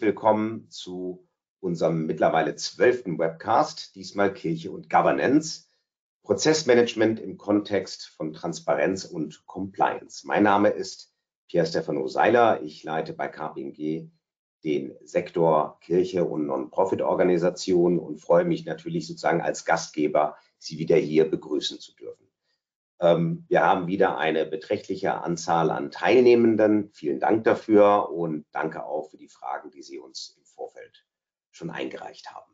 willkommen 0.00 0.70
zu 0.70 1.28
unserem 1.60 2.06
mittlerweile 2.06 2.54
zwölften 2.54 3.18
Webcast, 3.18 3.94
diesmal 3.94 4.32
Kirche 4.32 4.70
und 4.70 4.88
Governance, 4.88 5.68
Prozessmanagement 6.22 7.20
im 7.20 7.36
Kontext 7.36 8.06
von 8.16 8.32
Transparenz 8.32 9.04
und 9.04 9.44
Compliance. 9.46 10.26
Mein 10.26 10.42
Name 10.42 10.70
ist 10.70 11.14
Pierre 11.48 11.66
Stefano 11.66 12.06
Seiler. 12.08 12.62
Ich 12.62 12.82
leite 12.82 13.12
bei 13.12 13.28
KPMG 13.28 14.08
den 14.64 14.94
Sektor 15.02 15.78
Kirche 15.80 16.24
und 16.24 16.46
Non-Profit-Organisationen 16.46 17.98
und 17.98 18.20
freue 18.20 18.44
mich 18.44 18.64
natürlich 18.64 19.06
sozusagen 19.06 19.40
als 19.42 19.64
Gastgeber, 19.64 20.36
Sie 20.58 20.78
wieder 20.78 20.96
hier 20.96 21.30
begrüßen 21.30 21.78
zu 21.78 21.94
dürfen. 21.94 22.29
Ähm, 23.00 23.44
wir 23.48 23.62
haben 23.62 23.86
wieder 23.86 24.18
eine 24.18 24.44
beträchtliche 24.44 25.22
Anzahl 25.22 25.70
an 25.70 25.90
Teilnehmenden. 25.90 26.90
Vielen 26.92 27.18
Dank 27.18 27.44
dafür 27.44 28.10
und 28.10 28.44
danke 28.52 28.84
auch 28.84 29.10
für 29.10 29.16
die 29.16 29.28
Fragen, 29.28 29.70
die 29.70 29.82
Sie 29.82 29.98
uns 29.98 30.36
im 30.36 30.44
Vorfeld 30.44 31.06
schon 31.50 31.70
eingereicht 31.70 32.30
haben. 32.32 32.50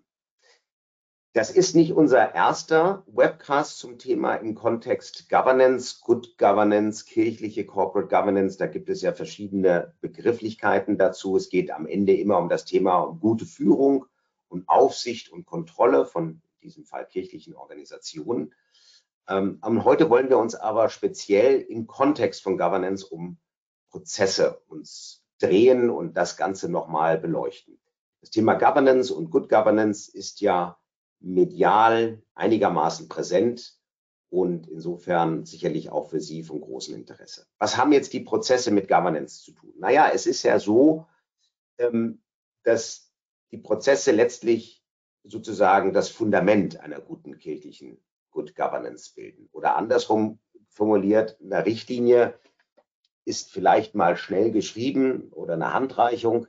Das 1.32 1.50
ist 1.50 1.76
nicht 1.76 1.92
unser 1.92 2.34
erster 2.34 3.04
Webcast 3.08 3.78
zum 3.78 3.98
Thema 3.98 4.36
im 4.36 4.54
Kontext 4.54 5.28
Governance, 5.28 6.00
Good 6.00 6.38
Governance, 6.38 7.04
kirchliche 7.04 7.66
Corporate 7.66 8.08
Governance. 8.08 8.56
Da 8.56 8.66
gibt 8.66 8.88
es 8.88 9.02
ja 9.02 9.12
verschiedene 9.12 9.92
Begrifflichkeiten 10.00 10.96
dazu. 10.96 11.36
Es 11.36 11.50
geht 11.50 11.72
am 11.72 11.86
Ende 11.86 12.14
immer 12.14 12.38
um 12.38 12.48
das 12.48 12.64
Thema 12.64 13.00
um 13.00 13.20
gute 13.20 13.44
Führung 13.44 14.06
und 14.48 14.66
Aufsicht 14.66 15.28
und 15.28 15.44
Kontrolle 15.44 16.06
von 16.06 16.40
in 16.60 16.60
diesem 16.62 16.86
Fall 16.86 17.06
kirchlichen 17.06 17.54
Organisationen. 17.54 18.54
Ähm, 19.28 19.60
heute 19.84 20.08
wollen 20.08 20.28
wir 20.28 20.38
uns 20.38 20.54
aber 20.54 20.88
speziell 20.88 21.60
im 21.60 21.86
Kontext 21.86 22.42
von 22.42 22.56
Governance 22.56 23.04
um 23.04 23.38
Prozesse 23.90 24.62
uns 24.68 25.24
drehen 25.38 25.90
und 25.90 26.16
das 26.16 26.36
Ganze 26.36 26.68
nochmal 26.70 27.18
beleuchten. 27.18 27.78
Das 28.20 28.30
Thema 28.30 28.54
Governance 28.54 29.12
und 29.12 29.30
Good 29.30 29.48
Governance 29.48 30.10
ist 30.10 30.40
ja 30.40 30.78
medial 31.20 32.22
einigermaßen 32.34 33.08
präsent 33.08 33.78
und 34.28 34.68
insofern 34.68 35.44
sicherlich 35.44 35.90
auch 35.90 36.10
für 36.10 36.20
Sie 36.20 36.42
von 36.42 36.60
großem 36.60 36.94
Interesse. 36.94 37.46
Was 37.58 37.76
haben 37.76 37.92
jetzt 37.92 38.12
die 38.12 38.20
Prozesse 38.20 38.70
mit 38.70 38.88
Governance 38.88 39.42
zu 39.42 39.52
tun? 39.52 39.72
Naja, 39.78 40.10
es 40.12 40.26
ist 40.26 40.42
ja 40.42 40.58
so, 40.58 41.06
ähm, 41.78 42.22
dass 42.64 43.12
die 43.50 43.58
Prozesse 43.58 44.12
letztlich 44.12 44.84
sozusagen 45.22 45.92
das 45.92 46.08
Fundament 46.08 46.80
einer 46.80 47.00
guten 47.00 47.38
kirchlichen 47.38 47.98
Good 48.36 48.54
Governance 48.54 49.14
bilden. 49.14 49.48
Oder 49.52 49.76
andersrum 49.76 50.38
formuliert, 50.68 51.38
eine 51.42 51.64
Richtlinie 51.64 52.38
ist 53.24 53.50
vielleicht 53.50 53.94
mal 53.94 54.18
schnell 54.18 54.50
geschrieben 54.50 55.32
oder 55.32 55.54
eine 55.54 55.72
Handreichung, 55.72 56.46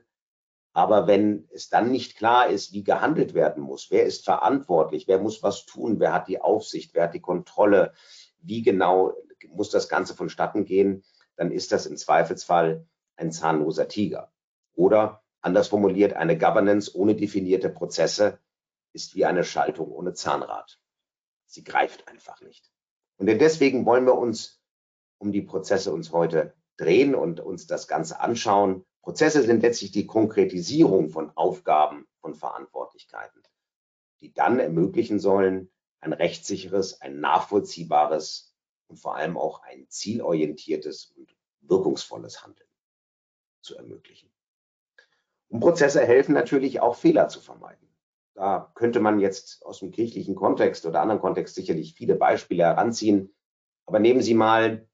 aber 0.74 1.06
wenn 1.06 1.48
es 1.50 1.70
dann 1.70 1.90
nicht 1.90 2.16
klar 2.16 2.48
ist, 2.48 2.74
wie 2.74 2.84
gehandelt 2.84 3.32
werden 3.32 3.62
muss, 3.62 3.90
wer 3.90 4.04
ist 4.04 4.26
verantwortlich, 4.26 5.08
wer 5.08 5.18
muss 5.18 5.42
was 5.42 5.64
tun, 5.64 5.98
wer 5.98 6.12
hat 6.12 6.28
die 6.28 6.42
Aufsicht, 6.42 6.94
wer 6.94 7.04
hat 7.04 7.14
die 7.14 7.22
Kontrolle, 7.22 7.94
wie 8.42 8.60
genau 8.60 9.14
muss 9.48 9.70
das 9.70 9.88
Ganze 9.88 10.14
vonstatten 10.14 10.66
gehen, 10.66 11.02
dann 11.36 11.50
ist 11.50 11.72
das 11.72 11.86
im 11.86 11.96
Zweifelsfall 11.96 12.86
ein 13.16 13.32
zahnloser 13.32 13.88
Tiger. 13.88 14.30
Oder 14.74 15.22
anders 15.40 15.68
formuliert, 15.68 16.12
eine 16.12 16.36
Governance 16.36 16.94
ohne 16.94 17.16
definierte 17.16 17.70
Prozesse 17.70 18.38
ist 18.92 19.14
wie 19.14 19.24
eine 19.24 19.42
Schaltung 19.42 19.90
ohne 19.90 20.12
Zahnrad. 20.12 20.78
Sie 21.48 21.64
greift 21.64 22.06
einfach 22.08 22.40
nicht. 22.42 22.70
Und 23.16 23.26
deswegen 23.26 23.84
wollen 23.86 24.04
wir 24.04 24.16
uns 24.16 24.62
um 25.18 25.32
die 25.32 25.42
Prozesse 25.42 25.92
uns 25.92 26.12
heute 26.12 26.54
drehen 26.76 27.14
und 27.14 27.40
uns 27.40 27.66
das 27.66 27.88
Ganze 27.88 28.20
anschauen. 28.20 28.84
Prozesse 29.02 29.42
sind 29.42 29.62
letztlich 29.62 29.90
die 29.90 30.06
Konkretisierung 30.06 31.08
von 31.08 31.32
Aufgaben 31.36 32.06
und 32.20 32.36
Verantwortlichkeiten, 32.36 33.42
die 34.20 34.32
dann 34.32 34.60
ermöglichen 34.60 35.18
sollen, 35.18 35.72
ein 36.00 36.12
rechtssicheres, 36.12 37.00
ein 37.00 37.18
nachvollziehbares 37.18 38.54
und 38.86 38.98
vor 38.98 39.16
allem 39.16 39.36
auch 39.36 39.62
ein 39.62 39.88
zielorientiertes 39.88 41.06
und 41.16 41.34
wirkungsvolles 41.60 42.44
Handeln 42.44 42.68
zu 43.62 43.76
ermöglichen. 43.76 44.30
Und 45.48 45.60
Prozesse 45.60 46.04
helfen 46.04 46.34
natürlich 46.34 46.80
auch 46.80 46.94
Fehler 46.94 47.28
zu 47.28 47.40
vermeiden. 47.40 47.87
Da 48.38 48.70
könnte 48.76 49.00
man 49.00 49.18
jetzt 49.18 49.66
aus 49.66 49.80
dem 49.80 49.90
kirchlichen 49.90 50.36
Kontext 50.36 50.86
oder 50.86 51.02
anderen 51.02 51.20
Kontext 51.20 51.56
sicherlich 51.56 51.94
viele 51.94 52.14
Beispiele 52.14 52.62
heranziehen. 52.62 53.34
Aber 53.84 53.98
nehmen 53.98 54.22
Sie 54.22 54.34
mal 54.34 54.86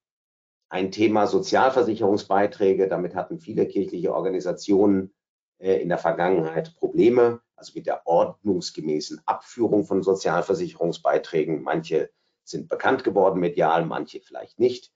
ein 0.70 0.90
Thema 0.90 1.26
Sozialversicherungsbeiträge. 1.26 2.88
Damit 2.88 3.14
hatten 3.14 3.38
viele 3.38 3.66
kirchliche 3.66 4.14
Organisationen 4.14 5.12
äh, 5.58 5.74
in 5.82 5.90
der 5.90 5.98
Vergangenheit 5.98 6.74
Probleme, 6.76 7.42
also 7.54 7.72
mit 7.74 7.86
der 7.86 8.06
ordnungsgemäßen 8.06 9.20
Abführung 9.26 9.84
von 9.84 10.02
Sozialversicherungsbeiträgen. 10.02 11.62
Manche 11.62 12.08
sind 12.44 12.70
bekannt 12.70 13.04
geworden 13.04 13.40
medial, 13.40 13.84
manche 13.84 14.22
vielleicht 14.22 14.58
nicht. 14.58 14.90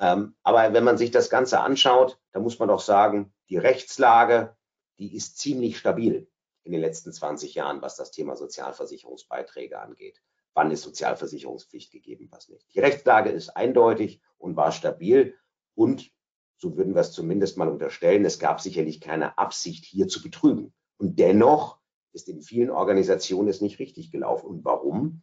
Ähm, 0.00 0.36
aber 0.42 0.72
wenn 0.72 0.84
man 0.84 0.96
sich 0.96 1.10
das 1.10 1.28
Ganze 1.28 1.60
anschaut, 1.60 2.18
da 2.32 2.40
muss 2.40 2.58
man 2.58 2.68
doch 2.68 2.80
sagen, 2.80 3.34
die 3.50 3.58
Rechtslage, 3.58 4.56
die 4.98 5.14
ist 5.14 5.36
ziemlich 5.36 5.76
stabil 5.76 6.30
in 6.70 6.72
den 6.72 6.82
letzten 6.82 7.12
20 7.12 7.54
Jahren, 7.54 7.82
was 7.82 7.96
das 7.96 8.12
Thema 8.12 8.36
Sozialversicherungsbeiträge 8.36 9.80
angeht. 9.80 10.22
Wann 10.54 10.70
ist 10.70 10.82
Sozialversicherungspflicht 10.82 11.90
gegeben, 11.90 12.28
was 12.30 12.48
nicht. 12.48 12.72
Die 12.72 12.78
Rechtslage 12.78 13.30
ist 13.30 13.50
eindeutig 13.50 14.20
und 14.38 14.56
war 14.56 14.70
stabil 14.70 15.34
und 15.74 16.12
so 16.58 16.76
würden 16.76 16.94
wir 16.94 17.00
es 17.00 17.10
zumindest 17.10 17.56
mal 17.56 17.68
unterstellen, 17.68 18.24
es 18.24 18.38
gab 18.38 18.60
sicherlich 18.60 19.00
keine 19.00 19.36
Absicht, 19.36 19.84
hier 19.84 20.06
zu 20.06 20.22
betrügen. 20.22 20.72
Und 20.96 21.18
dennoch 21.18 21.80
ist 22.12 22.28
in 22.28 22.42
vielen 22.42 22.70
Organisationen 22.70 23.48
es 23.48 23.60
nicht 23.60 23.78
richtig 23.80 24.12
gelaufen. 24.12 24.46
Und 24.46 24.64
warum? 24.64 25.22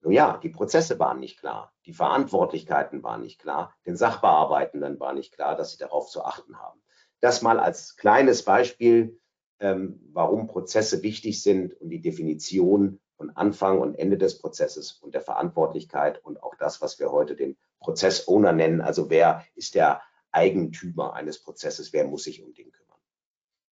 Nun 0.00 0.12
ja, 0.12 0.38
die 0.38 0.48
Prozesse 0.48 0.98
waren 0.98 1.20
nicht 1.20 1.40
klar, 1.40 1.74
die 1.84 1.92
Verantwortlichkeiten 1.92 3.02
waren 3.02 3.22
nicht 3.22 3.40
klar, 3.40 3.74
den 3.84 3.96
Sachbearbeitenden 3.96 4.98
war 5.00 5.12
nicht 5.12 5.34
klar, 5.34 5.56
dass 5.56 5.72
sie 5.72 5.78
darauf 5.78 6.08
zu 6.08 6.24
achten 6.24 6.58
haben. 6.58 6.80
Das 7.20 7.42
mal 7.42 7.58
als 7.58 7.96
kleines 7.96 8.44
Beispiel 8.44 9.20
ähm, 9.60 10.00
warum 10.12 10.46
Prozesse 10.46 11.02
wichtig 11.02 11.42
sind 11.42 11.74
und 11.80 11.90
die 11.90 12.00
Definition 12.00 13.00
von 13.16 13.30
Anfang 13.30 13.78
und 13.78 13.94
Ende 13.94 14.18
des 14.18 14.38
Prozesses 14.38 14.92
und 14.92 15.14
der 15.14 15.22
Verantwortlichkeit 15.22 16.22
und 16.22 16.42
auch 16.42 16.54
das, 16.56 16.82
was 16.82 16.98
wir 16.98 17.10
heute 17.10 17.34
den 17.34 17.56
Prozess-Owner 17.80 18.52
nennen. 18.52 18.80
Also 18.80 19.08
wer 19.08 19.44
ist 19.54 19.74
der 19.74 20.02
Eigentümer 20.30 21.14
eines 21.14 21.42
Prozesses? 21.42 21.92
Wer 21.92 22.06
muss 22.06 22.24
sich 22.24 22.42
um 22.42 22.52
den 22.52 22.70
kümmern? 22.70 22.98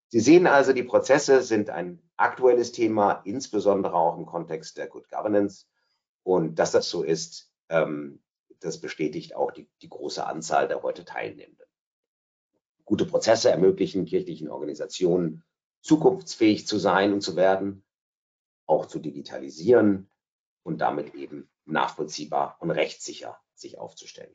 Sie 0.08 0.22
sehen 0.22 0.48
also, 0.48 0.74
die 0.74 0.84
Prozesse 0.84 1.42
sind 1.42 1.70
ein 1.70 2.02
aktuelles 2.16 2.72
Thema, 2.72 3.22
insbesondere 3.26 3.96
auch 3.96 4.18
im 4.18 4.26
Kontext 4.26 4.78
der 4.78 4.88
Good 4.88 5.10
Governance. 5.10 5.66
Und 6.24 6.60
dass 6.60 6.72
das 6.72 6.90
so 6.90 7.04
ist, 7.04 7.52
ähm, 7.70 8.24
das 8.60 8.80
bestätigt 8.80 9.36
auch 9.36 9.52
die, 9.52 9.68
die 9.82 9.90
große 9.90 10.26
Anzahl 10.26 10.68
der 10.70 10.84
heute 10.84 11.04
Teilnehmenden. 11.04 11.68
Gute 12.86 13.06
Prozesse 13.06 13.50
ermöglichen 13.50 14.06
kirchlichen 14.06 14.50
Organisationen 14.50 15.44
zukunftsfähig 15.84 16.66
zu 16.66 16.80
sein 16.80 17.14
und 17.14 17.22
zu 17.22 17.36
werden, 17.36 17.84
auch 18.66 18.88
zu 18.88 19.00
digitalisieren 19.00 20.10
und 20.64 20.80
damit 20.80 21.14
eben 21.14 21.50
nachvollziehbar 21.66 22.58
und 22.60 22.72
rechtssicher 22.72 23.38
sich 23.54 23.78
aufzustellen. 23.78 24.34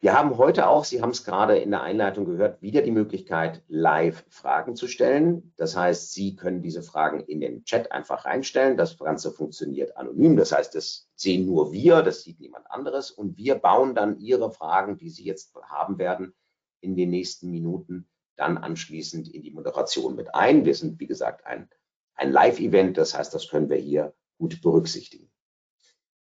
Wir 0.00 0.12
haben 0.12 0.36
heute 0.36 0.68
auch, 0.68 0.84
Sie 0.84 1.00
haben 1.00 1.10
es 1.10 1.24
gerade 1.24 1.56
in 1.56 1.70
der 1.70 1.82
Einleitung 1.82 2.26
gehört, 2.26 2.60
wieder 2.60 2.82
die 2.82 2.90
Möglichkeit, 2.90 3.62
live 3.68 4.26
Fragen 4.28 4.76
zu 4.76 4.86
stellen. 4.86 5.54
Das 5.56 5.76
heißt, 5.76 6.12
Sie 6.12 6.36
können 6.36 6.60
diese 6.60 6.82
Fragen 6.82 7.20
in 7.20 7.40
den 7.40 7.64
Chat 7.64 7.90
einfach 7.90 8.26
reinstellen. 8.26 8.76
Das 8.76 8.98
Ganze 8.98 9.32
funktioniert 9.32 9.96
anonym. 9.96 10.36
Das 10.36 10.52
heißt, 10.52 10.74
das 10.74 11.08
sehen 11.14 11.46
nur 11.46 11.72
wir, 11.72 12.02
das 12.02 12.22
sieht 12.22 12.38
niemand 12.38 12.70
anderes. 12.70 13.10
Und 13.10 13.38
wir 13.38 13.54
bauen 13.54 13.94
dann 13.94 14.18
Ihre 14.18 14.50
Fragen, 14.50 14.98
die 14.98 15.08
Sie 15.08 15.24
jetzt 15.24 15.54
haben 15.54 15.96
werden, 15.96 16.34
in 16.80 16.96
den 16.96 17.08
nächsten 17.08 17.50
Minuten 17.50 18.06
dann 18.36 18.58
anschließend 18.58 19.28
in 19.28 19.42
die 19.42 19.50
Moderation 19.50 20.16
mit 20.16 20.34
ein. 20.34 20.64
Wir 20.64 20.74
sind, 20.74 21.00
wie 21.00 21.06
gesagt, 21.06 21.46
ein, 21.46 21.68
ein 22.14 22.32
Live-Event, 22.32 22.96
das 22.96 23.16
heißt, 23.16 23.34
das 23.34 23.48
können 23.48 23.68
wir 23.70 23.76
hier 23.76 24.14
gut 24.38 24.60
berücksichtigen. 24.62 25.30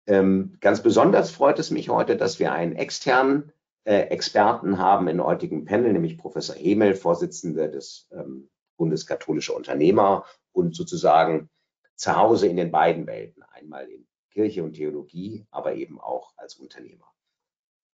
Ähm, 0.07 0.57
ganz 0.61 0.83
besonders 0.83 1.31
freut 1.31 1.59
es 1.59 1.71
mich 1.71 1.89
heute, 1.89 2.17
dass 2.17 2.39
wir 2.39 2.53
einen 2.53 2.75
externen 2.75 3.53
äh, 3.85 4.03
Experten 4.09 4.79
haben 4.79 5.09
in 5.09 5.23
heutigem 5.23 5.65
Panel, 5.65 5.93
nämlich 5.93 6.19
Professor 6.19 6.57
Hemel, 6.57 6.95
Vorsitzender 6.95 7.69
des 7.69 8.09
ähm, 8.13 8.49
Bundeskatholische 8.77 9.53
Unternehmer 9.53 10.25
und 10.53 10.75
sozusagen 10.75 11.51
zu 11.95 12.17
Hause 12.17 12.49
in 12.49 12.57
den 12.57 12.71
beiden 12.71 13.07
Welten, 13.07 13.43
einmal 13.45 13.89
in 13.89 14.07
Kirche 14.31 14.65
und 14.65 14.75
Theologie, 14.75 15.47
aber 15.51 15.75
eben 15.75 16.01
auch 16.01 16.33
als 16.37 16.57
Unternehmer. 16.57 17.12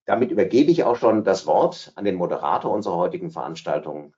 Damit 0.08 0.30
übergebe 0.30 0.70
ich 0.70 0.84
auch 0.84 0.96
schon 0.96 1.22
das 1.22 1.46
Wort 1.46 1.92
an 1.94 2.06
den 2.06 2.14
Moderator 2.14 2.72
unserer 2.72 2.96
heutigen 2.96 3.30
Veranstaltung, 3.30 4.16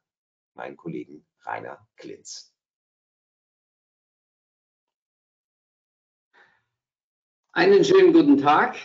meinen 0.55 0.77
Kollegen 0.77 1.27
Rainer 1.41 1.85
Klinz. 1.97 2.55
Einen 7.51 7.83
schönen 7.85 8.13
guten 8.13 8.39
Tag 8.39 8.77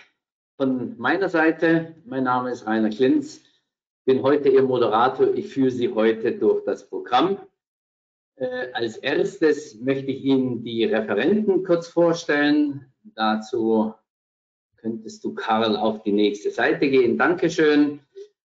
von 0.58 0.98
meiner 0.98 1.30
Seite. 1.30 1.96
Mein 2.06 2.24
Name 2.24 2.50
ist 2.50 2.66
Rainer 2.66 2.90
Klinz, 2.90 3.44
bin 4.06 4.24
heute 4.24 4.50
Ihr 4.50 4.64
Moderator. 4.64 5.32
Ich 5.36 5.54
führe 5.54 5.70
Sie 5.70 5.94
heute 5.94 6.32
durch 6.32 6.66
das 6.66 6.90
Programm. 6.90 7.38
Äh, 8.38 8.72
als 8.74 8.98
erstes 8.98 9.80
möchte 9.80 10.10
ich 10.10 10.24
Ihnen 10.24 10.64
die 10.64 10.86
Referenten 10.86 11.64
kurz 11.66 11.88
vorstellen. 11.88 12.92
Dazu 13.04 13.94
könntest 14.86 15.24
du, 15.24 15.34
Karl, 15.34 15.76
auf 15.76 16.04
die 16.04 16.12
nächste 16.12 16.52
Seite 16.52 16.88
gehen. 16.88 17.18
Dankeschön. 17.18 18.02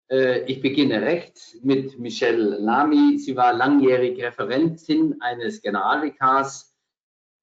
Äh, 0.07 0.45
ich 0.45 0.61
beginne 0.61 1.01
rechts 1.01 1.57
mit 1.63 1.97
Michelle 1.97 2.59
Lamy. 2.59 3.17
Sie 3.17 3.35
war 3.35 3.53
langjährig 3.53 4.21
Referentin 4.21 5.19
eines 5.19 5.63
Generalvikars 5.63 6.77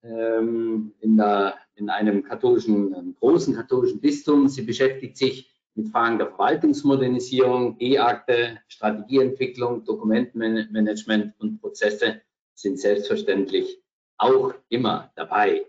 ähm, 0.05 0.93
in, 1.01 1.17
der, 1.17 1.57
in 1.75 1.91
einem 1.91 2.23
katholischen, 2.23 2.95
einem 2.95 3.17
großen 3.17 3.57
katholischen 3.57 4.01
Bistum. 4.01 4.47
Sie 4.47 4.63
beschäftigt 4.63 5.17
sich 5.17 5.53
mit 5.75 5.89
Fragen 5.89 6.19
der 6.19 6.29
Verwaltungsmodernisierung, 6.29 7.75
E-Akte, 7.81 8.61
Strategieentwicklung, 8.69 9.85
Dokumentmanagement 9.85 11.35
und 11.41 11.61
Prozesse 11.61 12.21
sind 12.55 12.79
selbstverständlich 12.79 13.83
auch 14.19 14.55
immer 14.69 15.11
dabei. 15.17 15.67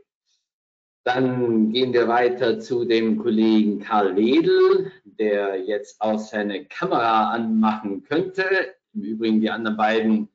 Dann 1.06 1.72
gehen 1.72 1.94
wir 1.94 2.08
weiter 2.08 2.60
zu 2.60 2.84
dem 2.84 3.20
Kollegen 3.20 3.80
Karl 3.80 4.16
Wedel, 4.16 4.92
der 5.04 5.62
jetzt 5.62 6.02
auch 6.02 6.18
seine 6.18 6.66
Kamera 6.66 7.30
anmachen 7.30 8.02
könnte. 8.02 8.44
Im 8.96 9.04
Übrigen, 9.04 9.40
die 9.40 9.52
anderen 9.52 9.78
beiden 9.78 10.30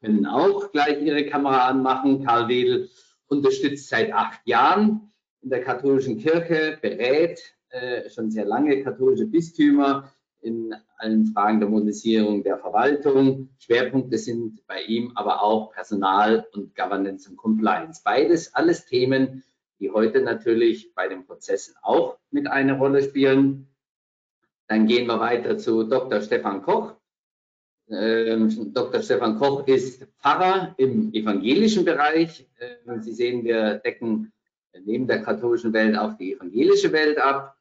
können 0.00 0.24
auch 0.24 0.72
gleich 0.72 1.02
ihre 1.02 1.26
Kamera 1.26 1.68
anmachen. 1.68 2.24
Karl 2.24 2.48
Wedel 2.48 2.88
unterstützt 3.26 3.90
seit 3.90 4.10
acht 4.10 4.40
Jahren 4.46 5.12
in 5.42 5.50
der 5.50 5.62
katholischen 5.62 6.16
Kirche, 6.16 6.78
berät 6.80 7.38
äh, 7.68 8.08
schon 8.08 8.30
sehr 8.30 8.46
lange 8.46 8.82
katholische 8.82 9.26
Bistümer 9.26 10.10
in 10.40 10.74
allen 10.96 11.26
Fragen 11.26 11.60
der 11.60 11.68
Modernisierung 11.68 12.42
der 12.42 12.56
Verwaltung. 12.56 13.50
Schwerpunkte 13.58 14.16
sind 14.16 14.66
bei 14.66 14.80
ihm 14.80 15.12
aber 15.14 15.42
auch 15.42 15.72
Personal 15.72 16.46
und 16.54 16.74
Governance 16.74 17.28
und 17.28 17.36
Compliance. 17.36 18.00
Beides 18.02 18.54
alles 18.54 18.86
Themen, 18.86 19.42
die 19.80 19.90
heute 19.90 20.20
natürlich 20.20 20.94
bei 20.94 21.08
den 21.08 21.26
Prozessen 21.26 21.74
auch 21.82 22.18
mit 22.30 22.46
eine 22.46 22.78
Rolle 22.78 23.02
spielen. 23.02 23.68
Dann 24.68 24.86
gehen 24.86 25.06
wir 25.06 25.20
weiter 25.20 25.58
zu 25.58 25.84
Dr. 25.84 26.20
Stefan 26.20 26.62
Koch. 26.62 26.94
Ähm, 27.88 28.72
Dr. 28.72 29.00
Stefan 29.00 29.38
Koch 29.38 29.66
ist 29.66 30.06
Pfarrer 30.18 30.74
im 30.76 31.12
evangelischen 31.12 31.84
Bereich. 31.84 32.48
Ähm, 32.58 33.00
Sie 33.02 33.12
sehen, 33.12 33.44
wir 33.44 33.74
decken 33.74 34.32
neben 34.84 35.06
der 35.06 35.22
katholischen 35.22 35.72
Welt 35.72 35.96
auch 35.96 36.14
die 36.14 36.34
evangelische 36.34 36.92
Welt 36.92 37.18
ab 37.18 37.56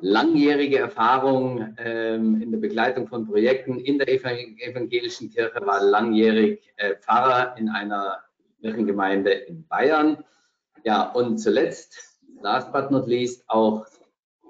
langjährige 0.00 0.78
Erfahrung 0.78 1.74
ähm, 1.78 2.40
in 2.40 2.50
der 2.50 2.58
Begleitung 2.58 3.08
von 3.08 3.26
Projekten 3.26 3.78
in 3.80 3.98
der 3.98 4.08
evangelischen 4.08 5.30
Kirche, 5.30 5.60
war 5.64 5.82
langjährig 5.82 6.72
äh, 6.76 6.94
Pfarrer 6.96 7.56
in 7.58 7.68
einer 7.68 8.18
Kirchengemeinde 8.60 9.30
in 9.30 9.66
Bayern. 9.66 10.24
Ja, 10.84 11.10
und 11.12 11.38
zuletzt, 11.38 12.18
last 12.40 12.72
but 12.72 12.90
not 12.90 13.06
least, 13.06 13.44
auch 13.48 13.86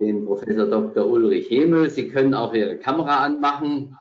den 0.00 0.24
Professor 0.24 0.66
Dr. 0.66 1.06
Ulrich 1.06 1.50
Hemel. 1.50 1.90
Sie 1.90 2.08
können 2.08 2.34
auch 2.34 2.54
Ihre 2.54 2.76
Kamera 2.78 3.18
anmachen. 3.18 3.96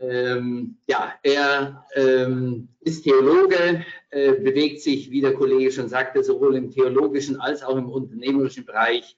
Ähm, 0.00 0.78
ja, 0.86 1.14
er 1.22 1.84
ähm, 1.94 2.68
ist 2.80 3.04
Theologe, 3.04 3.84
äh, 4.10 4.32
bewegt 4.32 4.82
sich, 4.82 5.10
wie 5.10 5.20
der 5.20 5.34
Kollege 5.34 5.70
schon 5.70 5.88
sagte, 5.88 6.22
sowohl 6.22 6.56
im 6.56 6.70
theologischen 6.70 7.40
als 7.40 7.62
auch 7.62 7.76
im 7.76 7.88
unternehmerischen 7.88 8.64
Bereich 8.64 9.16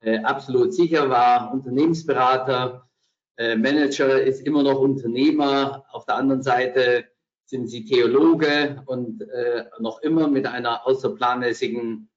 äh, 0.00 0.18
absolut 0.18 0.74
sicher 0.74 1.08
war, 1.08 1.52
Unternehmensberater, 1.52 2.88
äh, 3.36 3.56
Manager 3.56 4.20
ist 4.22 4.40
immer 4.40 4.62
noch 4.62 4.80
Unternehmer. 4.80 5.84
Auf 5.90 6.04
der 6.04 6.16
anderen 6.16 6.42
Seite 6.42 7.04
sind 7.44 7.68
sie 7.68 7.84
Theologe 7.84 8.82
und 8.86 9.22
äh, 9.22 9.64
noch 9.78 10.00
immer 10.02 10.28
mit 10.28 10.46
einer 10.46 10.86
außerplanmäßigen 10.86 12.08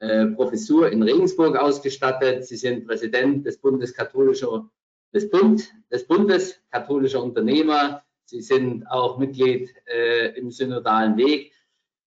äh, 0.00 0.26
Professur 0.26 0.90
in 0.90 1.02
Regensburg 1.02 1.56
ausgestattet. 1.56 2.44
Sie 2.44 2.56
sind 2.56 2.86
Präsident 2.86 3.46
des 3.46 3.58
Bundes 3.58 3.94
katholischer 3.94 4.68
des, 5.12 5.30
Bund, 5.30 5.72
des 5.90 6.06
Bundes 6.06 6.60
katholischer 6.70 7.22
Unternehmer. 7.22 8.02
Sie 8.24 8.40
sind 8.40 8.84
auch 8.86 9.18
Mitglied 9.18 9.72
äh, 9.86 10.36
im 10.38 10.50
synodalen 10.50 11.16
Weg. 11.16 11.52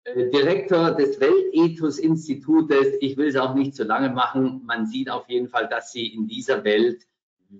Äh, 0.03 0.29
Direktor 0.29 0.91
des 0.91 1.19
Weltethos-Institutes. 1.19 2.97
Ich 2.99 3.15
will 3.17 3.27
es 3.27 3.35
auch 3.35 3.53
nicht 3.53 3.75
so 3.75 3.83
lange 3.83 4.09
machen. 4.09 4.61
Man 4.65 4.87
sieht 4.87 5.09
auf 5.09 5.29
jeden 5.29 5.47
Fall, 5.47 5.67
dass 5.67 5.91
Sie 5.91 6.07
in 6.07 6.27
dieser 6.27 6.63
Welt 6.63 7.05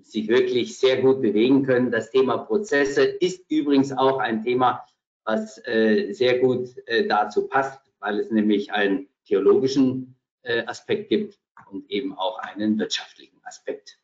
sich 0.02 0.28
wirklich 0.28 0.78
sehr 0.78 1.00
gut 1.00 1.22
bewegen 1.22 1.62
können. 1.62 1.90
Das 1.90 2.10
Thema 2.10 2.38
Prozesse 2.38 3.04
ist 3.04 3.50
übrigens 3.50 3.92
auch 3.92 4.18
ein 4.18 4.42
Thema, 4.42 4.84
was 5.26 5.60
äh, 5.66 6.12
sehr 6.12 6.38
gut 6.38 6.70
äh, 6.86 7.06
dazu 7.06 7.48
passt, 7.48 7.80
weil 7.98 8.20
es 8.20 8.30
nämlich 8.30 8.72
einen 8.72 9.08
theologischen 9.26 10.16
äh, 10.42 10.64
Aspekt 10.66 11.08
gibt 11.08 11.38
und 11.70 11.90
eben 11.90 12.16
auch 12.16 12.38
einen 12.38 12.78
wirtschaftlichen 12.78 13.40
Aspekt. 13.44 13.98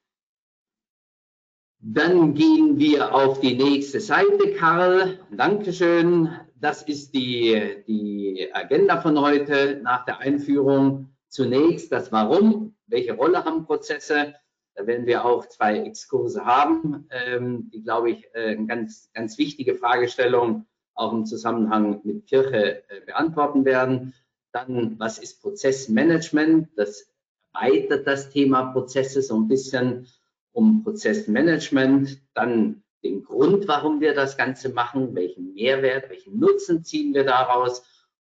Dann 1.78 2.34
gehen 2.34 2.78
wir 2.78 3.14
auf 3.14 3.40
die 3.40 3.56
nächste 3.56 4.00
Seite, 4.00 4.52
Karl. 4.56 5.18
Dankeschön. 5.30 6.28
Das 6.54 6.82
ist 6.82 7.12
die, 7.12 7.82
die 7.88 8.48
Agenda 8.52 9.00
von 9.00 9.20
heute 9.20 9.80
nach 9.82 10.04
der 10.04 10.18
Einführung. 10.18 11.08
Zunächst 11.28 11.90
das 11.90 12.12
Warum, 12.12 12.76
welche 12.86 13.14
Rolle 13.14 13.44
haben 13.44 13.64
Prozesse? 13.64 14.34
Da 14.74 14.86
werden 14.86 15.06
wir 15.06 15.24
auch 15.24 15.46
zwei 15.46 15.78
Exkurse 15.80 16.44
haben, 16.44 17.08
ähm, 17.10 17.68
die, 17.72 17.82
glaube 17.82 18.10
ich, 18.12 18.28
äh, 18.32 18.52
eine 18.56 18.66
ganz, 18.66 19.10
ganz 19.12 19.36
wichtige 19.36 19.74
Fragestellung 19.74 20.66
auch 20.94 21.12
im 21.12 21.26
Zusammenhang 21.26 22.00
mit 22.04 22.26
Kirche 22.26 22.82
äh, 22.88 23.00
beantworten 23.06 23.64
werden. 23.64 24.14
Dann, 24.52 24.98
was 24.98 25.18
ist 25.18 25.40
Prozessmanagement? 25.40 26.68
Das 26.76 27.10
erweitert 27.54 28.06
das 28.06 28.30
Thema 28.30 28.72
Prozesse 28.72 29.22
so 29.22 29.36
ein 29.36 29.48
bisschen 29.48 30.06
um 30.52 30.82
Prozessmanagement. 30.84 32.18
Dann 32.34 32.82
den 33.02 33.24
Grund, 33.24 33.66
warum 33.68 34.00
wir 34.00 34.14
das 34.14 34.36
Ganze 34.36 34.68
machen, 34.68 35.14
welchen 35.14 35.54
Mehrwert, 35.54 36.10
welchen 36.10 36.38
Nutzen 36.38 36.84
ziehen 36.84 37.14
wir 37.14 37.24
daraus. 37.24 37.82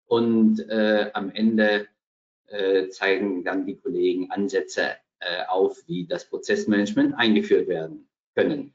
Und 0.07 0.61
äh, 0.69 1.11
am 1.13 1.31
Ende 1.31 1.87
äh, 2.47 2.89
zeigen 2.89 3.45
dann 3.45 3.67
die 3.67 3.77
Kollegen 3.77 4.31
Ansätze 4.31 4.97
äh, 5.21 5.45
auf, 5.49 5.83
wie 5.87 6.07
das 6.07 6.29
Prozessmanagement 6.29 7.15
eingeführt 7.15 7.69
werden 7.69 8.09
können. 8.35 8.75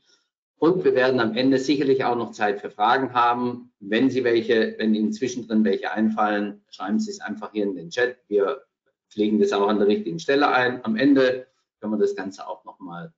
Und 0.64 0.86
wir 0.86 0.96
werden 0.96 1.20
am 1.20 1.36
Ende 1.36 1.58
sicherlich 1.58 2.06
auch 2.06 2.16
noch 2.16 2.32
Zeit 2.32 2.62
für 2.62 2.70
Fragen 2.70 3.14
haben. 3.14 3.74
Wenn 3.82 4.10
Sie 4.10 4.24
welche, 4.24 4.76
wenn 4.78 4.96
Ihnen 4.96 5.12
zwischendrin 5.12 5.66
welche 5.66 5.92
einfallen, 5.92 6.64
schreiben 6.70 7.02
Sie 7.02 7.12
es 7.12 7.20
einfach 7.20 7.52
hier 7.52 7.66
in 7.66 7.76
den 7.76 7.90
Chat. 7.90 8.16
Wir 8.30 8.64
pflegen 9.12 9.42
das 9.42 9.52
auch 9.52 9.68
an 9.68 9.80
der 9.80 9.90
richtigen 9.90 10.20
Stelle 10.20 10.48
ein. 10.48 10.80
Am 10.86 10.96
Ende 10.96 11.48
können 11.82 11.92
wir 11.92 11.98
das 11.98 12.16
Ganze 12.16 12.48
auch 12.48 12.64
nochmal 12.64 13.12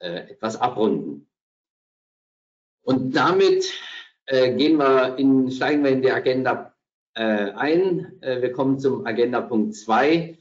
äh, 0.00 0.30
etwas 0.30 0.60
abrunden. 0.60 1.26
Und 2.82 3.16
damit 3.16 3.72
äh, 4.26 4.54
gehen 4.54 4.76
wir 4.76 5.16
in, 5.16 5.50
steigen 5.50 5.84
wir 5.84 5.90
in 5.90 6.02
die 6.02 6.12
Agenda 6.12 6.74
äh, 7.14 7.52
ein. 7.52 8.18
Äh, 8.20 8.42
wir 8.42 8.52
kommen 8.52 8.78
zum 8.78 9.06
Agenda 9.06 9.40
Punkt 9.40 9.74
2 9.74 10.36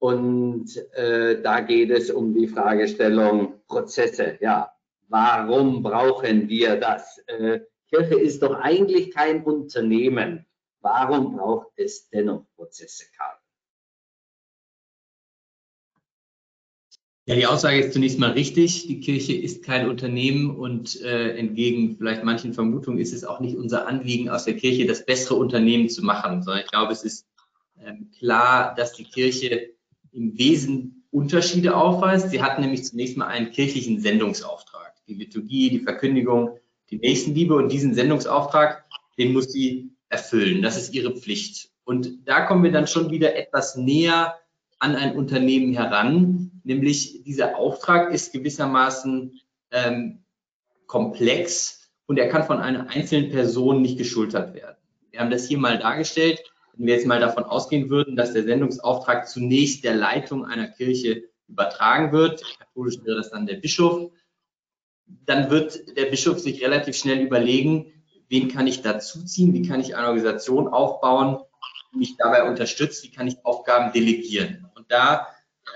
und 0.00 0.76
äh, 0.94 1.40
da 1.40 1.60
geht 1.60 1.92
es 1.92 2.10
um 2.10 2.34
die 2.34 2.48
Fragestellung 2.48 3.60
Prozesse. 3.68 4.38
Ja, 4.40 4.73
warum 5.08 5.82
brauchen 5.82 6.48
wir 6.48 6.76
das? 6.76 7.18
Äh, 7.26 7.60
Kirche 7.88 8.14
ist 8.14 8.42
doch 8.42 8.54
eigentlich 8.54 9.12
kein 9.12 9.44
Unternehmen. 9.44 10.46
Warum 10.80 11.36
braucht 11.36 11.68
es 11.76 12.08
dennoch 12.10 12.44
Prozesse, 12.56 13.04
Karl? 13.16 13.36
Ja, 17.26 17.36
die 17.36 17.46
Aussage 17.46 17.78
ist 17.78 17.94
zunächst 17.94 18.18
mal 18.18 18.32
richtig. 18.32 18.86
Die 18.86 19.00
Kirche 19.00 19.32
ist 19.34 19.64
kein 19.64 19.88
Unternehmen 19.88 20.54
und 20.54 21.00
äh, 21.00 21.36
entgegen 21.38 21.96
vielleicht 21.96 22.22
manchen 22.22 22.52
Vermutungen 22.52 22.98
ist 22.98 23.14
es 23.14 23.24
auch 23.24 23.40
nicht 23.40 23.56
unser 23.56 23.86
Anliegen, 23.86 24.28
aus 24.28 24.44
der 24.44 24.56
Kirche 24.56 24.84
das 24.86 25.06
bessere 25.06 25.36
Unternehmen 25.36 25.88
zu 25.88 26.04
machen, 26.04 26.42
sondern 26.42 26.64
ich 26.64 26.70
glaube, 26.70 26.92
es 26.92 27.02
ist 27.02 27.26
ähm, 27.80 28.10
klar, 28.18 28.74
dass 28.74 28.92
die 28.92 29.04
Kirche 29.04 29.70
im 30.12 30.36
Wesen 30.36 31.06
Unterschiede 31.10 31.76
aufweist. 31.76 32.28
Sie 32.28 32.42
hat 32.42 32.58
nämlich 32.58 32.84
zunächst 32.84 33.16
mal 33.16 33.28
einen 33.28 33.52
kirchlichen 33.52 34.00
Sendungsauftrag. 34.00 34.73
Die 35.08 35.14
Liturgie, 35.14 35.70
die 35.70 35.80
Verkündigung, 35.80 36.58
die 36.90 36.98
Nächstenliebe 36.98 37.54
und 37.54 37.70
diesen 37.70 37.94
Sendungsauftrag, 37.94 38.84
den 39.18 39.32
muss 39.32 39.52
sie 39.52 39.90
erfüllen. 40.08 40.62
Das 40.62 40.76
ist 40.76 40.94
ihre 40.94 41.14
Pflicht. 41.14 41.70
Und 41.84 42.26
da 42.26 42.42
kommen 42.46 42.64
wir 42.64 42.72
dann 42.72 42.86
schon 42.86 43.10
wieder 43.10 43.36
etwas 43.36 43.76
näher 43.76 44.38
an 44.78 44.96
ein 44.96 45.16
Unternehmen 45.16 45.72
heran, 45.72 46.50
nämlich 46.64 47.22
dieser 47.24 47.56
Auftrag 47.56 48.12
ist 48.12 48.32
gewissermaßen 48.32 49.40
ähm, 49.70 50.24
komplex 50.86 51.90
und 52.06 52.18
er 52.18 52.28
kann 52.28 52.44
von 52.44 52.58
einer 52.58 52.90
einzelnen 52.90 53.30
Person 53.30 53.82
nicht 53.82 53.98
geschultert 53.98 54.54
werden. 54.54 54.76
Wir 55.10 55.20
haben 55.20 55.30
das 55.30 55.48
hier 55.48 55.58
mal 55.58 55.78
dargestellt. 55.78 56.42
Wenn 56.76 56.86
wir 56.86 56.94
jetzt 56.94 57.06
mal 57.06 57.20
davon 57.20 57.44
ausgehen 57.44 57.88
würden, 57.88 58.16
dass 58.16 58.32
der 58.32 58.44
Sendungsauftrag 58.44 59.28
zunächst 59.28 59.84
der 59.84 59.94
Leitung 59.94 60.44
einer 60.44 60.66
Kirche 60.66 61.24
übertragen 61.48 62.12
wird, 62.12 62.42
katholisch 62.58 62.96
wäre 63.04 63.16
das 63.16 63.30
dann 63.30 63.46
der 63.46 63.56
Bischof, 63.56 64.10
dann 65.06 65.50
wird 65.50 65.96
der 65.96 66.06
Bischof 66.06 66.38
sich 66.38 66.62
relativ 66.62 66.96
schnell 66.96 67.20
überlegen, 67.20 67.92
wen 68.28 68.48
kann 68.48 68.66
ich 68.66 68.82
dazuziehen, 68.82 69.52
wie 69.52 69.66
kann 69.66 69.80
ich 69.80 69.96
eine 69.96 70.06
Organisation 70.06 70.68
aufbauen, 70.68 71.38
die 71.92 71.98
mich 71.98 72.16
dabei 72.16 72.48
unterstützt, 72.48 73.04
wie 73.04 73.10
kann 73.10 73.28
ich 73.28 73.44
Aufgaben 73.44 73.92
delegieren. 73.92 74.66
Und 74.74 74.90
da, 74.90 75.28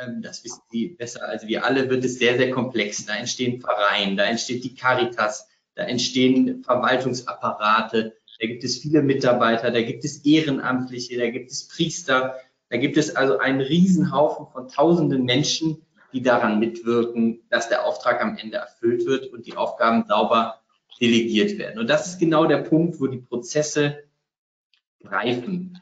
ähm, 0.03 0.23
das 0.23 0.45
wissen 0.45 0.63
Sie 0.71 0.89
besser 0.89 1.29
als 1.29 1.47
wir 1.47 1.65
alle, 1.65 1.91
wird 1.91 2.05
es 2.05 2.19
sehr, 2.19 2.37
sehr 2.37 2.51
komplex. 2.51 3.05
Da 3.07 3.15
entstehen 3.15 3.61
Vereine, 3.61 4.17
da 4.17 4.25
entsteht 4.25 4.65
die 4.65 4.75
Caritas, 4.75 5.49
da 5.75 5.85
entstehen 5.85 6.63
Verwaltungsapparate, 6.65 8.17
da 8.41 8.47
gibt 8.47 8.65
es 8.65 8.79
viele 8.79 9.03
Mitarbeiter, 9.03 9.71
da 9.71 9.83
gibt 9.83 10.05
es 10.05 10.25
Ehrenamtliche, 10.25 11.19
da 11.19 11.29
gibt 11.31 11.51
es 11.51 11.69
Priester, 11.69 12.37
da 12.71 12.77
gibt 12.77 12.97
es 12.97 13.17
also 13.17 13.39
einen 13.39 13.61
Riesenhaufen 13.61 14.47
von 14.53 14.69
tausenden 14.69 15.25
Menschen, 15.25 15.85
die 16.13 16.23
daran 16.23 16.59
mitwirken, 16.59 17.41
dass 17.51 17.69
der 17.69 17.85
Auftrag 17.85 18.23
am 18.23 18.37
Ende 18.37 18.59
erfüllt 18.59 19.07
wird 19.07 19.33
und 19.33 19.47
die 19.47 19.57
Aufgaben 19.57 20.05
sauber 20.07 20.61
delegiert 21.01 21.59
werden. 21.59 21.79
Und 21.79 21.89
das 21.89 22.07
ist 22.07 22.19
genau 22.19 22.47
der 22.47 22.59
Punkt, 22.59 23.01
wo 23.01 23.07
die 23.07 23.19
Prozesse 23.19 24.05
greifen. 25.03 25.81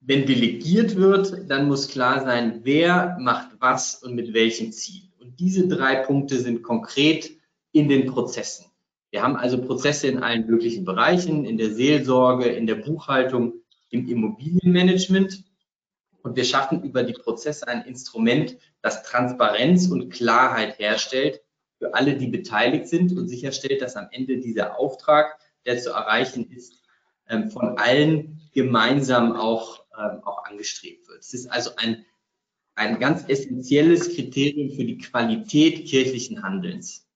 Wenn 0.00 0.26
delegiert 0.26 0.96
wird, 0.96 1.50
dann 1.50 1.68
muss 1.68 1.88
klar 1.88 2.22
sein, 2.24 2.60
wer 2.62 3.16
macht 3.18 3.50
was 3.58 4.02
und 4.02 4.14
mit 4.14 4.34
welchem 4.34 4.72
Ziel. 4.72 5.02
Und 5.18 5.40
diese 5.40 5.66
drei 5.68 5.96
Punkte 5.96 6.38
sind 6.38 6.62
konkret 6.62 7.30
in 7.72 7.88
den 7.88 8.06
Prozessen. 8.06 8.66
Wir 9.10 9.22
haben 9.22 9.36
also 9.36 9.60
Prozesse 9.60 10.08
in 10.08 10.22
allen 10.22 10.46
möglichen 10.46 10.84
Bereichen, 10.84 11.44
in 11.44 11.56
der 11.56 11.72
Seelsorge, 11.72 12.46
in 12.46 12.66
der 12.66 12.74
Buchhaltung, 12.76 13.54
im 13.90 14.08
Immobilienmanagement. 14.08 15.44
Und 16.26 16.34
wir 16.34 16.44
schaffen 16.44 16.82
über 16.82 17.04
die 17.04 17.12
Prozesse 17.12 17.68
ein 17.68 17.84
Instrument, 17.84 18.56
das 18.82 19.04
Transparenz 19.04 19.86
und 19.86 20.10
Klarheit 20.10 20.76
herstellt 20.80 21.40
für 21.78 21.94
alle, 21.94 22.16
die 22.16 22.26
beteiligt 22.26 22.88
sind 22.88 23.16
und 23.16 23.28
sicherstellt, 23.28 23.80
dass 23.80 23.94
am 23.94 24.08
Ende 24.10 24.38
dieser 24.38 24.76
Auftrag, 24.76 25.38
der 25.66 25.78
zu 25.78 25.90
erreichen 25.90 26.50
ist, 26.50 26.82
ähm, 27.28 27.52
von 27.52 27.78
allen 27.78 28.40
gemeinsam 28.52 29.36
auch, 29.36 29.84
ähm, 29.96 30.24
auch 30.24 30.44
angestrebt 30.46 31.06
wird. 31.06 31.20
Es 31.20 31.32
ist 31.32 31.46
also 31.46 31.70
ein, 31.76 32.04
ein 32.74 32.98
ganz 32.98 33.24
essentielles 33.28 34.12
Kriterium 34.16 34.74
für 34.74 34.84
die 34.84 34.98
Qualität 34.98 35.86
kirchlichen 35.86 36.42
Handelns. 36.42 37.06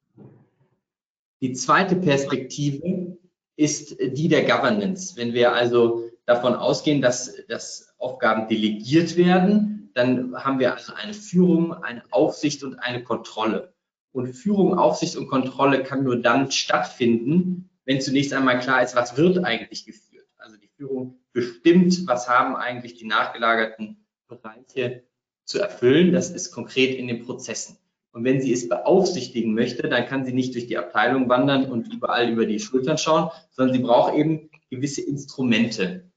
Die 1.40 1.52
zweite 1.54 1.96
Perspektive 1.96 3.18
ist 3.56 3.96
die 4.00 4.28
der 4.28 4.44
Governance. 4.44 5.16
Wenn 5.16 5.34
wir 5.34 5.52
also 5.52 6.08
davon 6.26 6.54
ausgehen, 6.54 7.02
dass, 7.02 7.34
dass 7.48 7.89
Aufgaben 8.00 8.48
delegiert 8.48 9.16
werden, 9.16 9.90
dann 9.94 10.34
haben 10.34 10.58
wir 10.58 10.74
also 10.74 10.92
eine 10.94 11.14
Führung, 11.14 11.72
eine 11.72 12.02
Aufsicht 12.10 12.64
und 12.64 12.78
eine 12.78 13.04
Kontrolle. 13.04 13.74
Und 14.12 14.32
Führung, 14.32 14.76
Aufsicht 14.76 15.16
und 15.16 15.28
Kontrolle 15.28 15.82
kann 15.82 16.02
nur 16.02 16.16
dann 16.16 16.50
stattfinden, 16.50 17.70
wenn 17.84 18.00
zunächst 18.00 18.32
einmal 18.32 18.58
klar 18.58 18.82
ist, 18.82 18.96
was 18.96 19.16
wird 19.16 19.44
eigentlich 19.44 19.84
geführt. 19.84 20.26
Also 20.38 20.56
die 20.56 20.68
Führung 20.68 21.20
bestimmt, 21.32 22.06
was 22.06 22.28
haben 22.28 22.56
eigentlich 22.56 22.94
die 22.94 23.06
nachgelagerten 23.06 24.04
Bereiche 24.28 25.04
zu 25.44 25.60
erfüllen. 25.60 26.12
Das 26.12 26.30
ist 26.30 26.52
konkret 26.52 26.94
in 26.94 27.06
den 27.06 27.24
Prozessen. 27.24 27.76
Und 28.12 28.24
wenn 28.24 28.40
sie 28.40 28.52
es 28.52 28.68
beaufsichtigen 28.68 29.54
möchte, 29.54 29.88
dann 29.88 30.06
kann 30.06 30.24
sie 30.24 30.32
nicht 30.32 30.54
durch 30.54 30.66
die 30.66 30.78
Abteilung 30.78 31.28
wandern 31.28 31.70
und 31.70 31.92
überall 31.92 32.30
über 32.30 32.46
die 32.46 32.58
Schultern 32.58 32.98
schauen, 32.98 33.30
sondern 33.52 33.76
sie 33.76 33.82
braucht 33.82 34.14
eben 34.14 34.50
gewisse 34.68 35.02
Instrumente. 35.02 36.09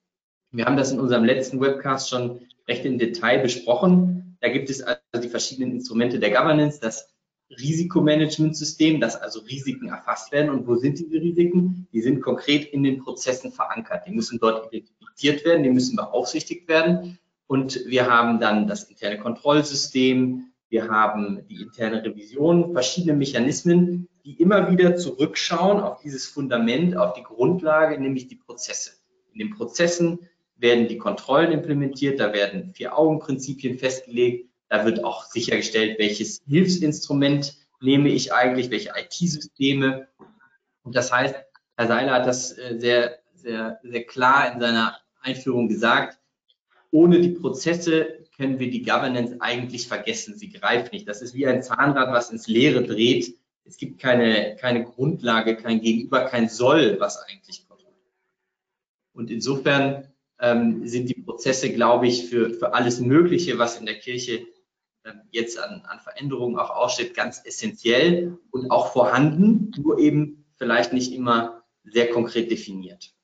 Wir 0.53 0.65
haben 0.65 0.77
das 0.77 0.91
in 0.91 0.99
unserem 0.99 1.23
letzten 1.23 1.59
Webcast 1.59 2.09
schon 2.09 2.41
recht 2.67 2.85
im 2.85 2.99
Detail 2.99 3.39
besprochen. 3.39 4.37
Da 4.39 4.49
gibt 4.49 4.69
es 4.69 4.83
also 4.83 4.99
die 5.19 5.27
verschiedenen 5.27 5.71
Instrumente 5.71 6.19
der 6.19 6.29
Governance, 6.29 6.79
das 6.79 7.11
Risikomanagementsystem, 7.49 9.01
dass 9.01 9.15
also 9.15 9.39
Risiken 9.39 9.87
erfasst 9.87 10.31
werden. 10.31 10.51
Und 10.51 10.67
wo 10.67 10.75
sind 10.75 10.99
diese 10.99 11.15
Risiken? 11.15 11.87
Die 11.91 12.01
sind 12.01 12.21
konkret 12.21 12.71
in 12.71 12.83
den 12.83 12.99
Prozessen 12.99 13.51
verankert. 13.51 14.05
Die 14.05 14.11
müssen 14.11 14.37
dort 14.39 14.71
identifiziert 14.71 15.43
werden, 15.43 15.63
die 15.63 15.71
müssen 15.71 15.95
beaufsichtigt 15.95 16.67
werden. 16.67 17.17
Und 17.47 17.87
wir 17.87 18.05
haben 18.07 18.39
dann 18.39 18.67
das 18.67 18.83
interne 18.83 19.17
Kontrollsystem, 19.17 20.51
wir 20.69 20.87
haben 20.87 21.47
die 21.49 21.63
interne 21.63 22.03
Revision, 22.05 22.73
verschiedene 22.73 23.13
Mechanismen, 23.17 24.07
die 24.23 24.39
immer 24.39 24.71
wieder 24.71 24.97
zurückschauen 24.97 25.79
auf 25.79 26.01
dieses 26.01 26.27
Fundament, 26.27 26.95
auf 26.95 27.13
die 27.13 27.23
Grundlage, 27.23 27.99
nämlich 27.99 28.27
die 28.27 28.35
Prozesse. 28.35 28.91
In 29.31 29.39
den 29.39 29.49
Prozessen 29.49 30.19
werden 30.63 30.87
die 30.87 30.97
Kontrollen 30.97 31.51
implementiert, 31.51 32.21
da 32.21 32.33
werden 32.33 32.73
Vier-Augen-Prinzipien 32.73 33.77
festgelegt, 33.77 34.49
da 34.69 34.85
wird 34.85 35.03
auch 35.03 35.25
sichergestellt, 35.25 35.99
welches 35.99 36.41
Hilfsinstrument 36.47 37.57
nehme 37.81 38.09
ich 38.09 38.33
eigentlich, 38.33 38.71
welche 38.71 38.93
IT-Systeme. 38.97 40.07
Und 40.83 40.95
das 40.95 41.11
heißt, 41.11 41.35
Herr 41.75 41.87
Seiler 41.87 42.13
hat 42.13 42.25
das 42.25 42.57
äh, 42.57 42.79
sehr, 42.79 43.19
sehr, 43.35 43.79
sehr 43.83 44.05
klar 44.05 44.53
in 44.53 44.61
seiner 44.61 44.97
Einführung 45.21 45.67
gesagt. 45.67 46.17
Ohne 46.91 47.19
die 47.19 47.29
Prozesse 47.29 48.25
können 48.37 48.57
wir 48.59 48.71
die 48.71 48.83
Governance 48.83 49.35
eigentlich 49.41 49.89
vergessen. 49.89 50.37
Sie 50.37 50.49
greift 50.49 50.93
nicht. 50.93 51.09
Das 51.09 51.21
ist 51.21 51.33
wie 51.33 51.45
ein 51.45 51.61
Zahnrad, 51.61 52.13
was 52.13 52.31
ins 52.31 52.47
Leere 52.47 52.83
dreht. 52.83 53.37
Es 53.65 53.75
gibt 53.75 53.99
keine, 53.99 54.55
keine 54.55 54.85
Grundlage, 54.85 55.57
kein 55.57 55.81
Gegenüber, 55.81 56.25
kein 56.25 56.47
Soll, 56.47 57.01
was 57.01 57.21
eigentlich 57.21 57.67
kommt. 57.67 57.73
Und 59.11 59.29
insofern 59.29 60.12
ähm, 60.43 60.85
sind 60.85 61.09
die 61.09 61.21
Prozesse, 61.21 61.71
glaube 61.71 62.05
ich, 62.07 62.29
für, 62.29 62.49
für 62.49 62.73
alles 62.73 62.99
Mögliche, 62.99 63.57
was 63.57 63.79
in 63.79 63.85
der 63.85 63.97
Kirche 63.97 64.45
ähm, 65.05 65.21
jetzt 65.31 65.57
an, 65.57 65.83
an 65.87 66.01
Veränderungen 66.01 66.59
auch 66.59 66.69
aussteht, 66.69 67.15
ganz 67.15 67.41
essentiell 67.45 68.37
und 68.51 68.69
auch 68.69 68.91
vorhanden, 68.91 69.71
nur 69.81 69.97
eben 69.99 70.45
vielleicht 70.57 70.91
nicht 70.91 71.13
immer 71.13 71.63
sehr 71.85 72.09
konkret 72.09 72.51
definiert. 72.51 73.15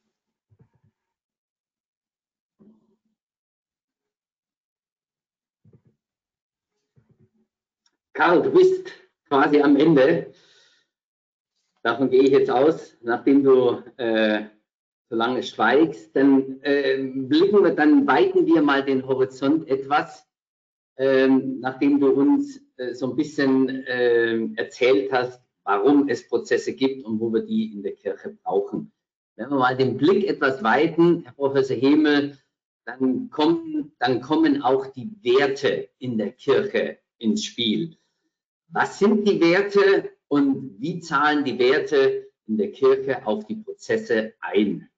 Karl, 8.13 8.41
du 8.41 8.51
bist 8.51 8.91
quasi 9.27 9.61
am 9.61 9.75
Ende. 9.75 10.33
Davon 11.83 12.09
gehe 12.09 12.23
ich 12.23 12.31
jetzt 12.31 12.49
aus, 12.49 12.95
nachdem 13.01 13.43
du 13.43 13.83
äh, 13.97 14.45
so 15.09 15.15
lange 15.15 15.43
schweigst. 15.43 16.15
Dann 16.15 16.61
äh, 16.61 16.97
blicken 17.03 17.63
wir, 17.63 17.71
dann 17.71 18.07
weiten 18.07 18.45
wir 18.45 18.61
mal 18.61 18.83
den 18.83 19.05
Horizont 19.05 19.67
etwas, 19.67 20.27
äh, 20.97 21.27
nachdem 21.27 21.99
du 21.99 22.11
uns 22.11 22.61
äh, 22.77 22.93
so 22.93 23.09
ein 23.09 23.15
bisschen 23.15 23.83
ähm, 23.87 24.53
erzählt 24.55 25.11
hast, 25.11 25.41
warum 25.63 26.07
es 26.07 26.27
Prozesse 26.27 26.73
gibt 26.73 27.05
und 27.05 27.19
wo 27.19 27.33
wir 27.33 27.41
die 27.41 27.73
in 27.73 27.83
der 27.83 27.93
Kirche 27.93 28.37
brauchen. 28.43 28.91
Wenn 29.35 29.49
wir 29.49 29.57
mal 29.57 29.77
den 29.77 29.97
Blick 29.97 30.27
etwas 30.27 30.63
weiten, 30.63 31.23
Herr 31.23 31.33
Professor 31.33 31.75
Hemel, 31.75 32.37
dann 32.85 33.29
kommen, 33.29 33.93
dann 33.99 34.21
kommen 34.21 34.63
auch 34.63 34.87
die 34.87 35.11
Werte 35.21 35.89
in 35.99 36.17
der 36.17 36.31
Kirche 36.31 36.97
ins 37.19 37.45
Spiel. 37.45 37.97
Was 38.69 38.99
sind 38.99 39.27
die 39.27 39.39
Werte 39.39 40.11
und 40.27 40.75
wie 40.79 40.99
zahlen 40.99 41.43
die 41.43 41.57
Werte 41.57 42.27
in 42.47 42.57
der 42.57 42.71
Kirche 42.71 43.25
auf 43.25 43.45
die 43.45 43.55
Prozesse 43.55 44.33
ein? 44.39 44.88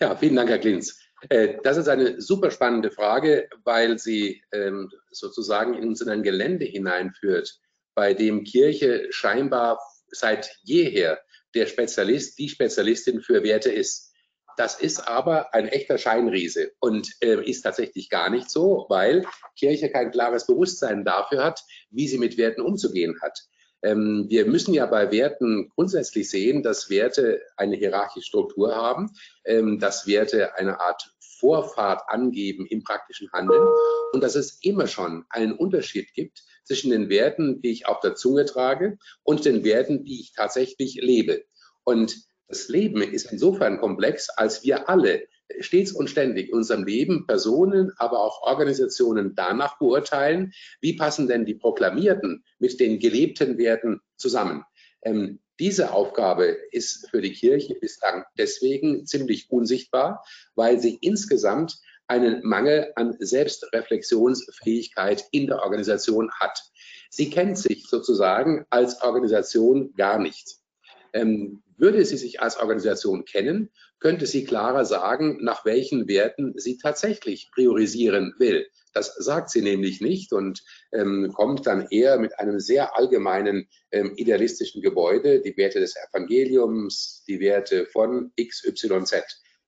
Ja, 0.00 0.16
vielen 0.16 0.36
Dank, 0.36 0.50
Herr 0.50 0.58
Klinz. 0.58 0.98
Äh, 1.28 1.56
das 1.62 1.76
ist 1.76 1.88
eine 1.88 2.20
super 2.20 2.50
spannende 2.50 2.90
Frage, 2.90 3.48
weil 3.64 3.98
sie 3.98 4.42
ähm, 4.52 4.90
sozusagen 5.10 5.74
uns 5.76 6.00
in 6.00 6.08
ein 6.08 6.22
Gelände 6.22 6.64
hineinführt, 6.64 7.60
bei 7.94 8.14
dem 8.14 8.44
Kirche 8.44 9.06
scheinbar 9.10 9.78
seit 10.08 10.50
jeher 10.62 11.20
der 11.54 11.66
Spezialist, 11.66 12.38
die 12.38 12.48
Spezialistin 12.48 13.20
für 13.20 13.42
Werte 13.42 13.70
ist. 13.70 14.12
Das 14.56 14.80
ist 14.80 15.00
aber 15.08 15.52
ein 15.52 15.66
echter 15.66 15.98
Scheinriese 15.98 16.72
und 16.78 17.10
äh, 17.20 17.42
ist 17.44 17.62
tatsächlich 17.62 18.08
gar 18.08 18.30
nicht 18.30 18.50
so, 18.50 18.86
weil 18.88 19.24
Kirche 19.58 19.90
kein 19.90 20.10
klares 20.12 20.46
Bewusstsein 20.46 21.04
dafür 21.04 21.42
hat, 21.42 21.60
wie 21.90 22.06
sie 22.06 22.18
mit 22.18 22.36
Werten 22.36 22.60
umzugehen 22.60 23.16
hat. 23.20 23.38
Ähm, 23.84 24.26
wir 24.30 24.46
müssen 24.46 24.72
ja 24.72 24.86
bei 24.86 25.12
Werten 25.12 25.68
grundsätzlich 25.74 26.30
sehen, 26.30 26.62
dass 26.62 26.88
Werte 26.88 27.42
eine 27.56 27.76
hierarchische 27.76 28.26
Struktur 28.26 28.74
haben, 28.74 29.10
ähm, 29.44 29.78
dass 29.78 30.06
Werte 30.06 30.56
eine 30.56 30.80
Art 30.80 31.14
Vorfahrt 31.38 32.02
angeben 32.08 32.64
im 32.66 32.82
praktischen 32.82 33.30
Handeln 33.32 33.68
und 34.12 34.24
dass 34.24 34.34
es 34.34 34.58
immer 34.62 34.86
schon 34.86 35.26
einen 35.28 35.52
Unterschied 35.52 36.14
gibt 36.14 36.42
zwischen 36.64 36.90
den 36.90 37.10
Werten, 37.10 37.60
die 37.60 37.72
ich 37.72 37.86
auf 37.86 38.00
der 38.00 38.14
Zunge 38.14 38.46
trage 38.46 38.96
und 39.22 39.44
den 39.44 39.62
Werten, 39.64 40.04
die 40.04 40.20
ich 40.20 40.32
tatsächlich 40.32 40.94
lebe. 41.02 41.44
Und 41.84 42.16
das 42.48 42.68
Leben 42.68 43.02
ist 43.02 43.30
insofern 43.30 43.78
komplex, 43.78 44.30
als 44.30 44.64
wir 44.64 44.88
alle 44.88 45.26
stets 45.60 45.92
und 45.92 46.08
ständig 46.08 46.48
in 46.48 46.54
unserem 46.54 46.84
Leben 46.84 47.26
Personen, 47.26 47.92
aber 47.96 48.20
auch 48.20 48.42
Organisationen 48.42 49.34
danach 49.34 49.78
beurteilen, 49.78 50.52
wie 50.80 50.96
passen 50.96 51.28
denn 51.28 51.44
die 51.44 51.54
proklamierten 51.54 52.44
mit 52.58 52.80
den 52.80 52.98
gelebten 52.98 53.58
Werten 53.58 54.00
zusammen. 54.16 54.64
Ähm, 55.02 55.40
diese 55.60 55.92
Aufgabe 55.92 56.56
ist 56.72 57.08
für 57.10 57.20
die 57.20 57.32
Kirche 57.32 57.76
bislang 57.76 58.24
deswegen 58.36 59.06
ziemlich 59.06 59.48
unsichtbar, 59.50 60.24
weil 60.56 60.80
sie 60.80 60.98
insgesamt 61.00 61.78
einen 62.06 62.44
Mangel 62.44 62.92
an 62.96 63.16
Selbstreflexionsfähigkeit 63.18 65.24
in 65.30 65.46
der 65.46 65.62
Organisation 65.62 66.30
hat. 66.40 66.60
Sie 67.08 67.30
kennt 67.30 67.56
sich 67.58 67.88
sozusagen 67.88 68.66
als 68.70 69.00
Organisation 69.02 69.94
gar 69.94 70.18
nicht. 70.18 70.56
Ähm, 71.12 71.62
Würde 71.76 72.04
sie 72.04 72.16
sich 72.16 72.40
als 72.40 72.58
Organisation 72.58 73.24
kennen, 73.24 73.70
könnte 73.98 74.26
sie 74.26 74.44
klarer 74.44 74.84
sagen, 74.84 75.38
nach 75.42 75.64
welchen 75.64 76.08
Werten 76.08 76.54
sie 76.56 76.78
tatsächlich 76.78 77.50
priorisieren 77.52 78.34
will. 78.38 78.66
Das 78.92 79.14
sagt 79.16 79.50
sie 79.50 79.60
nämlich 79.60 80.00
nicht 80.00 80.32
und 80.32 80.62
ähm, 80.92 81.32
kommt 81.34 81.66
dann 81.66 81.88
eher 81.90 82.18
mit 82.18 82.38
einem 82.38 82.60
sehr 82.60 82.96
allgemeinen 82.96 83.68
ähm, 83.90 84.12
idealistischen 84.16 84.82
Gebäude, 84.82 85.40
die 85.40 85.56
Werte 85.56 85.80
des 85.80 85.94
Evangeliums, 85.96 87.24
die 87.26 87.40
Werte 87.40 87.86
von 87.86 88.32
XYZ. 88.40 89.24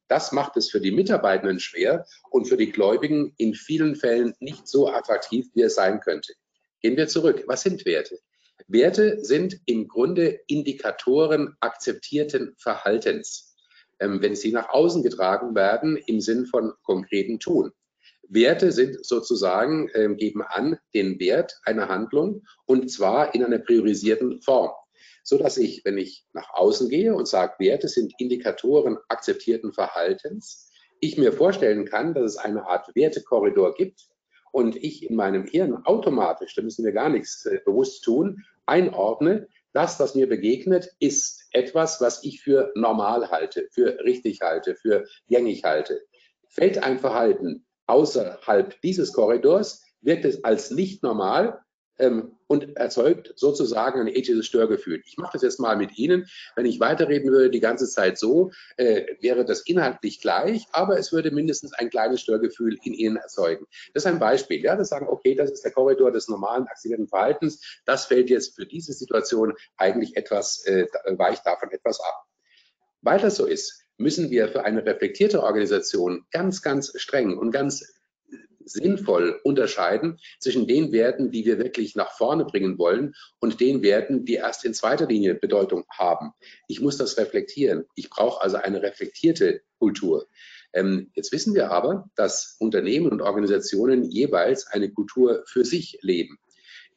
Das 0.09 0.31
macht 0.31 0.57
es 0.57 0.71
für 0.71 0.81
die 0.81 0.93
Mitarbeitenden 0.93 1.59
schwer 1.59 2.07
und 2.31 2.47
für 2.47 2.57
die 2.57 2.71
Gläubigen 2.71 3.35
in 3.39 3.55
vielen 3.55 3.97
Fällen 3.97 4.35
nicht 4.39 4.69
so 4.69 4.89
attraktiv, 4.89 5.47
wie 5.55 5.63
es 5.63 5.75
sein 5.75 5.99
könnte. 5.99 6.35
Gehen 6.81 6.97
wir 6.97 7.09
zurück. 7.09 7.43
Was 7.49 7.63
sind 7.63 7.85
Werte? 7.85 8.21
Werte 8.69 9.25
sind 9.25 9.61
im 9.67 9.87
Grunde 9.87 10.41
Indikatoren 10.49 11.57
akzeptierten 11.61 12.55
Verhaltens, 12.59 13.55
ähm, 14.01 14.21
wenn 14.21 14.35
sie 14.35 14.51
nach 14.51 14.71
außen 14.71 15.05
getragen 15.05 15.55
werden 15.55 15.97
im 15.97 16.21
Sinn 16.21 16.47
von 16.47 16.73
konkreten 16.83 17.39
Tun. 17.39 17.71
Werte 18.29 18.73
sind 18.73 19.05
sozusagen, 19.07 19.89
äh, 19.91 20.13
geben 20.17 20.43
an 20.43 20.79
den 20.95 21.21
Wert 21.21 21.61
einer 21.65 21.89
Handlung 21.89 22.43
und 22.65 22.91
zwar 22.91 23.37
in 23.37 23.45
einer 23.45 23.59
priorisierten 23.59 24.43
Form. 24.43 24.73
So 25.23 25.39
dass 25.39 25.59
ich, 25.59 25.85
wenn 25.85 25.97
ich 25.97 26.27
nach 26.33 26.51
außen 26.51 26.89
gehe 26.89 27.15
und 27.15 27.29
sage, 27.29 27.55
Werte 27.59 27.87
sind 27.87 28.15
Indikatoren 28.19 28.99
akzeptierten 29.09 29.73
Verhaltens, 29.73 30.73
ich 31.01 31.19
mir 31.19 31.33
vorstellen 31.33 31.85
kann, 31.85 32.15
dass 32.15 32.33
es 32.33 32.37
eine 32.37 32.67
Art 32.67 32.89
Wertekorridor 32.97 33.75
gibt 33.75 34.09
und 34.51 34.77
ich 34.77 35.09
in 35.09 35.15
meinem 35.15 35.45
Hirn 35.45 35.85
automatisch, 35.85 36.55
da 36.55 36.63
müssen 36.63 36.85
wir 36.85 36.93
gar 36.93 37.11
nichts 37.11 37.47
äh, 37.47 37.61
bewusst 37.65 38.03
tun, 38.03 38.43
einordne, 38.67 39.49
das, 39.73 40.01
was 40.01 40.15
mir 40.15 40.29
begegnet, 40.29 40.91
ist 41.01 41.49
etwas, 41.53 42.01
was 42.01 42.25
ich 42.25 42.41
für 42.41 42.73
normal 42.75 43.31
halte, 43.31 43.69
für 43.73 43.99
richtig 44.05 44.41
halte, 44.41 44.75
für 44.75 45.05
gängig 45.29 45.65
halte. 45.65 46.01
Fällt 46.49 46.83
ein 46.83 46.99
Verhalten 46.99 47.67
außerhalb 47.87 48.81
dieses 48.81 49.13
Korridors, 49.13 49.85
wirkt 50.01 50.25
es 50.25 50.45
als 50.45 50.71
nicht 50.71 51.03
normal 51.03 51.61
ähm, 51.99 52.37
und 52.47 52.77
erzeugt 52.77 53.33
sozusagen 53.37 54.01
ein 54.01 54.09
ethisches 54.09 54.47
Störgefühl. 54.47 55.03
Ich 55.07 55.17
mache 55.17 55.33
das 55.35 55.43
jetzt 55.43 55.61
mal 55.61 55.77
mit 55.77 55.99
Ihnen. 55.99 56.27
Wenn 56.55 56.67
ich 56.67 56.81
weiterreden 56.81 57.31
würde 57.31 57.51
die 57.51 57.61
ganze 57.61 57.89
Zeit 57.89 58.19
so, 58.19 58.51
äh, 58.77 59.05
wäre 59.21 59.45
das 59.45 59.63
inhaltlich 59.63 60.21
gleich, 60.21 60.67
aber 60.73 60.99
es 60.99 61.13
würde 61.13 61.31
mindestens 61.31 61.73
ein 61.73 61.91
kleines 61.91 62.21
Störgefühl 62.21 62.79
in 62.83 62.93
Ihnen 62.93 63.17
erzeugen. 63.17 63.67
Das 63.95 64.05
ist 64.05 64.07
ein 64.07 64.19
Beispiel. 64.19 64.63
Ja, 64.63 64.77
das 64.77 64.89
sagen, 64.89 65.09
okay, 65.09 65.35
das 65.35 65.51
ist 65.51 65.65
der 65.65 65.73
Korridor 65.73 66.13
des 66.13 66.29
normalen 66.29 66.67
aktivierten 66.67 67.09
Verhaltens. 67.09 67.81
Das 67.85 68.07
fällt 68.07 68.31
jetzt 68.31 68.55
für 68.55 68.67
diese 68.67 68.93
Situation 68.93 69.55
eigentlich 69.77 70.17
etwas, 70.17 70.65
äh, 70.67 70.87
weicht 71.17 71.47
davon 71.47 71.71
etwas 71.71 72.01
ab. 72.01 72.25
Weil 73.03 73.21
das 73.21 73.37
so 73.37 73.47
ist, 73.47 73.83
müssen 73.99 74.31
wir 74.31 74.49
für 74.49 74.65
eine 74.65 74.85
reflektierte 74.85 75.43
Organisation 75.43 76.27
ganz, 76.31 76.63
ganz 76.63 76.93
streng 76.97 77.39
und 77.39 77.51
ganz 77.51 77.96
sinnvoll 78.67 79.41
unterscheiden 79.45 80.19
zwischen 80.41 80.67
den 80.67 80.93
Werten, 80.93 81.31
die 81.31 81.45
wir 81.47 81.59
wirklich 81.59 81.95
nach 81.95 82.13
vorne 82.13 82.45
bringen 82.45 82.79
wollen 82.79 83.15
und 83.41 83.61
den 83.61 83.83
Werten, 83.83 84.25
die 84.25 84.35
erst 84.35 84.65
in 84.65 84.75
zweiter 84.75 85.07
Linie 85.07 85.35
Bedeutung 85.35 85.85
haben. 85.91 86.33
Ich 86.69 86.81
muss 86.81 86.99
das 86.99 87.17
reflektieren. 87.17 87.87
Ich 87.95 88.11
brauche 88.11 88.43
also 88.43 88.57
eine 88.57 88.83
reflektierte 88.83 89.63
Kultur. 89.79 90.27
Ähm, 90.73 91.11
jetzt 91.15 91.33
wissen 91.33 91.55
wir 91.55 91.71
aber, 91.71 92.11
dass 92.17 92.57
Unternehmen 92.59 93.11
und 93.11 93.23
Organisationen 93.23 94.05
jeweils 94.05 94.67
eine 94.67 94.91
Kultur 94.93 95.45
für 95.47 95.65
sich 95.65 95.99
leben. 96.03 96.39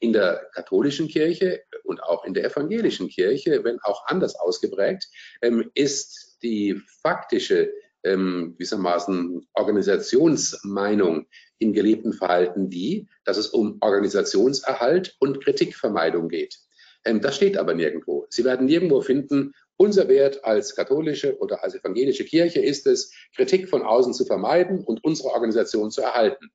In 0.00 0.12
der 0.12 0.48
katholischen 0.54 1.08
Kirche 1.08 1.62
und 1.84 2.02
auch 2.02 2.24
in 2.24 2.34
der 2.34 2.44
evangelischen 2.44 3.08
Kirche, 3.08 3.62
wenn 3.64 3.78
auch 3.82 4.06
anders 4.06 4.34
ausgeprägt, 4.34 5.08
ähm, 5.42 5.70
ist 5.74 6.38
die 6.42 6.80
faktische 7.02 7.70
ähm, 8.04 8.54
gewissermaßen 8.54 9.46
Organisationsmeinung 9.52 11.26
im 11.58 11.72
gelebten 11.72 12.12
Verhalten 12.12 12.70
die, 12.70 13.08
dass 13.24 13.36
es 13.36 13.48
um 13.48 13.78
Organisationserhalt 13.80 15.16
und 15.18 15.42
Kritikvermeidung 15.44 16.28
geht. 16.28 16.58
Ähm, 17.04 17.20
das 17.20 17.36
steht 17.36 17.56
aber 17.56 17.74
nirgendwo. 17.74 18.26
Sie 18.30 18.44
werden 18.44 18.66
nirgendwo 18.66 19.00
finden, 19.00 19.52
unser 19.76 20.08
Wert 20.08 20.44
als 20.44 20.74
katholische 20.76 21.38
oder 21.38 21.64
als 21.64 21.74
evangelische 21.74 22.24
Kirche 22.24 22.60
ist 22.60 22.86
es, 22.86 23.14
Kritik 23.34 23.68
von 23.68 23.82
außen 23.82 24.12
zu 24.12 24.26
vermeiden 24.26 24.84
und 24.84 25.02
unsere 25.04 25.30
Organisation 25.30 25.90
zu 25.90 26.02
erhalten 26.02 26.50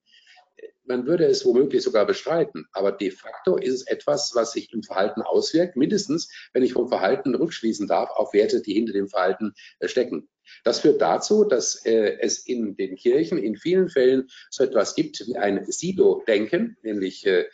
man 0.86 1.06
würde 1.06 1.26
es 1.26 1.46
womöglich 1.46 1.84
sogar 1.84 2.06
bestreiten, 2.06 2.68
aber 2.72 2.92
de 2.92 3.12
facto 3.12 3.58
ist 3.58 3.74
es 3.74 3.88
etwas, 3.88 4.34
was 4.36 4.52
sich 4.52 4.72
im 4.74 4.84
Verhalten 4.84 5.22
auswirkt, 5.22 5.76
mindestens, 5.76 6.30
wenn 6.54 6.64
ich 6.64 6.74
vom 6.74 6.88
Verhalten 6.88 7.36
rückschließen 7.36 7.88
darf 7.88 8.10
auf 8.12 8.34
Werte, 8.34 8.62
die 8.62 8.74
hinter 8.74 8.94
dem 8.94 9.08
Verhalten 9.08 9.54
äh, 9.80 9.88
stecken. 9.88 10.28
Das 10.64 10.80
führt 10.80 11.02
dazu, 11.02 11.44
dass 11.44 11.86
äh, 11.86 12.18
es 12.20 12.46
in 12.46 12.76
den 12.76 12.96
Kirchen 12.96 13.38
in 13.38 13.56
vielen 13.56 13.90
Fällen 13.90 14.28
so 14.50 14.64
etwas 14.64 14.96
gibt 14.96 15.26
wie 15.28 15.38
ein 15.38 15.66
Silo-Denken, 15.66 16.78
nämlich 16.84 17.26
äh, 17.26 17.46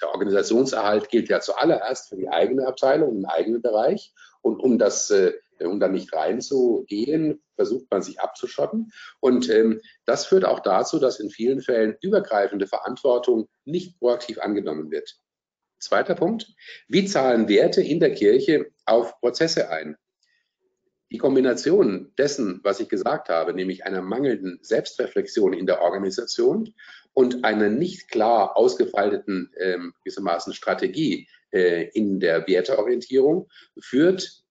der 0.00 0.10
Organisationserhalt 0.10 1.08
gilt 1.10 1.28
ja 1.28 1.40
zuallererst 1.40 2.08
für 2.08 2.16
die 2.16 2.28
eigene 2.28 2.66
Abteilung, 2.66 3.16
im 3.16 3.24
eigenen 3.24 3.62
Bereich. 3.62 4.12
Und 4.42 4.60
um 4.60 4.78
das 4.78 5.10
äh, 5.10 5.32
um 5.66 5.80
da 5.80 5.88
nicht 5.88 6.12
reinzugehen, 6.12 7.42
versucht 7.56 7.90
man 7.90 8.02
sich 8.02 8.20
abzuschotten. 8.20 8.92
Und 9.20 9.50
ähm, 9.50 9.80
das 10.04 10.26
führt 10.26 10.44
auch 10.44 10.60
dazu, 10.60 10.98
dass 10.98 11.20
in 11.20 11.30
vielen 11.30 11.60
Fällen 11.60 11.96
übergreifende 12.00 12.66
Verantwortung 12.66 13.48
nicht 13.64 13.98
proaktiv 13.98 14.38
angenommen 14.38 14.90
wird. 14.90 15.18
Zweiter 15.78 16.14
Punkt. 16.14 16.48
Wie 16.88 17.06
zahlen 17.06 17.48
Werte 17.48 17.82
in 17.82 18.00
der 18.00 18.12
Kirche 18.12 18.66
auf 18.84 19.18
Prozesse 19.20 19.70
ein? 19.70 19.96
Die 21.10 21.18
Kombination 21.18 22.12
dessen, 22.18 22.60
was 22.64 22.80
ich 22.80 22.88
gesagt 22.88 23.30
habe, 23.30 23.54
nämlich 23.54 23.86
einer 23.86 24.02
mangelnden 24.02 24.58
Selbstreflexion 24.60 25.54
in 25.54 25.66
der 25.66 25.80
Organisation 25.80 26.74
und 27.14 27.44
einer 27.44 27.70
nicht 27.70 28.10
klar 28.10 28.56
ausgefalteten 28.56 29.50
ähm, 29.58 29.94
gewissermaßen 30.04 30.52
Strategie 30.52 31.26
äh, 31.50 31.88
in 31.94 32.20
der 32.20 32.46
Werteorientierung, 32.46 33.48
führt 33.80 34.42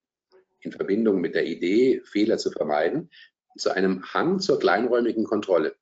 in 0.60 0.72
Verbindung 0.72 1.20
mit 1.20 1.34
der 1.34 1.46
Idee, 1.46 2.02
Fehler 2.04 2.38
zu 2.38 2.50
vermeiden, 2.50 3.10
zu 3.56 3.70
einem 3.70 4.04
Hang 4.12 4.40
zur 4.40 4.58
kleinräumigen 4.58 5.24
Kontrolle. 5.24 5.74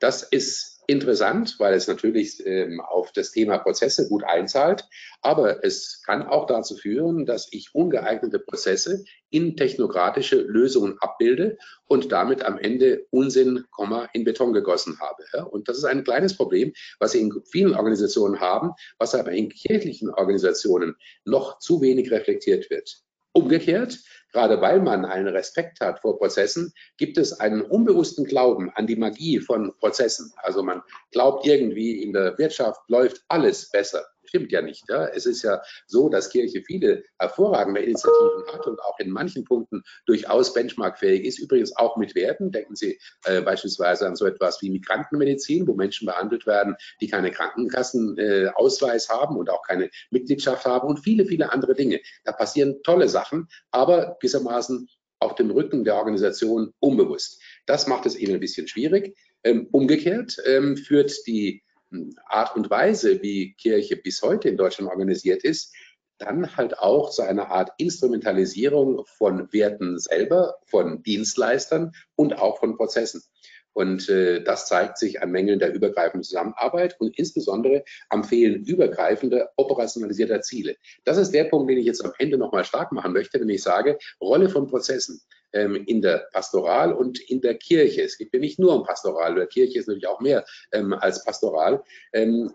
Das 0.00 0.22
ist 0.22 0.76
interessant, 0.86 1.56
weil 1.58 1.74
es 1.74 1.88
natürlich 1.88 2.44
ähm, 2.46 2.80
auf 2.80 3.12
das 3.12 3.32
Thema 3.32 3.58
Prozesse 3.58 4.08
gut 4.08 4.24
einzahlt, 4.24 4.84
aber 5.20 5.64
es 5.64 6.02
kann 6.04 6.22
auch 6.22 6.46
dazu 6.46 6.76
führen, 6.76 7.26
dass 7.26 7.48
ich 7.50 7.74
ungeeignete 7.74 8.38
Prozesse 8.38 9.04
in 9.30 9.56
technokratische 9.56 10.36
Lösungen 10.36 10.96
abbilde 11.00 11.58
und 11.86 12.12
damit 12.12 12.44
am 12.44 12.58
Ende 12.58 13.06
Unsinn, 13.10 13.64
in 14.12 14.24
Beton 14.24 14.52
gegossen 14.52 14.98
habe. 15.00 15.24
Ja? 15.32 15.42
Und 15.42 15.68
das 15.68 15.78
ist 15.78 15.84
ein 15.84 16.04
kleines 16.04 16.36
Problem, 16.36 16.72
was 17.00 17.12
Sie 17.12 17.20
in 17.20 17.32
vielen 17.50 17.74
Organisationen 17.74 18.40
haben, 18.40 18.72
was 18.98 19.14
aber 19.14 19.32
in 19.32 19.48
kirchlichen 19.48 20.10
Organisationen 20.10 20.96
noch 21.24 21.58
zu 21.58 21.80
wenig 21.80 22.10
reflektiert 22.12 22.70
wird. 22.70 23.05
Umgekehrt, 23.36 23.98
gerade 24.36 24.60
weil 24.60 24.80
man 24.80 25.06
einen 25.06 25.28
Respekt 25.28 25.80
hat 25.80 26.00
vor 26.00 26.18
Prozessen, 26.18 26.74
gibt 26.98 27.16
es 27.16 27.40
einen 27.40 27.62
unbewussten 27.62 28.26
Glauben 28.26 28.70
an 28.74 28.86
die 28.86 28.96
Magie 28.96 29.40
von 29.40 29.72
Prozessen. 29.78 30.30
Also 30.42 30.62
man 30.62 30.82
glaubt 31.10 31.46
irgendwie, 31.46 32.02
in 32.02 32.12
der 32.12 32.36
Wirtschaft 32.36 32.82
läuft 32.88 33.24
alles 33.28 33.70
besser 33.70 34.04
stimmt 34.28 34.52
ja 34.52 34.62
nicht. 34.62 34.84
Ja. 34.88 35.06
Es 35.06 35.26
ist 35.26 35.42
ja 35.42 35.62
so, 35.86 36.08
dass 36.08 36.28
Kirche 36.28 36.62
viele 36.62 37.04
hervorragende 37.18 37.80
Initiativen 37.80 38.44
hat 38.52 38.66
und 38.66 38.80
auch 38.80 38.98
in 38.98 39.10
manchen 39.10 39.44
Punkten 39.44 39.82
durchaus 40.06 40.52
benchmarkfähig 40.52 41.24
ist. 41.24 41.38
Übrigens 41.38 41.76
auch 41.76 41.96
mit 41.96 42.14
Werten. 42.14 42.50
Denken 42.50 42.76
Sie 42.76 42.98
äh, 43.24 43.40
beispielsweise 43.40 44.06
an 44.06 44.16
so 44.16 44.26
etwas 44.26 44.60
wie 44.62 44.70
Migrantenmedizin, 44.70 45.66
wo 45.66 45.74
Menschen 45.74 46.06
behandelt 46.06 46.46
werden, 46.46 46.76
die 47.00 47.08
keine 47.08 47.30
Krankenkassenausweis 47.30 49.08
äh, 49.08 49.12
haben 49.12 49.36
und 49.36 49.50
auch 49.50 49.62
keine 49.62 49.90
Mitgliedschaft 50.10 50.64
haben 50.64 50.88
und 50.88 50.98
viele, 50.98 51.24
viele 51.24 51.52
andere 51.52 51.74
Dinge. 51.74 52.00
Da 52.24 52.32
passieren 52.32 52.82
tolle 52.82 53.08
Sachen, 53.08 53.48
aber 53.70 54.16
gewissermaßen 54.26 54.88
auf 55.18 55.34
dem 55.34 55.50
Rücken 55.50 55.84
der 55.84 55.96
Organisation 55.96 56.72
unbewusst. 56.80 57.40
Das 57.64 57.86
macht 57.86 58.06
es 58.06 58.16
eben 58.16 58.34
ein 58.34 58.40
bisschen 58.40 58.68
schwierig. 58.68 59.16
Ähm, 59.44 59.68
umgekehrt 59.72 60.36
ähm, 60.44 60.76
führt 60.76 61.12
die 61.26 61.62
Art 62.26 62.56
und 62.56 62.68
Weise, 62.68 63.22
wie 63.22 63.54
Kirche 63.54 63.96
bis 63.96 64.20
heute 64.22 64.48
in 64.48 64.56
Deutschland 64.56 64.90
organisiert 64.90 65.44
ist, 65.44 65.72
dann 66.18 66.56
halt 66.56 66.78
auch 66.78 67.10
zu 67.10 67.22
einer 67.22 67.50
Art 67.50 67.70
Instrumentalisierung 67.78 69.04
von 69.06 69.52
Werten 69.52 69.98
selber, 69.98 70.56
von 70.66 71.02
Dienstleistern 71.02 71.92
und 72.16 72.38
auch 72.38 72.58
von 72.58 72.76
Prozessen. 72.76 73.22
Und 73.76 74.08
äh, 74.08 74.42
das 74.42 74.66
zeigt 74.68 74.96
sich 74.96 75.20
an 75.20 75.30
Mängeln 75.30 75.58
der 75.58 75.70
übergreifenden 75.70 76.22
Zusammenarbeit 76.22 76.98
und 76.98 77.18
insbesondere 77.18 77.84
am 78.08 78.24
Fehlen 78.24 78.64
übergreifender 78.64 79.50
operationalisierter 79.56 80.40
Ziele. 80.40 80.76
Das 81.04 81.18
ist 81.18 81.32
der 81.32 81.44
Punkt, 81.44 81.68
den 81.70 81.76
ich 81.76 81.84
jetzt 81.84 82.02
am 82.02 82.14
Ende 82.18 82.38
nochmal 82.38 82.64
stark 82.64 82.90
machen 82.92 83.12
möchte, 83.12 83.38
wenn 83.38 83.50
ich 83.50 83.62
sage, 83.62 83.98
Rolle 84.18 84.48
von 84.48 84.66
Prozessen 84.66 85.20
ähm, 85.52 85.84
in 85.86 86.00
der 86.00 86.26
Pastoral 86.32 86.94
und 86.94 87.20
in 87.20 87.42
der 87.42 87.58
Kirche. 87.58 88.02
Es 88.02 88.16
geht 88.16 88.32
ja 88.32 88.38
nicht 88.38 88.58
nur 88.58 88.74
um 88.74 88.82
Pastoral, 88.82 89.34
oder 89.34 89.46
Kirche 89.46 89.78
ist 89.78 89.88
natürlich 89.88 90.08
auch 90.08 90.20
mehr 90.20 90.46
ähm, 90.72 90.94
als 90.94 91.22
Pastoral. 91.22 91.82
Ähm, 92.14 92.50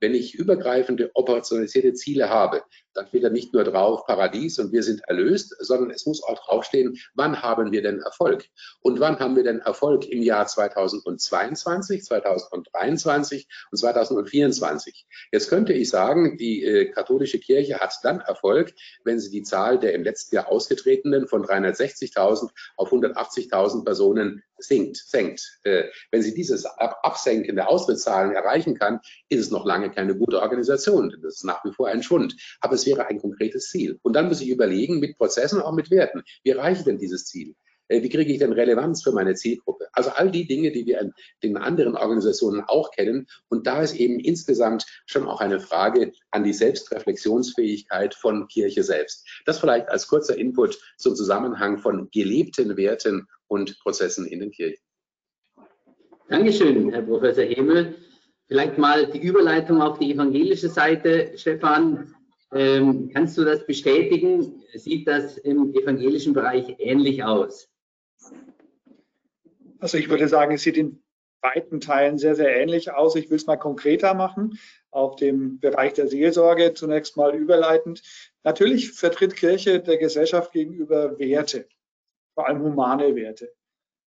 wenn 0.00 0.14
ich 0.14 0.34
übergreifende 0.34 1.10
operationalisierte 1.14 1.94
Ziele 1.94 2.28
habe, 2.28 2.62
dann 2.94 3.06
steht 3.08 3.24
da 3.24 3.30
nicht 3.30 3.52
nur 3.52 3.64
drauf 3.64 4.06
Paradies 4.06 4.58
und 4.58 4.72
wir 4.72 4.82
sind 4.82 5.02
erlöst, 5.06 5.54
sondern 5.60 5.90
es 5.90 6.06
muss 6.06 6.22
auch 6.22 6.44
draufstehen, 6.44 6.98
wann 7.14 7.42
haben 7.42 7.72
wir 7.72 7.82
denn 7.82 8.00
Erfolg? 8.00 8.46
Und 8.80 9.00
wann 9.00 9.18
haben 9.18 9.36
wir 9.36 9.44
denn 9.44 9.60
Erfolg 9.60 10.06
im 10.06 10.22
Jahr 10.22 10.46
2022, 10.46 12.04
2023 12.04 13.48
und 13.70 13.78
2024? 13.78 15.06
Jetzt 15.32 15.48
könnte 15.48 15.72
ich 15.72 15.88
sagen, 15.90 16.36
die 16.36 16.64
äh, 16.64 16.90
katholische 16.90 17.38
Kirche 17.38 17.78
hat 17.78 17.94
dann 18.02 18.20
Erfolg, 18.20 18.74
wenn 19.04 19.18
sie 19.18 19.30
die 19.30 19.42
Zahl 19.42 19.78
der 19.78 19.94
im 19.94 20.02
letzten 20.02 20.36
Jahr 20.36 20.48
ausgetretenen 20.48 21.28
von 21.28 21.44
360.000 21.44 22.50
auf 22.76 22.92
180.000 22.92 23.84
Personen 23.84 24.42
sinkt, 24.58 24.96
senkt. 24.96 25.60
Äh, 25.64 25.84
wenn 26.10 26.22
sie 26.22 26.34
dieses 26.34 26.64
Ab 26.66 26.98
Absenken 27.02 27.56
der 27.56 27.68
Austrittszahlen 27.68 28.32
erreichen 28.32 28.78
kann, 28.78 29.00
ist 29.28 29.40
es 29.40 29.50
noch 29.50 29.64
lange 29.64 29.90
keine 29.90 30.16
gute 30.16 30.40
Organisation. 30.40 31.14
Das 31.22 31.36
ist 31.36 31.44
nach 31.44 31.64
wie 31.64 31.72
vor 31.72 31.88
ein 31.88 32.02
Schwund. 32.02 32.36
Aber 32.60 32.74
es 32.74 32.86
wäre 32.86 33.06
ein 33.06 33.20
konkretes 33.20 33.70
Ziel. 33.70 33.98
Und 34.02 34.14
dann 34.14 34.28
muss 34.28 34.40
ich 34.40 34.48
überlegen, 34.48 35.00
mit 35.00 35.16
Prozessen, 35.16 35.60
auch 35.60 35.72
mit 35.72 35.90
Werten, 35.90 36.22
wie 36.42 36.50
erreiche 36.50 36.80
ich 36.80 36.84
denn 36.84 36.98
dieses 36.98 37.26
Ziel? 37.26 37.54
Äh, 37.88 38.02
wie 38.02 38.08
kriege 38.08 38.32
ich 38.32 38.38
denn 38.38 38.52
Relevanz 38.52 39.02
für 39.02 39.12
meine 39.12 39.34
Zielgruppe? 39.34 39.88
Also 39.92 40.10
all 40.10 40.30
die 40.30 40.46
Dinge, 40.46 40.70
die 40.70 40.86
wir 40.86 41.00
in 41.00 41.12
den 41.42 41.56
anderen 41.56 41.96
Organisationen 41.96 42.62
auch 42.66 42.90
kennen. 42.92 43.26
Und 43.48 43.66
da 43.66 43.82
ist 43.82 43.96
eben 43.96 44.20
insgesamt 44.20 44.86
schon 45.06 45.26
auch 45.26 45.40
eine 45.40 45.60
Frage 45.60 46.12
an 46.30 46.44
die 46.44 46.52
Selbstreflexionsfähigkeit 46.52 48.14
von 48.14 48.46
Kirche 48.48 48.82
selbst. 48.82 49.26
Das 49.46 49.58
vielleicht 49.58 49.88
als 49.88 50.06
kurzer 50.08 50.36
Input 50.36 50.78
zum 50.96 51.16
Zusammenhang 51.16 51.78
von 51.78 52.08
gelebten 52.10 52.76
Werten 52.76 53.26
und 53.48 53.78
Prozessen 53.80 54.26
in 54.26 54.40
den 54.40 54.50
Kirchen. 54.50 54.82
Dankeschön, 56.28 56.90
Herr 56.90 57.02
Professor 57.02 57.44
Hemel. 57.44 57.94
Vielleicht 58.48 58.78
mal 58.78 59.06
die 59.10 59.20
Überleitung 59.20 59.80
auf 59.80 59.98
die 59.98 60.12
evangelische 60.12 60.68
Seite. 60.68 61.32
Stefan, 61.36 62.14
ähm, 62.52 63.10
kannst 63.12 63.36
du 63.36 63.44
das 63.44 63.66
bestätigen? 63.66 64.62
Sieht 64.74 65.06
das 65.06 65.38
im 65.38 65.74
evangelischen 65.74 66.32
Bereich 66.32 66.76
ähnlich 66.78 67.24
aus? 67.24 67.68
Also 69.80 69.98
ich 69.98 70.08
würde 70.08 70.28
sagen, 70.28 70.54
es 70.54 70.62
sieht 70.62 70.76
in 70.76 71.02
weiten 71.40 71.80
Teilen 71.80 72.18
sehr, 72.18 72.34
sehr 72.34 72.56
ähnlich 72.56 72.90
aus. 72.92 73.14
Ich 73.16 73.30
will 73.30 73.36
es 73.36 73.46
mal 73.46 73.56
konkreter 73.56 74.14
machen, 74.14 74.58
auf 74.90 75.16
dem 75.16 75.60
Bereich 75.60 75.94
der 75.94 76.08
Seelsorge 76.08 76.74
zunächst 76.74 77.16
mal 77.16 77.34
überleitend. 77.34 78.02
Natürlich 78.42 78.92
vertritt 78.92 79.36
Kirche 79.36 79.80
der 79.80 79.98
Gesellschaft 79.98 80.52
gegenüber 80.52 81.18
Werte, 81.18 81.68
vor 82.34 82.48
allem 82.48 82.62
humane 82.62 83.14
Werte. 83.14 83.52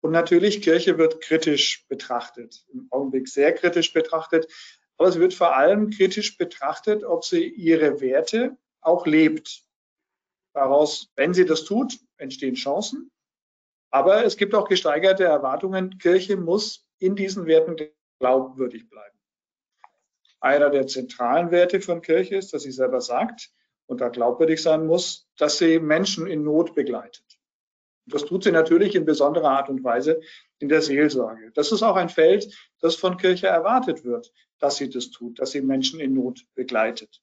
Und 0.02 0.12
natürlich, 0.12 0.62
Kirche 0.62 0.96
wird 0.96 1.20
kritisch 1.20 1.86
betrachtet, 1.88 2.64
im 2.72 2.88
Augenblick 2.90 3.28
sehr 3.28 3.52
kritisch 3.52 3.92
betrachtet. 3.92 4.50
Aber 4.96 5.08
es 5.08 5.18
wird 5.18 5.34
vor 5.34 5.54
allem 5.56 5.90
kritisch 5.90 6.36
betrachtet, 6.36 7.04
ob 7.04 7.24
sie 7.24 7.44
ihre 7.44 8.00
Werte 8.00 8.56
auch 8.80 9.06
lebt. 9.06 9.62
Daraus, 10.54 11.10
wenn 11.16 11.34
sie 11.34 11.44
das 11.44 11.64
tut, 11.64 11.98
entstehen 12.16 12.54
Chancen. 12.54 13.10
Aber 13.90 14.24
es 14.24 14.36
gibt 14.36 14.54
auch 14.54 14.68
gesteigerte 14.68 15.24
Erwartungen. 15.24 15.98
Kirche 15.98 16.36
muss 16.36 16.86
in 16.98 17.16
diesen 17.16 17.46
Werten 17.46 17.76
glaubwürdig 18.18 18.88
bleiben. 18.88 19.18
Einer 20.40 20.70
der 20.70 20.86
zentralen 20.86 21.50
Werte 21.50 21.80
von 21.80 22.00
Kirche 22.00 22.36
ist, 22.36 22.54
dass 22.54 22.62
sie 22.62 22.72
selber 22.72 23.00
sagt 23.00 23.50
und 23.86 24.00
da 24.00 24.08
glaubwürdig 24.08 24.62
sein 24.62 24.86
muss, 24.86 25.28
dass 25.36 25.58
sie 25.58 25.78
Menschen 25.78 26.26
in 26.26 26.44
Not 26.44 26.74
begleitet. 26.74 27.24
Das 28.06 28.24
tut 28.24 28.44
sie 28.44 28.52
natürlich 28.52 28.94
in 28.94 29.04
besonderer 29.04 29.50
Art 29.50 29.68
und 29.68 29.84
Weise 29.84 30.20
in 30.58 30.68
der 30.68 30.82
Seelsorge. 30.82 31.50
Das 31.54 31.72
ist 31.72 31.82
auch 31.82 31.96
ein 31.96 32.08
Feld, 32.08 32.54
das 32.80 32.96
von 32.96 33.16
Kirche 33.18 33.48
erwartet 33.48 34.04
wird 34.04 34.32
dass 34.60 34.76
sie 34.76 34.88
das 34.88 35.10
tut, 35.10 35.40
dass 35.40 35.50
sie 35.50 35.62
Menschen 35.62 35.98
in 35.98 36.14
Not 36.14 36.46
begleitet. 36.54 37.20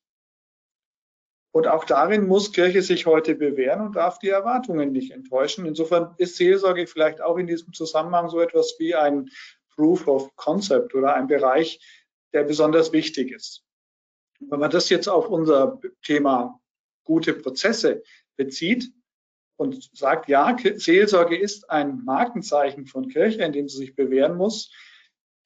Und 1.51 1.67
auch 1.67 1.85
darin 1.85 2.27
muss 2.27 2.51
Kirche 2.51 2.81
sich 2.81 3.05
heute 3.05 3.35
bewähren 3.35 3.81
und 3.81 3.95
darf 3.95 4.19
die 4.19 4.29
Erwartungen 4.29 4.91
nicht 4.91 5.11
enttäuschen. 5.11 5.65
Insofern 5.65 6.13
ist 6.17 6.35
Seelsorge 6.35 6.87
vielleicht 6.87 7.21
auch 7.21 7.37
in 7.37 7.47
diesem 7.47 7.73
Zusammenhang 7.73 8.29
so 8.29 8.39
etwas 8.39 8.75
wie 8.79 8.95
ein 8.95 9.29
Proof 9.75 10.07
of 10.07 10.35
Concept 10.35 10.93
oder 10.93 11.15
ein 11.15 11.27
Bereich, 11.27 11.79
der 12.33 12.43
besonders 12.43 12.91
wichtig 12.91 13.31
ist. 13.31 13.63
Wenn 14.39 14.59
man 14.59 14.71
das 14.71 14.89
jetzt 14.89 15.07
auf 15.07 15.29
unser 15.29 15.79
Thema 16.03 16.59
gute 17.03 17.33
Prozesse 17.33 18.03
bezieht 18.35 18.91
und 19.55 19.89
sagt, 19.93 20.29
ja, 20.29 20.55
Seelsorge 20.75 21.37
ist 21.37 21.69
ein 21.69 22.03
Markenzeichen 22.03 22.85
von 22.85 23.07
Kirche, 23.07 23.43
in 23.43 23.53
dem 23.53 23.67
sie 23.67 23.77
sich 23.77 23.95
bewähren 23.95 24.35
muss, 24.35 24.71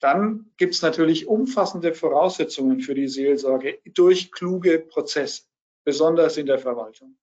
dann 0.00 0.50
gibt 0.56 0.74
es 0.74 0.82
natürlich 0.82 1.28
umfassende 1.28 1.94
Voraussetzungen 1.94 2.80
für 2.80 2.94
die 2.94 3.08
Seelsorge 3.08 3.78
durch 3.94 4.32
kluge 4.32 4.80
Prozesse, 4.80 5.44
besonders 5.84 6.36
in 6.36 6.46
der 6.46 6.58
Verwaltung. 6.58 7.16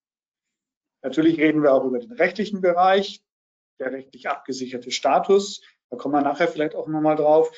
Natürlich 1.01 1.39
reden 1.39 1.63
wir 1.63 1.73
auch 1.73 1.85
über 1.85 1.99
den 1.99 2.11
rechtlichen 2.11 2.61
Bereich, 2.61 3.23
der 3.79 3.91
rechtlich 3.91 4.27
abgesicherte 4.27 4.91
Status. 4.91 5.61
Da 5.89 5.97
kommen 5.97 6.15
wir 6.15 6.21
nachher 6.21 6.47
vielleicht 6.47 6.75
auch 6.75 6.87
nochmal 6.87 7.15
drauf. 7.15 7.51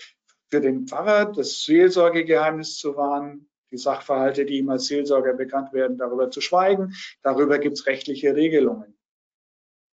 Für 0.50 0.62
den 0.62 0.88
Pfarrer 0.88 1.32
das 1.32 1.64
Seelsorgegeheimnis 1.64 2.78
zu 2.78 2.96
wahren, 2.96 3.50
die 3.72 3.78
Sachverhalte, 3.78 4.46
die 4.46 4.60
ihm 4.60 4.70
als 4.70 4.86
Seelsorger 4.86 5.34
bekannt 5.34 5.74
werden, 5.74 5.98
darüber 5.98 6.30
zu 6.30 6.42
schweigen. 6.42 6.94
Darüber 7.24 7.58
gibt 7.58 7.78
es 7.78 7.88
rechtliche 7.88 8.36
Regelungen. 8.36 8.98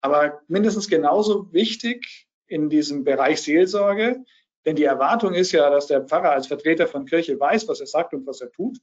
Aber 0.01 0.41
mindestens 0.47 0.89
genauso 0.89 1.53
wichtig 1.53 2.27
in 2.47 2.69
diesem 2.69 3.03
Bereich 3.03 3.41
Seelsorge 3.41 4.23
denn 4.67 4.75
die 4.75 4.83
Erwartung 4.83 5.33
ist 5.33 5.53
ja, 5.53 5.69
dass 5.69 5.87
der 5.87 6.03
Pfarrer 6.03 6.31
als 6.31 6.47
Vertreter 6.47 6.87
von 6.87 7.05
Kirche 7.05 7.39
weiß, 7.39 7.69
was 7.69 7.79
er 7.79 7.87
sagt 7.87 8.13
und 8.13 8.27
was 8.27 8.41
er 8.41 8.51
tut, 8.51 8.77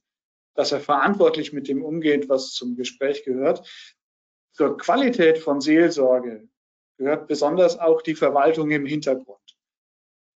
dass 0.55 0.73
er 0.73 0.81
verantwortlich 0.81 1.53
mit 1.53 1.69
dem 1.69 1.85
umgeht, 1.85 2.29
was 2.29 2.53
zum 2.53 2.77
Gespräch 2.77 3.25
gehört. 3.25 3.69
Zur 4.53 4.77
Qualität 4.77 5.39
von 5.39 5.61
Seelsorge 5.61 6.49
gehört 6.97 7.27
besonders 7.27 7.79
auch 7.79 8.03
die 8.03 8.15
Verwaltung 8.15 8.71
im 8.71 8.87
Hintergrund. 8.87 9.41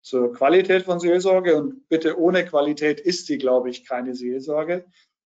Zur 0.03 0.33
Qualität 0.33 0.85
von 0.85 1.01
Seelsorge 1.01 1.57
und 1.57 1.89
bitte 1.89 2.19
ohne 2.19 2.45
Qualität 2.45 3.01
ist 3.01 3.27
sie, 3.27 3.39
glaube 3.39 3.71
ich, 3.71 3.87
keine 3.87 4.15
Seelsorge, 4.15 4.87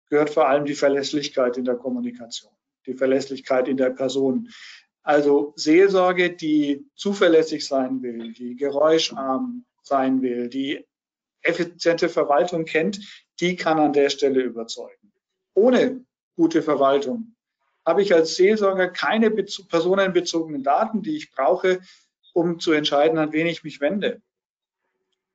gehört 0.09 0.29
vor 0.29 0.47
allem 0.47 0.65
die 0.65 0.75
Verlässlichkeit 0.75 1.57
in 1.57 1.65
der 1.65 1.75
Kommunikation, 1.75 2.53
die 2.85 2.93
Verlässlichkeit 2.93 3.67
in 3.67 3.77
der 3.77 3.91
Person. 3.91 4.49
Also 5.03 5.53
Seelsorge, 5.55 6.35
die 6.35 6.85
zuverlässig 6.95 7.65
sein 7.65 8.01
will, 8.01 8.33
die 8.33 8.55
geräuscharm, 8.55 9.65
sein 9.83 10.21
will, 10.21 10.47
die 10.47 10.85
effiziente 11.41 12.07
Verwaltung 12.07 12.65
kennt, 12.65 12.99
die 13.41 13.55
kann 13.55 13.79
an 13.79 13.93
der 13.93 14.09
Stelle 14.09 14.41
überzeugen. 14.41 15.11
Ohne 15.53 16.05
gute 16.35 16.61
Verwaltung 16.61 17.35
habe 17.85 18.03
ich 18.03 18.13
als 18.13 18.35
Seelsorger 18.35 18.89
keine 18.89 19.31
personenbezogenen 19.31 20.63
Daten, 20.63 21.01
die 21.01 21.17
ich 21.17 21.31
brauche, 21.31 21.81
um 22.33 22.59
zu 22.59 22.71
entscheiden, 22.71 23.17
an 23.17 23.33
wen 23.33 23.47
ich 23.47 23.63
mich 23.63 23.81
wende. 23.81 24.21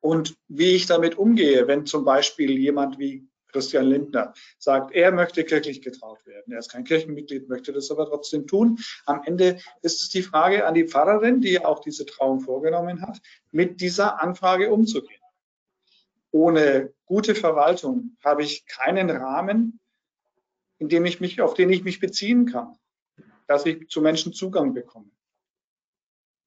Und 0.00 0.36
wie 0.46 0.76
ich 0.76 0.86
damit 0.86 1.18
umgehe, 1.18 1.66
wenn 1.66 1.84
zum 1.84 2.04
Beispiel 2.04 2.56
jemand 2.58 2.98
wie 2.98 3.26
Christian 3.48 3.86
Lindner 3.86 4.34
sagt, 4.58 4.94
er 4.94 5.10
möchte 5.12 5.42
kirchlich 5.42 5.82
getraut 5.82 6.24
werden. 6.26 6.52
Er 6.52 6.58
ist 6.58 6.70
kein 6.70 6.84
Kirchenmitglied, 6.84 7.48
möchte 7.48 7.72
das 7.72 7.90
aber 7.90 8.06
trotzdem 8.06 8.46
tun. 8.46 8.78
Am 9.06 9.22
Ende 9.24 9.58
ist 9.82 10.02
es 10.02 10.08
die 10.10 10.22
Frage 10.22 10.66
an 10.66 10.74
die 10.74 10.86
Pfarrerin, 10.86 11.40
die 11.40 11.64
auch 11.64 11.80
diese 11.80 12.06
Trauung 12.06 12.40
vorgenommen 12.40 13.02
hat, 13.02 13.18
mit 13.50 13.80
dieser 13.80 14.22
Anfrage 14.22 14.70
umzugehen. 14.70 15.20
Ohne 16.36 16.92
gute 17.06 17.34
Verwaltung 17.34 18.18
habe 18.22 18.42
ich 18.42 18.66
keinen 18.66 19.08
Rahmen, 19.08 19.80
in 20.76 20.90
dem 20.90 21.06
ich 21.06 21.18
mich, 21.18 21.40
auf 21.40 21.54
den 21.54 21.70
ich 21.70 21.82
mich 21.82 21.98
beziehen 21.98 22.44
kann, 22.44 22.76
dass 23.46 23.64
ich 23.64 23.88
zu 23.88 24.02
Menschen 24.02 24.34
Zugang 24.34 24.74
bekomme. 24.74 25.10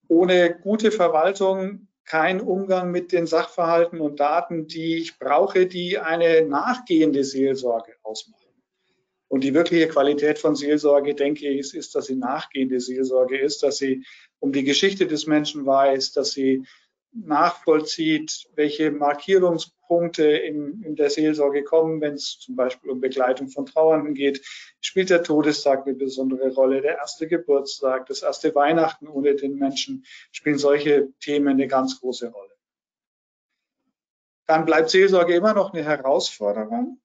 Ohne 0.07 0.59
gute 0.59 0.91
Verwaltung 0.91 1.87
kein 2.05 2.39
Umgang 2.39 2.91
mit 2.91 3.11
den 3.11 3.25
Sachverhalten 3.25 3.99
und 3.99 4.19
Daten, 4.19 4.67
die 4.67 4.97
ich 4.97 5.17
brauche, 5.17 5.65
die 5.65 5.97
eine 5.97 6.43
nachgehende 6.43 7.23
Seelsorge 7.23 7.95
ausmachen. 8.03 8.45
Und 9.27 9.43
die 9.43 9.55
wirkliche 9.55 9.87
Qualität 9.87 10.37
von 10.37 10.55
Seelsorge, 10.55 11.15
denke 11.15 11.47
ich, 11.49 11.59
ist, 11.59 11.73
ist, 11.73 11.95
dass 11.95 12.05
sie 12.05 12.15
nachgehende 12.15 12.79
Seelsorge 12.79 13.39
ist, 13.39 13.63
dass 13.63 13.77
sie 13.77 14.05
um 14.37 14.51
die 14.51 14.63
Geschichte 14.63 15.07
des 15.07 15.25
Menschen 15.25 15.65
weiß, 15.65 16.11
dass 16.11 16.31
sie 16.31 16.63
nachvollzieht, 17.11 18.49
welche 18.55 18.91
Markierungspunkte 18.91 20.23
in, 20.23 20.83
in 20.83 20.95
der 20.95 21.09
Seelsorge 21.09 21.63
kommen, 21.63 22.01
wenn 22.01 22.13
es 22.13 22.39
zum 22.39 22.55
Beispiel 22.55 22.91
um 22.91 23.01
Begleitung 23.01 23.49
von 23.49 23.65
Trauernden 23.65 24.13
geht, 24.13 24.45
spielt 24.79 25.09
der 25.09 25.23
Todestag 25.23 25.85
eine 25.85 25.95
besondere 25.95 26.53
Rolle, 26.53 26.81
der 26.81 26.97
erste 26.97 27.27
Geburtstag, 27.27 28.05
das 28.05 28.21
erste 28.21 28.53
Weihnachten 28.53 29.07
ohne 29.07 29.35
den 29.35 29.55
Menschen 29.55 30.05
spielen 30.31 30.57
solche 30.57 31.09
Themen 31.19 31.49
eine 31.49 31.67
ganz 31.67 31.99
große 31.99 32.29
Rolle. 32.29 32.53
Dann 34.45 34.65
bleibt 34.65 34.89
Seelsorge 34.89 35.35
immer 35.35 35.53
noch 35.53 35.73
eine 35.73 35.83
Herausforderung, 35.83 36.99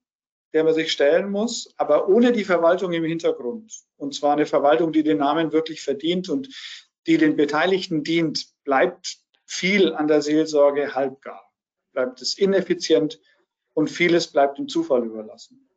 der 0.55 0.65
man 0.65 0.75
sich 0.75 0.93
stellen 0.93 1.31
muss, 1.31 1.75
aber 1.77 2.09
ohne 2.09 2.33
die 2.33 2.45
Verwaltung 2.45 2.93
im 2.93 3.05
Hintergrund. 3.05 3.83
Und 3.97 4.15
zwar 4.15 4.35
eine 4.35 4.47
Verwaltung, 4.47 4.93
die 4.93 5.03
den 5.03 5.19
Namen 5.19 5.53
wirklich 5.53 5.83
verdient 5.83 6.29
und 6.29 6.49
die 7.07 7.19
den 7.19 7.37
Beteiligten 7.37 8.03
dient, 8.03 8.47
bleibt 8.65 9.24
viel 9.47 9.95
an 9.95 10.09
der 10.09 10.23
Seelsorge 10.23 10.95
halbgar. 10.95 11.53
Bleibt 11.93 12.21
es 12.23 12.39
ineffizient 12.39 13.21
und 13.73 13.89
vieles 13.89 14.29
bleibt 14.29 14.59
dem 14.59 14.69
Zufall 14.69 15.05
überlassen. 15.05 15.69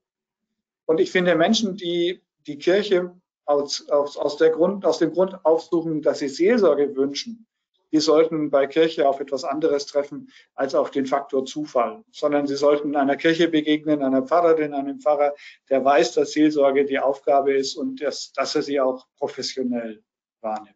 Und 0.86 1.00
ich 1.00 1.12
finde 1.12 1.36
Menschen, 1.36 1.76
die 1.76 2.22
die 2.48 2.58
Kirche 2.58 3.14
aus, 3.46 3.88
aus, 3.90 4.18
aus, 4.18 4.38
der 4.38 4.52
Grund, 4.52 4.86
aus 4.86 5.00
dem 5.00 5.14
Grund 5.14 5.46
aufsuchen, 5.46 6.02
dass 6.02 6.20
sie 6.20 6.30
Seelsorge 6.30 6.96
wünschen, 6.96 7.48
die 7.92 8.00
sollten 8.00 8.50
bei 8.50 8.68
Kirche 8.68 9.08
auf 9.08 9.20
etwas 9.20 9.44
anderes 9.44 9.86
treffen 9.86 10.30
als 10.56 10.76
auf 10.76 10.92
den 10.92 11.06
Faktor 11.06 11.46
Zufall, 11.46 12.04
sondern 12.12 12.48
sie 12.48 12.58
sollten 12.58 12.96
einer 12.96 13.16
Kirche 13.16 13.48
begegnen, 13.48 14.02
einer 14.02 14.24
Pfarrerin, 14.24 14.74
einem 14.74 15.00
Pfarrer, 15.00 15.34
der 15.70 15.84
weiß, 15.86 16.14
dass 16.14 16.34
Seelsorge 16.34 16.86
die 16.86 17.00
Aufgabe 17.00 17.54
ist 17.54 17.76
und 17.76 18.02
dass, 18.02 18.34
dass 18.34 18.56
er 18.56 18.62
sie 18.62 18.80
auch 18.80 19.08
professionell 19.18 20.04
wahrnimmt. 20.42 20.76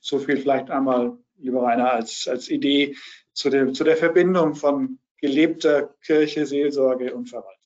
So 0.00 0.18
viel 0.18 0.38
vielleicht 0.38 0.70
einmal, 0.70 1.16
lieber 1.40 1.62
Rainer, 1.62 1.92
als, 1.92 2.28
als 2.28 2.48
Idee 2.48 2.96
zu, 3.32 3.50
dem, 3.50 3.74
zu 3.74 3.84
der 3.84 3.96
Verbindung 3.96 4.54
von 4.54 4.98
gelebter 5.18 5.94
Kirche, 6.02 6.46
Seelsorge 6.46 7.14
und 7.14 7.28
Verwaltung. 7.28 7.56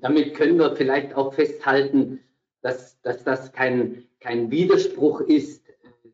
Damit 0.00 0.34
können 0.34 0.58
wir 0.58 0.76
vielleicht 0.76 1.14
auch 1.14 1.34
festhalten, 1.34 2.20
dass, 2.60 3.00
dass 3.02 3.24
das 3.24 3.52
kein, 3.52 4.04
kein 4.20 4.50
Widerspruch 4.50 5.20
ist, 5.22 5.64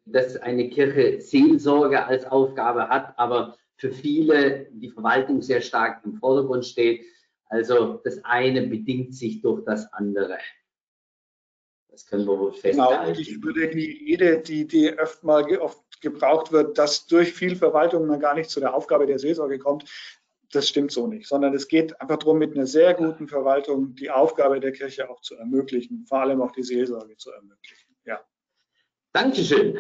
dass 0.07 0.37
eine 0.37 0.71
Kirche 0.71 1.21
Seelsorge 1.21 2.05
als 2.05 2.25
Aufgabe 2.25 2.89
hat, 2.89 3.19
aber 3.19 3.57
für 3.77 3.93
viele 3.93 4.67
die 4.73 4.91
Verwaltung 4.91 5.43
sehr 5.43 5.61
stark 5.61 6.05
im 6.05 6.15
Vordergrund 6.15 6.65
steht. 6.65 7.05
Also 7.47 8.01
das 8.05 8.25
eine 8.25 8.67
bedingt 8.67 9.15
sich 9.15 9.41
durch 9.41 9.65
das 9.65 9.93
andere. 9.93 10.39
Das 11.89 12.07
können 12.07 12.27
wir 12.27 12.39
wohl 12.39 12.53
festhalten. 12.53 12.93
Genau, 12.93 13.09
und 13.09 13.19
ich 13.19 13.43
würde 13.43 13.69
die 13.69 14.07
Rede, 14.07 14.39
die, 14.39 14.67
die 14.67 14.91
öfter 14.91 15.27
mal 15.27 15.59
oft 15.59 15.83
gebraucht 16.01 16.53
wird, 16.53 16.79
dass 16.79 17.07
durch 17.07 17.33
viel 17.33 17.57
Verwaltung 17.57 18.07
man 18.07 18.21
gar 18.21 18.35
nicht 18.35 18.51
zu 18.51 18.61
der 18.61 18.75
Aufgabe 18.75 19.07
der 19.07 19.19
Seelsorge 19.19 19.59
kommt, 19.59 19.85
das 20.53 20.69
stimmt 20.69 20.93
so 20.93 21.07
nicht, 21.07 21.29
sondern 21.29 21.55
es 21.55 21.69
geht 21.69 22.01
einfach 22.01 22.19
darum, 22.19 22.39
mit 22.39 22.55
einer 22.55 22.67
sehr 22.67 22.95
guten 22.95 23.29
Verwaltung 23.29 23.95
die 23.95 24.11
Aufgabe 24.11 24.61
der 24.61 24.73
Kirche 24.73 25.09
auch 25.11 25.21
zu 25.21 25.35
ermöglichen, 25.37 26.07
vor 26.07 26.21
allem 26.21 26.41
auch 26.41 26.53
die 26.53 26.63
Seelsorge 26.63 27.17
zu 27.17 27.31
ermöglichen. 27.31 27.95
Ja. 28.05 28.21
Dankeschön. 29.13 29.79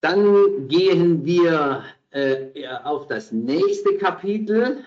Dann 0.00 0.68
gehen 0.68 1.24
wir 1.24 1.84
äh, 2.10 2.66
auf 2.84 3.06
das 3.08 3.32
nächste 3.32 3.96
Kapitel. 3.98 4.84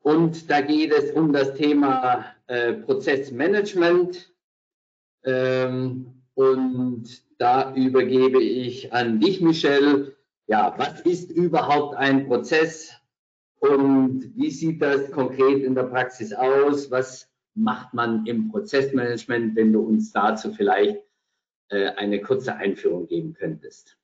Und 0.00 0.50
da 0.50 0.60
geht 0.60 0.92
es 0.92 1.10
um 1.12 1.32
das 1.32 1.54
Thema 1.54 2.26
äh, 2.46 2.74
Prozessmanagement. 2.74 4.32
Ähm, 5.24 6.22
und 6.34 7.23
da 7.38 7.74
übergebe 7.74 8.42
ich 8.42 8.92
an 8.92 9.20
dich, 9.20 9.40
Michelle. 9.40 10.16
Ja, 10.46 10.74
was 10.76 11.00
ist 11.00 11.30
überhaupt 11.30 11.96
ein 11.96 12.26
Prozess 12.26 12.92
und 13.60 14.32
wie 14.36 14.50
sieht 14.50 14.82
das 14.82 15.10
konkret 15.10 15.62
in 15.62 15.74
der 15.74 15.84
Praxis 15.84 16.34
aus? 16.34 16.90
Was 16.90 17.30
macht 17.54 17.94
man 17.94 18.26
im 18.26 18.50
Prozessmanagement, 18.50 19.56
wenn 19.56 19.72
du 19.72 19.80
uns 19.80 20.12
dazu 20.12 20.52
vielleicht 20.52 20.98
äh, 21.68 21.88
eine 21.92 22.20
kurze 22.20 22.56
Einführung 22.56 23.06
geben 23.06 23.32
könntest? 23.32 23.96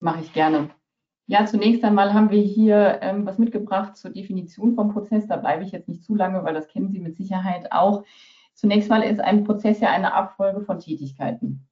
Mache 0.00 0.22
ich 0.22 0.32
gerne. 0.32 0.70
Ja, 1.26 1.44
zunächst 1.44 1.84
einmal 1.84 2.14
haben 2.14 2.30
wir 2.30 2.40
hier 2.40 3.00
ähm, 3.02 3.26
was 3.26 3.36
mitgebracht 3.36 3.98
zur 3.98 4.12
Definition 4.12 4.74
vom 4.74 4.94
Prozess. 4.94 5.26
Da 5.26 5.36
bleibe 5.36 5.62
ich 5.62 5.72
jetzt 5.72 5.88
nicht 5.88 6.02
zu 6.02 6.14
lange, 6.14 6.42
weil 6.42 6.54
das 6.54 6.68
kennen 6.68 6.90
Sie 6.90 7.00
mit 7.00 7.18
Sicherheit 7.18 7.70
auch. 7.70 8.04
Zunächst 8.54 8.88
mal 8.88 9.02
ist 9.02 9.20
ein 9.20 9.44
Prozess 9.44 9.80
ja 9.80 9.90
eine 9.90 10.14
Abfolge 10.14 10.62
von 10.62 10.78
Tätigkeiten. 10.78 11.67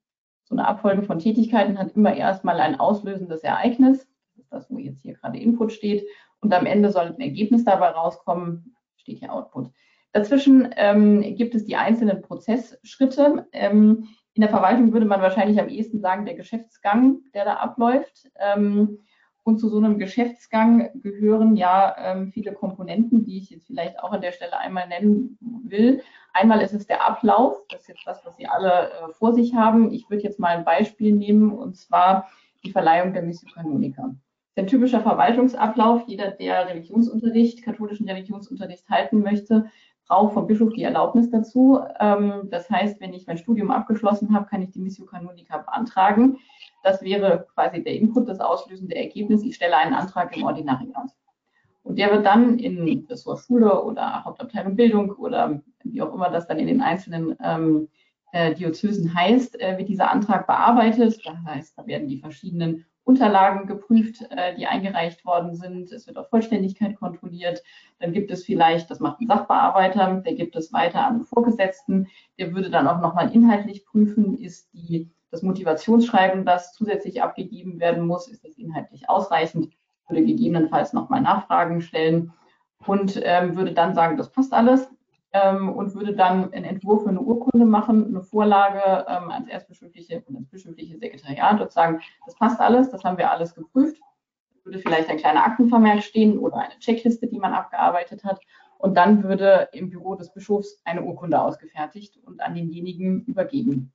So 0.48 0.54
eine 0.54 0.66
Abfolge 0.66 1.02
von 1.02 1.18
Tätigkeiten 1.18 1.78
hat 1.78 1.96
immer 1.96 2.14
erstmal 2.14 2.61
ein 2.61 2.78
auslösendes 2.78 3.42
Ereignis. 3.42 4.06
Das 4.35 4.44
ist 4.44 4.52
das, 4.52 4.70
wo 4.70 4.78
jetzt 4.78 5.02
hier 5.02 5.14
gerade 5.14 5.38
Input 5.38 5.72
steht. 5.72 6.06
Und 6.40 6.54
am 6.54 6.66
Ende 6.66 6.90
soll 6.90 7.06
ein 7.06 7.20
Ergebnis 7.20 7.64
dabei 7.64 7.88
rauskommen, 7.88 8.76
steht 8.96 9.18
hier 9.18 9.32
Output. 9.32 9.70
Dazwischen 10.12 10.72
ähm, 10.76 11.35
gibt 11.35 11.54
es 11.54 11.64
die 11.64 11.76
einzelnen 11.76 12.22
Prozessschritte. 12.22 13.48
Ähm, 13.52 14.09
in 14.35 14.40
der 14.40 14.50
Verwaltung 14.50 14.92
würde 14.92 15.06
man 15.06 15.20
wahrscheinlich 15.20 15.59
am 15.59 15.68
ehesten 15.68 16.00
sagen, 16.00 16.26
der 16.26 16.35
Geschäftsgang, 16.35 17.22
der 17.35 17.44
da 17.44 17.54
abläuft. 17.54 18.30
Ähm, 18.38 19.00
und 19.46 19.59
zu 19.59 19.68
so 19.68 19.78
einem 19.78 19.98
Geschäftsgang 19.98 20.90
gehören 21.02 21.54
ja 21.54 21.94
ähm, 21.98 22.32
viele 22.32 22.52
Komponenten, 22.52 23.24
die 23.24 23.38
ich 23.38 23.50
jetzt 23.50 23.68
vielleicht 23.68 24.00
auch 24.00 24.11
an 24.11 24.20
der 24.20 24.32
Stelle 24.32 24.59
einmal 24.59 24.88
nennen 24.88 25.38
will. 25.40 26.02
Einmal 26.32 26.62
ist 26.62 26.74
es 26.74 26.88
der 26.88 27.06
Ablauf, 27.06 27.62
das 27.68 27.82
ist 27.82 27.88
jetzt 27.88 28.06
das, 28.06 28.26
was 28.26 28.37
Sie 28.37 28.48
alle 28.48 28.90
äh, 28.90 29.12
vor 29.12 29.32
sich 29.32 29.54
haben. 29.54 29.92
Ich 29.92 30.11
würde 30.11 30.24
jetzt 30.24 30.40
mal 30.40 30.56
ein 30.56 30.64
Beispiel 30.64 31.14
nehmen, 31.14 31.52
und 31.52 31.76
zwar 31.76 32.28
die 32.64 32.72
Verleihung 32.72 33.12
der 33.12 33.22
Missio 33.22 33.48
Canonica. 33.54 34.16
Der 34.56 34.66
typischer 34.66 35.00
Verwaltungsablauf, 35.00 36.02
jeder, 36.09 36.32
der 36.32 36.68
Religionsunterricht, 36.68 37.62
katholischen 37.62 38.09
Religionsunterricht 38.09 38.88
halten 38.88 39.20
möchte, 39.20 39.66
brauche 40.09 40.35
vom 40.35 40.48
Bischof 40.48 40.72
die 40.72 40.82
Erlaubnis 40.82 41.30
dazu. 41.30 41.78
Ähm, 42.00 42.48
das 42.50 42.68
heißt, 42.68 43.00
wenn 43.00 43.12
ich 43.12 43.28
mein 43.28 43.38
Studium 43.38 43.70
abgeschlossen 43.70 44.35
habe, 44.35 44.46
kann 44.46 44.62
ich 44.62 44.72
die 44.72 44.80
Missio 44.80 45.06
Canonica 45.06 45.59
beantragen. 45.59 46.38
Das 46.87 47.03
wäre 47.03 47.49
quasi 47.53 47.83
der 47.83 47.94
Input, 47.94 48.29
das 48.29 48.38
auslösende 48.38 48.94
Ergebnis. 48.94 49.42
Ich 49.42 49.57
stelle 49.57 49.77
einen 49.77 49.92
Antrag 49.92 50.37
im 50.37 50.44
Ordinariat. 50.44 51.11
Und 51.83 51.99
der 51.99 52.12
wird 52.12 52.25
dann 52.25 52.61
in 52.61 53.05
Ressort 53.11 53.40
Schule 53.40 53.83
oder 53.83 54.25
Hauptabteilung 54.25 54.77
Bildung 54.77 55.11
oder 55.11 55.61
wie 55.83 56.01
auch 56.01 56.14
immer 56.14 56.31
das 56.31 56.46
dann 56.46 56.61
in 56.61 56.68
den 56.68 56.81
einzelnen 56.81 57.37
ähm, 57.42 57.88
äh, 58.31 58.55
Diözesen 58.55 59.12
heißt, 59.12 59.61
äh, 59.61 59.77
wird 59.79 59.88
dieser 59.88 60.12
Antrag 60.12 60.46
bearbeitet. 60.46 61.27
Das 61.27 61.38
heißt, 61.44 61.77
da 61.77 61.85
werden 61.88 62.07
die 62.07 62.18
verschiedenen 62.18 62.85
Unterlagen 63.03 63.66
geprüft, 63.66 64.25
äh, 64.31 64.55
die 64.55 64.68
eingereicht 64.68 65.25
worden 65.25 65.57
sind. 65.57 65.90
Es 65.90 66.07
wird 66.07 66.18
auf 66.18 66.29
Vollständigkeit 66.29 66.94
kontrolliert. 66.94 67.64
Dann 67.99 68.12
gibt 68.12 68.31
es 68.31 68.44
vielleicht, 68.44 68.92
das 68.92 69.01
macht 69.01 69.20
ein 69.20 69.27
Sachbearbeiter, 69.27 70.22
der 70.25 70.35
gibt 70.35 70.55
es 70.55 70.72
weiter 70.72 71.05
an 71.05 71.25
Vorgesetzten. 71.25 72.07
Der 72.38 72.55
würde 72.55 72.70
dann 72.70 72.87
auch 72.87 73.01
nochmal 73.01 73.35
inhaltlich 73.35 73.85
prüfen, 73.85 74.38
ist 74.38 74.68
die, 74.72 75.11
das 75.31 75.43
Motivationsschreiben, 75.43 76.45
das 76.45 76.73
zusätzlich 76.73 77.23
abgegeben 77.23 77.81
werden 77.81 78.07
muss, 78.07 78.29
ist 78.29 78.45
das 78.45 78.57
inhaltlich 78.57 79.09
ausreichend, 79.09 79.75
würde 80.09 80.25
gegebenenfalls 80.25 80.93
nochmal 80.93 81.21
Nachfragen 81.21 81.81
stellen 81.81 82.33
und 82.87 83.21
ähm, 83.23 83.57
würde 83.57 83.73
dann 83.73 83.95
sagen, 83.95 84.17
das 84.17 84.31
passt 84.31 84.53
alles 84.53 84.89
ähm, 85.33 85.71
und 85.71 85.95
würde 85.95 86.15
dann 86.15 86.53
einen 86.53 86.65
Entwurf 86.65 87.03
für 87.03 87.09
eine 87.09 87.21
Urkunde 87.21 87.67
machen, 87.67 88.07
eine 88.07 88.23
Vorlage 88.23 89.07
ähm, 89.09 89.31
ans 89.31 89.49
erzbischöfliche 89.49 90.23
und 90.27 90.37
ans 90.37 90.49
bischöfliche 90.49 90.99
Sekretariat 90.99 91.61
und 91.61 91.73
sagen, 91.73 92.01
das 92.25 92.37
passt 92.37 92.61
alles, 92.61 92.91
das 92.91 93.05
haben 93.05 93.19
wir 93.19 93.31
alles 93.31 93.55
geprüft. 93.55 94.01
Würde 94.65 94.79
vielleicht 94.81 95.09
ein 95.09 95.19
kleiner 95.19 95.45
Aktenvermerk 95.45 96.03
stehen 96.03 96.39
oder 96.39 96.57
eine 96.57 96.79
Checkliste, 96.81 97.29
die 97.29 97.39
man 97.39 97.53
abgearbeitet 97.53 98.25
hat. 98.25 98.41
Und 98.79 98.97
dann 98.97 99.23
würde 99.23 99.69
im 99.73 99.91
Büro 99.91 100.17
des 100.17 100.33
Bischofs 100.33 100.81
eine 100.85 101.03
Urkunde 101.03 101.41
ausgefertigt 101.41 102.19
und 102.25 102.41
an 102.41 102.55
denjenigen 102.55 103.25
übergeben. 103.25 103.93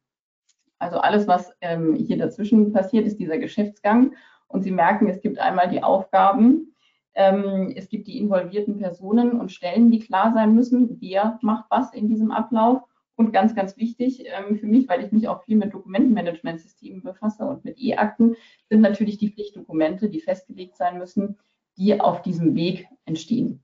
Also 0.81 0.97
alles, 0.97 1.27
was 1.27 1.53
ähm, 1.61 1.93
hier 1.95 2.17
dazwischen 2.17 2.73
passiert, 2.73 3.05
ist 3.05 3.19
dieser 3.19 3.37
Geschäftsgang. 3.37 4.15
Und 4.47 4.63
Sie 4.63 4.71
merken, 4.71 5.07
es 5.07 5.21
gibt 5.21 5.37
einmal 5.37 5.69
die 5.69 5.83
Aufgaben, 5.83 6.75
ähm, 7.13 7.71
es 7.75 7.87
gibt 7.87 8.07
die 8.07 8.17
involvierten 8.17 8.79
Personen 8.79 9.39
und 9.39 9.51
Stellen, 9.51 9.91
die 9.91 9.99
klar 9.99 10.33
sein 10.33 10.55
müssen, 10.55 10.97
wer 10.99 11.37
macht 11.41 11.65
was 11.69 11.93
in 11.93 12.07
diesem 12.07 12.31
Ablauf. 12.31 12.81
Und 13.15 13.33
ganz, 13.33 13.53
ganz 13.53 13.77
wichtig 13.77 14.23
ähm, 14.25 14.57
für 14.57 14.65
mich, 14.65 14.89
weil 14.89 15.03
ich 15.03 15.11
mich 15.11 15.27
auch 15.27 15.43
viel 15.43 15.55
mit 15.55 15.73
Dokumentenmanagementsystemen 15.73 17.03
befasse 17.03 17.45
und 17.45 17.63
mit 17.63 17.77
E-Akten, 17.77 18.35
sind 18.67 18.81
natürlich 18.81 19.19
die 19.19 19.29
Pflichtdokumente, 19.29 20.09
die 20.09 20.21
festgelegt 20.21 20.75
sein 20.77 20.97
müssen, 20.97 21.37
die 21.77 21.99
auf 21.99 22.23
diesem 22.23 22.55
Weg 22.55 22.87
entstehen. 23.05 23.63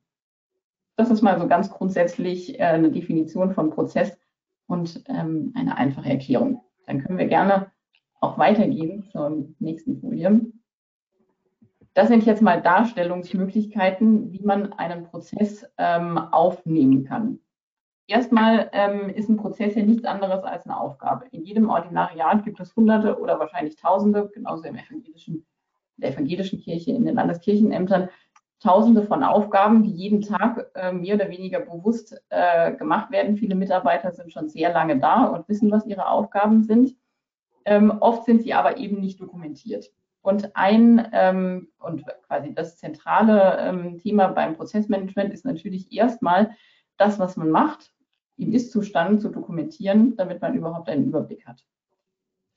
Das 0.96 1.10
ist 1.10 1.24
mal 1.24 1.40
so 1.40 1.48
ganz 1.48 1.72
grundsätzlich 1.72 2.60
äh, 2.60 2.64
eine 2.64 2.92
Definition 2.92 3.54
von 3.54 3.72
Prozess 3.72 4.16
und 4.68 5.04
ähm, 5.08 5.54
eine 5.56 5.78
einfache 5.78 6.10
Erklärung. 6.10 6.62
Dann 6.88 7.04
können 7.04 7.20
wir 7.20 7.28
gerne 7.28 7.72
auch 8.20 8.40
weitergehen 8.40 9.04
zur 9.12 9.48
nächsten 9.60 10.00
Folie. 10.00 10.42
Das 11.94 12.08
sind 12.08 12.26
jetzt 12.26 12.42
mal 12.42 12.62
Darstellungsmöglichkeiten, 12.62 14.32
wie 14.32 14.44
man 14.44 14.74
einen 14.74 15.04
Prozess 15.04 15.66
ähm, 15.78 16.18
aufnehmen 16.18 17.06
kann. 17.06 17.40
Erstmal 18.08 18.70
ähm, 18.72 19.10
ist 19.10 19.30
ein 19.30 19.38
Prozess 19.38 19.76
ja 19.76 19.84
nichts 19.84 20.06
anderes 20.06 20.44
als 20.44 20.66
eine 20.66 20.80
Aufgabe. 20.80 21.26
In 21.32 21.44
jedem 21.44 21.70
Ordinariat 21.70 22.46
gibt 22.46 22.60
es 22.60 22.76
Hunderte 22.76 23.20
oder 23.20 23.40
wahrscheinlich 23.40 23.76
Tausende, 23.76 24.30
genauso 24.34 24.64
im 24.64 24.76
evangelischen, 24.76 25.46
der 25.98 26.12
evangelischen 26.14 26.60
Kirche, 26.60 26.92
in 26.92 27.04
den 27.04 27.16
Landeskirchenämtern, 27.16 28.10
Tausende 28.60 29.04
von 29.04 29.24
Aufgaben, 29.24 29.84
die 29.84 29.92
jeden 29.92 30.22
Tag 30.22 30.72
äh, 30.74 30.92
mehr 30.92 31.16
oder 31.16 31.30
weniger 31.30 31.60
bewusst 31.60 32.20
äh, 32.30 32.74
gemacht 32.74 33.12
werden. 33.12 33.38
Viele 33.38 33.56
Mitarbeiter 33.56 34.12
sind 34.12 34.34
schon 34.34 34.50
sehr 34.50 34.74
lange 34.74 35.00
da 35.00 35.26
und 35.26 35.48
wissen, 35.48 35.70
was 35.70 35.86
ihre 35.86 36.08
Aufgaben 36.08 36.64
sind. 36.64 36.96
Ähm, 37.66 37.98
oft 38.00 38.26
sind 38.26 38.42
sie 38.42 38.54
aber 38.54 38.78
eben 38.78 39.00
nicht 39.00 39.22
dokumentiert. 39.22 39.92
Und 40.22 40.56
ein 40.56 41.08
ähm, 41.14 41.70
und 41.80 42.04
quasi 42.28 42.54
das 42.54 42.78
zentrale 42.78 43.58
ähm, 43.60 44.00
Thema 44.00 44.28
beim 44.28 44.56
Prozessmanagement 44.56 45.34
ist 45.34 45.46
natürlich 45.46 45.92
erstmal 45.94 46.52
das, 46.98 47.20
was 47.20 47.38
man 47.38 47.50
macht, 47.50 47.94
im 48.38 48.54
Ist-Zustand 48.54 49.22
zu 49.22 49.30
dokumentieren, 49.30 50.16
damit 50.16 50.42
man 50.42 50.56
überhaupt 50.56 50.90
einen 50.90 51.06
Überblick 51.06 51.46
hat. 51.46 51.64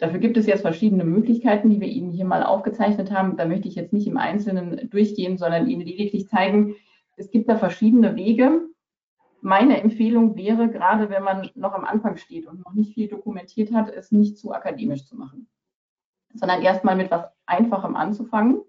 Dafür 0.00 0.18
gibt 0.18 0.38
es 0.38 0.46
jetzt 0.46 0.62
verschiedene 0.62 1.04
Möglichkeiten, 1.04 1.68
die 1.68 1.78
wir 1.78 1.88
Ihnen 1.88 2.10
hier 2.10 2.24
mal 2.24 2.42
aufgezeichnet 2.42 3.10
haben. 3.10 3.36
Da 3.36 3.44
möchte 3.44 3.68
ich 3.68 3.74
jetzt 3.74 3.92
nicht 3.92 4.06
im 4.06 4.16
Einzelnen 4.16 4.88
durchgehen, 4.88 5.36
sondern 5.36 5.68
Ihnen 5.68 5.82
lediglich 5.82 6.26
zeigen, 6.26 6.74
es 7.16 7.30
gibt 7.30 7.50
da 7.50 7.58
verschiedene 7.58 8.16
Wege. 8.16 8.62
Meine 9.42 9.78
Empfehlung 9.82 10.36
wäre, 10.36 10.70
gerade 10.70 11.10
wenn 11.10 11.22
man 11.22 11.50
noch 11.54 11.74
am 11.74 11.84
Anfang 11.84 12.16
steht 12.16 12.46
und 12.46 12.64
noch 12.64 12.72
nicht 12.72 12.94
viel 12.94 13.08
dokumentiert 13.08 13.74
hat, 13.74 13.90
es 13.90 14.10
nicht 14.10 14.38
zu 14.38 14.52
akademisch 14.52 15.04
zu 15.04 15.16
machen, 15.16 15.48
sondern 16.32 16.62
erstmal 16.62 16.96
mit 16.96 17.10
was 17.10 17.26
Einfachem 17.44 17.94
anzufangen. 17.94 18.62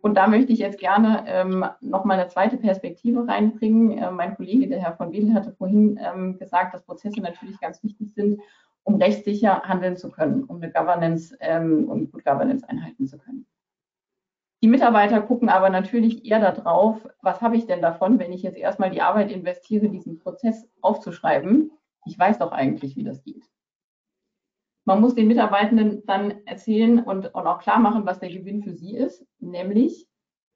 Und 0.00 0.14
da 0.16 0.28
möchte 0.28 0.52
ich 0.52 0.60
jetzt 0.60 0.78
gerne 0.78 1.24
ähm, 1.26 1.64
noch 1.80 2.04
mal 2.04 2.18
eine 2.18 2.28
zweite 2.28 2.56
Perspektive 2.56 3.26
reinbringen. 3.26 3.98
Äh, 3.98 4.12
mein 4.12 4.36
Kollege, 4.36 4.68
der 4.68 4.80
Herr 4.80 4.92
von 4.92 5.10
Wedel, 5.10 5.34
hatte 5.34 5.52
vorhin 5.52 5.98
ähm, 6.00 6.38
gesagt, 6.38 6.72
dass 6.72 6.84
Prozesse 6.84 7.20
natürlich 7.20 7.58
ganz 7.60 7.82
wichtig 7.82 8.14
sind 8.14 8.40
um 8.84 8.96
rechtssicher 8.96 9.62
handeln 9.62 9.96
zu 9.96 10.10
können, 10.10 10.44
um 10.44 10.56
eine 10.56 10.72
Governance 10.72 11.36
ähm, 11.40 11.88
und 11.88 12.12
Good 12.12 12.24
Governance 12.24 12.68
einhalten 12.68 13.06
zu 13.06 13.18
können. 13.18 13.46
Die 14.62 14.68
Mitarbeiter 14.68 15.20
gucken 15.20 15.48
aber 15.48 15.70
natürlich 15.70 16.24
eher 16.24 16.38
darauf, 16.38 17.08
was 17.20 17.40
habe 17.40 17.56
ich 17.56 17.66
denn 17.66 17.82
davon, 17.82 18.20
wenn 18.20 18.32
ich 18.32 18.42
jetzt 18.42 18.56
erstmal 18.56 18.90
die 18.90 19.02
Arbeit 19.02 19.32
investiere, 19.32 19.88
diesen 19.88 20.20
Prozess 20.20 20.68
aufzuschreiben. 20.80 21.72
Ich 22.06 22.16
weiß 22.16 22.38
doch 22.38 22.52
eigentlich, 22.52 22.96
wie 22.96 23.02
das 23.02 23.24
geht. 23.24 23.44
Man 24.84 25.00
muss 25.00 25.14
den 25.14 25.28
Mitarbeitenden 25.28 26.04
dann 26.06 26.44
erzählen 26.46 27.00
und, 27.00 27.34
und 27.34 27.46
auch 27.46 27.58
klar 27.58 27.78
machen, 27.78 28.06
was 28.06 28.20
der 28.20 28.30
Gewinn 28.30 28.62
für 28.62 28.74
sie 28.74 28.96
ist, 28.96 29.24
nämlich 29.40 30.08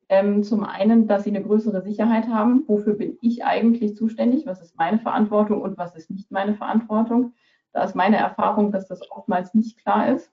ähm, 0.08 0.42
zum 0.44 0.62
einen, 0.64 1.08
dass 1.08 1.24
sie 1.24 1.30
eine 1.30 1.42
größere 1.42 1.82
Sicherheit 1.82 2.28
haben. 2.28 2.64
Wofür 2.68 2.94
bin 2.94 3.18
ich 3.20 3.44
eigentlich 3.44 3.96
zuständig? 3.96 4.46
Was 4.46 4.62
ist 4.62 4.76
meine 4.76 4.98
Verantwortung 4.98 5.62
und 5.62 5.78
was 5.78 5.96
ist 5.96 6.10
nicht 6.10 6.30
meine 6.30 6.54
Verantwortung? 6.54 7.34
Da 7.76 7.84
ist 7.84 7.94
meine 7.94 8.16
Erfahrung, 8.16 8.72
dass 8.72 8.88
das 8.88 9.02
oftmals 9.10 9.52
nicht 9.52 9.76
klar 9.76 10.08
ist. 10.08 10.32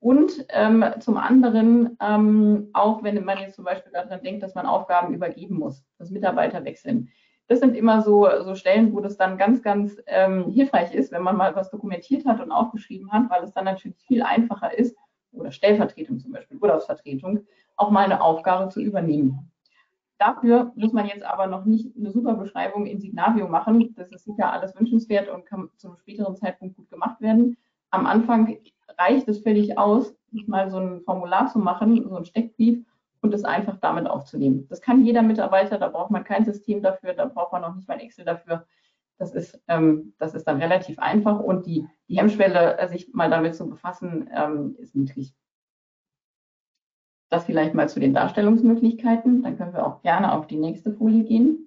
Und 0.00 0.46
ähm, 0.48 0.86
zum 1.00 1.18
anderen, 1.18 1.98
ähm, 2.00 2.70
auch 2.72 3.02
wenn 3.02 3.22
man 3.26 3.36
jetzt 3.36 3.56
zum 3.56 3.66
Beispiel 3.66 3.92
daran 3.92 4.22
denkt, 4.22 4.42
dass 4.42 4.54
man 4.54 4.64
Aufgaben 4.64 5.12
übergeben 5.12 5.58
muss, 5.58 5.84
dass 5.98 6.08
Mitarbeiter 6.08 6.64
wechseln. 6.64 7.10
Das 7.46 7.60
sind 7.60 7.76
immer 7.76 8.00
so, 8.00 8.26
so 8.42 8.54
Stellen, 8.54 8.94
wo 8.94 9.00
das 9.00 9.18
dann 9.18 9.36
ganz, 9.36 9.62
ganz 9.62 9.98
ähm, 10.06 10.50
hilfreich 10.50 10.94
ist, 10.94 11.12
wenn 11.12 11.22
man 11.22 11.36
mal 11.36 11.54
was 11.54 11.70
dokumentiert 11.70 12.24
hat 12.24 12.40
und 12.40 12.50
aufgeschrieben 12.50 13.12
hat, 13.12 13.28
weil 13.28 13.44
es 13.44 13.52
dann 13.52 13.66
natürlich 13.66 13.98
viel 14.06 14.22
einfacher 14.22 14.72
ist, 14.78 14.96
oder 15.32 15.52
Stellvertretung 15.52 16.20
zum 16.20 16.32
Beispiel, 16.32 16.56
Urlaubsvertretung, 16.56 17.40
auch 17.76 17.90
mal 17.90 18.06
eine 18.06 18.22
Aufgabe 18.22 18.70
zu 18.70 18.80
übernehmen. 18.80 19.52
Dafür 20.18 20.72
muss 20.76 20.92
man 20.92 21.06
jetzt 21.06 21.24
aber 21.24 21.46
noch 21.46 21.64
nicht 21.66 21.94
eine 21.96 22.10
super 22.10 22.34
Beschreibung 22.34 22.86
in 22.86 23.00
Signavio 23.00 23.48
machen. 23.48 23.94
Das 23.96 24.10
ist 24.10 24.24
sicher 24.24 24.50
alles 24.50 24.74
wünschenswert 24.74 25.28
und 25.28 25.44
kann 25.44 25.68
zum 25.76 25.96
späteren 25.98 26.36
Zeitpunkt 26.36 26.76
gut 26.76 26.90
gemacht 26.90 27.20
werden. 27.20 27.56
Am 27.90 28.06
Anfang 28.06 28.56
reicht 28.98 29.28
es 29.28 29.40
völlig 29.40 29.78
aus, 29.78 30.14
mal 30.46 30.70
so 30.70 30.78
ein 30.78 31.02
Formular 31.02 31.48
zu 31.48 31.58
machen, 31.58 32.08
so 32.08 32.16
ein 32.16 32.24
Steckbrief 32.24 32.84
und 33.20 33.34
es 33.34 33.44
einfach 33.44 33.78
damit 33.78 34.06
aufzunehmen. 34.06 34.66
Das 34.68 34.80
kann 34.80 35.04
jeder 35.04 35.22
Mitarbeiter, 35.22 35.78
da 35.78 35.88
braucht 35.88 36.10
man 36.10 36.24
kein 36.24 36.44
System 36.44 36.82
dafür, 36.82 37.12
da 37.14 37.26
braucht 37.26 37.52
man 37.52 37.62
noch 37.62 37.74
nicht 37.74 37.88
mal 37.88 38.00
Excel 38.00 38.24
dafür. 38.24 38.66
Das 39.18 39.34
ist, 39.34 39.60
ähm, 39.68 40.14
das 40.18 40.34
ist 40.34 40.44
dann 40.44 40.60
relativ 40.60 40.98
einfach 40.98 41.40
und 41.40 41.66
die, 41.66 41.86
die 42.08 42.18
Hemmschwelle, 42.18 42.86
sich 42.88 43.12
mal 43.14 43.30
damit 43.30 43.54
zu 43.54 43.68
befassen, 43.68 44.28
ähm, 44.34 44.76
ist 44.78 44.94
niedrig. 44.94 45.34
Das 47.28 47.44
vielleicht 47.44 47.74
mal 47.74 47.88
zu 47.88 48.00
den 48.00 48.14
Darstellungsmöglichkeiten. 48.14 49.42
Dann 49.42 49.56
können 49.56 49.72
wir 49.72 49.86
auch 49.86 50.02
gerne 50.02 50.32
auf 50.32 50.46
die 50.46 50.56
nächste 50.56 50.92
Folie 50.92 51.24
gehen. 51.24 51.66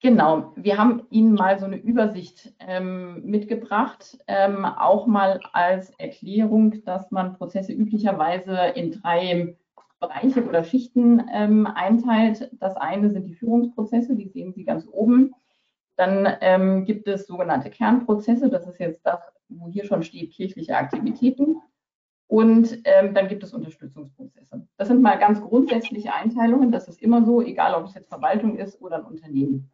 Genau, 0.00 0.52
wir 0.54 0.78
haben 0.78 1.02
Ihnen 1.10 1.34
mal 1.34 1.58
so 1.58 1.66
eine 1.66 1.76
Übersicht 1.76 2.54
ähm, 2.60 3.20
mitgebracht, 3.24 4.16
ähm, 4.28 4.64
auch 4.64 5.08
mal 5.08 5.40
als 5.52 5.90
Erklärung, 5.98 6.84
dass 6.84 7.10
man 7.10 7.36
Prozesse 7.36 7.72
üblicherweise 7.72 8.56
in 8.76 8.92
drei 8.92 9.56
Bereiche 9.98 10.46
oder 10.46 10.62
Schichten 10.62 11.24
ähm, 11.32 11.66
einteilt. 11.66 12.48
Das 12.60 12.76
eine 12.76 13.10
sind 13.10 13.26
die 13.26 13.34
Führungsprozesse, 13.34 14.14
die 14.14 14.28
sehen 14.28 14.52
Sie 14.52 14.64
ganz 14.64 14.86
oben. 14.88 15.34
Dann 15.96 16.28
ähm, 16.42 16.84
gibt 16.84 17.08
es 17.08 17.26
sogenannte 17.26 17.70
Kernprozesse, 17.70 18.50
das 18.50 18.68
ist 18.68 18.78
jetzt 18.78 19.04
das, 19.04 19.20
wo 19.48 19.66
hier 19.66 19.84
schon 19.84 20.04
steht, 20.04 20.32
kirchliche 20.32 20.76
Aktivitäten. 20.76 21.56
Und 22.28 22.82
ähm, 22.84 23.14
dann 23.14 23.26
gibt 23.26 23.42
es 23.42 23.54
Unterstützungsprozesse. 23.54 24.68
Das 24.76 24.88
sind 24.88 25.00
mal 25.00 25.18
ganz 25.18 25.40
grundsätzliche 25.40 26.14
Einteilungen. 26.14 26.70
Das 26.70 26.86
ist 26.86 27.02
immer 27.02 27.24
so, 27.24 27.40
egal 27.40 27.74
ob 27.74 27.86
es 27.86 27.94
jetzt 27.94 28.10
Verwaltung 28.10 28.58
ist 28.58 28.80
oder 28.82 28.98
ein 28.98 29.04
Unternehmen. 29.04 29.70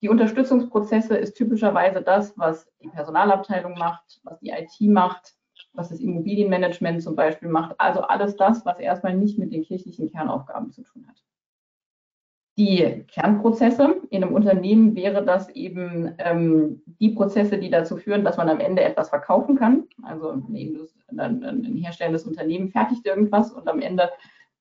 Die 0.00 0.08
Unterstützungsprozesse 0.08 1.16
ist 1.16 1.34
typischerweise 1.34 2.02
das, 2.02 2.36
was 2.38 2.66
die 2.82 2.88
Personalabteilung 2.88 3.74
macht, 3.74 4.20
was 4.24 4.40
die 4.40 4.50
IT 4.50 4.80
macht, 4.90 5.34
was 5.74 5.90
das 5.90 6.00
Immobilienmanagement 6.00 7.02
zum 7.02 7.14
Beispiel 7.14 7.50
macht. 7.50 7.78
Also 7.78 8.00
alles 8.00 8.36
das, 8.36 8.64
was 8.64 8.78
erstmal 8.78 9.14
nicht 9.14 9.38
mit 9.38 9.52
den 9.52 9.62
kirchlichen 9.62 10.10
Kernaufgaben 10.10 10.72
zu 10.72 10.82
tun 10.82 11.06
hat 11.06 11.22
die 12.58 13.04
Kernprozesse. 13.08 13.96
In 14.10 14.22
einem 14.22 14.34
Unternehmen 14.34 14.94
wäre 14.94 15.24
das 15.24 15.48
eben 15.50 16.14
ähm, 16.18 16.82
die 17.00 17.10
Prozesse, 17.10 17.58
die 17.58 17.70
dazu 17.70 17.96
führen, 17.96 18.24
dass 18.24 18.36
man 18.36 18.48
am 18.48 18.60
Ende 18.60 18.82
etwas 18.82 19.08
verkaufen 19.08 19.56
kann. 19.56 19.84
Also 20.02 20.42
ein, 21.18 21.44
ein 21.44 21.76
herstellendes 21.76 22.26
Unternehmen 22.26 22.70
fertigt 22.70 23.06
irgendwas 23.06 23.52
und 23.52 23.68
am 23.68 23.80
Ende 23.80 24.10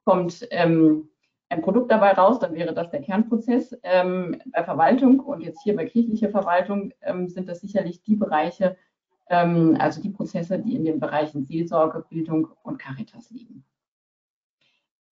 kommt 0.03 0.47
ähm, 0.51 1.09
ein 1.49 1.61
Produkt 1.61 1.91
dabei 1.91 2.13
raus, 2.13 2.39
dann 2.39 2.53
wäre 2.55 2.73
das 2.73 2.89
der 2.89 3.01
Kernprozess. 3.01 3.77
Ähm, 3.83 4.41
bei 4.51 4.63
Verwaltung 4.63 5.19
und 5.19 5.41
jetzt 5.41 5.61
hier 5.63 5.75
bei 5.75 5.85
kirchlicher 5.85 6.29
Verwaltung 6.29 6.93
ähm, 7.01 7.27
sind 7.27 7.49
das 7.49 7.59
sicherlich 7.59 8.01
die 8.03 8.15
Bereiche, 8.15 8.77
ähm, 9.29 9.75
also 9.79 10.01
die 10.01 10.09
Prozesse, 10.09 10.59
die 10.59 10.75
in 10.75 10.85
den 10.85 10.99
Bereichen 10.99 11.45
Seelsorge, 11.45 12.05
Bildung 12.09 12.47
und 12.63 12.79
Caritas 12.79 13.29
liegen. 13.31 13.65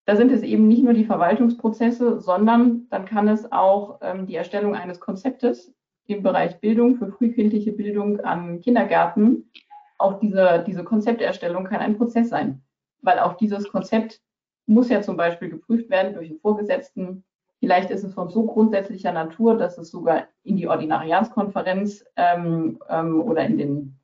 Da 0.05 0.17
sind 0.17 0.33
es 0.33 0.43
eben 0.43 0.69
nicht 0.69 0.83
nur 0.83 0.95
die 0.95 1.05
Verwaltungsprozesse, 1.05 2.21
sondern 2.21 2.87
dann 2.89 3.05
kann 3.05 3.29
es 3.29 3.51
auch 3.53 3.99
ähm, 4.01 4.27
die 4.27 4.37
Erstellung 4.37 4.75
eines 4.75 5.01
Konzeptes 5.01 5.75
im 6.07 6.23
Bereich 6.23 6.61
Bildung 6.61 6.97
für 6.97 7.13
frühkindliche 7.13 7.73
Bildung 7.73 8.21
an 8.21 8.61
Kindergärten. 8.61 9.51
Auch 9.99 10.21
diese, 10.21 10.65
diese 10.67 10.85
Konzepterstellung 10.85 11.65
kann 11.65 11.81
ein 11.81 11.97
Prozess 11.97 12.29
sein, 12.29 12.63
weil 13.03 13.19
auch 13.19 13.35
dieses 13.35 13.69
Konzept 13.69 14.21
muss 14.67 14.89
ja 14.89 15.03
zum 15.03 15.17
Beispiel 15.17 15.49
geprüft 15.49 15.91
werden 15.91 16.15
durch 16.15 16.31
einen 16.31 16.41
Vorgesetzten. 16.41 17.25
Vielleicht 17.59 17.91
ist 17.91 18.05
es 18.05 18.15
von 18.15 18.31
so 18.31 18.45
grundsätzlicher 18.45 19.13
Natur, 19.13 19.57
dass 19.57 19.79
es 19.79 19.91
sogar 19.91 20.29
in 20.45 20.57
die 20.57 20.69
Ordinariatskonferenz 20.69 22.05
ähm, 22.17 22.79
ähm, 22.89 23.23
oder 23.23 23.45
in, 23.45 23.59
den, 23.59 23.99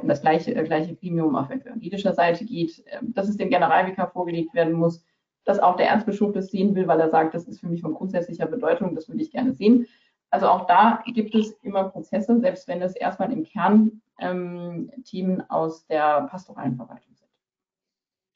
in 0.00 0.08
das 0.08 0.20
gleiche, 0.20 0.54
äh, 0.54 0.62
gleiche 0.62 0.94
Gremium 0.94 1.34
auf 1.34 1.50
evangelischer 1.50 2.14
Seite 2.14 2.44
geht, 2.44 2.84
äh, 2.86 2.98
dass 3.02 3.28
es 3.28 3.36
dem 3.36 3.50
Generalvikar 3.50 4.10
vorgelegt 4.10 4.54
werden 4.54 4.74
muss 4.74 5.04
dass 5.44 5.58
auch 5.58 5.76
der 5.76 5.88
Erzbischof 5.88 6.32
das 6.32 6.48
sehen 6.48 6.74
will, 6.74 6.86
weil 6.86 7.00
er 7.00 7.10
sagt, 7.10 7.34
das 7.34 7.46
ist 7.48 7.60
für 7.60 7.68
mich 7.68 7.80
von 7.80 7.94
grundsätzlicher 7.94 8.46
Bedeutung, 8.46 8.94
das 8.94 9.08
würde 9.08 9.22
ich 9.22 9.30
gerne 9.30 9.52
sehen. 9.54 9.86
Also 10.30 10.46
auch 10.46 10.66
da 10.66 11.02
gibt 11.06 11.34
es 11.34 11.52
immer 11.62 11.84
Prozesse, 11.88 12.38
selbst 12.38 12.68
wenn 12.68 12.82
es 12.82 12.94
erstmal 12.94 13.32
im 13.32 13.42
Kern 13.42 14.00
ähm, 14.20 14.90
Themen 15.04 15.48
aus 15.50 15.86
der 15.86 16.22
pastoralen 16.22 16.76
Verwaltung 16.76 17.14
sind. 17.14 17.30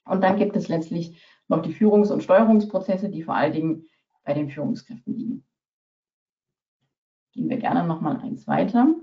Und 0.05 0.21
dann 0.23 0.37
gibt 0.37 0.55
es 0.55 0.67
letztlich 0.67 1.21
noch 1.47 1.61
die 1.61 1.73
Führungs- 1.73 2.11
und 2.11 2.23
Steuerungsprozesse, 2.23 3.09
die 3.09 3.23
vor 3.23 3.35
allen 3.35 3.53
Dingen 3.53 3.85
bei 4.23 4.33
den 4.33 4.49
Führungskräften 4.49 5.15
liegen. 5.15 5.45
Gehen 7.33 7.49
wir 7.49 7.57
gerne 7.57 7.85
noch 7.85 8.01
mal 8.01 8.17
eins 8.17 8.47
weiter. 8.47 8.95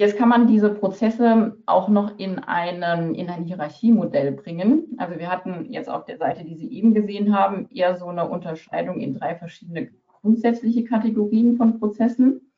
Jetzt 0.00 0.16
kann 0.16 0.30
man 0.30 0.46
diese 0.46 0.72
Prozesse 0.72 1.58
auch 1.66 1.88
noch 1.88 2.18
in, 2.18 2.38
einen, 2.38 3.14
in 3.14 3.28
ein 3.28 3.44
Hierarchiemodell 3.44 4.32
bringen. 4.32 4.94
Also 4.96 5.18
wir 5.18 5.30
hatten 5.30 5.70
jetzt 5.70 5.90
auf 5.90 6.06
der 6.06 6.16
Seite, 6.16 6.42
die 6.42 6.56
Sie 6.56 6.72
eben 6.72 6.94
gesehen 6.94 7.36
haben, 7.36 7.68
eher 7.70 7.96
so 7.96 8.06
eine 8.06 8.26
Unterscheidung 8.26 8.98
in 8.98 9.12
drei 9.12 9.36
verschiedene 9.36 9.90
grundsätzliche 10.06 10.84
Kategorien 10.84 11.58
von 11.58 11.78
Prozessen. 11.78 12.49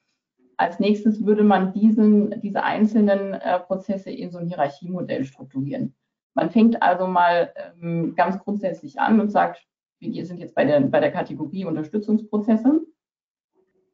Als 0.63 0.79
nächstes 0.79 1.27
würde 1.27 1.43
man 1.43 1.73
diesen, 1.73 2.41
diese 2.41 2.63
einzelnen 2.63 3.35
äh, 3.35 3.59
Prozesse 3.59 4.13
in 4.13 4.31
so 4.31 4.39
ein 4.39 4.47
Hierarchiemodell 4.47 5.25
strukturieren. 5.25 5.97
Man 6.35 6.51
fängt 6.51 6.81
also 6.81 7.09
mal 7.09 7.53
ähm, 7.83 8.15
ganz 8.15 8.39
grundsätzlich 8.39 9.01
an 9.01 9.19
und 9.19 9.31
sagt, 9.31 9.67
wir 9.99 10.25
sind 10.25 10.39
jetzt 10.39 10.55
bei 10.55 10.65
der, 10.65 10.81
bei 10.83 11.01
der 11.01 11.11
Kategorie 11.11 11.65
Unterstützungsprozesse. 11.65 12.81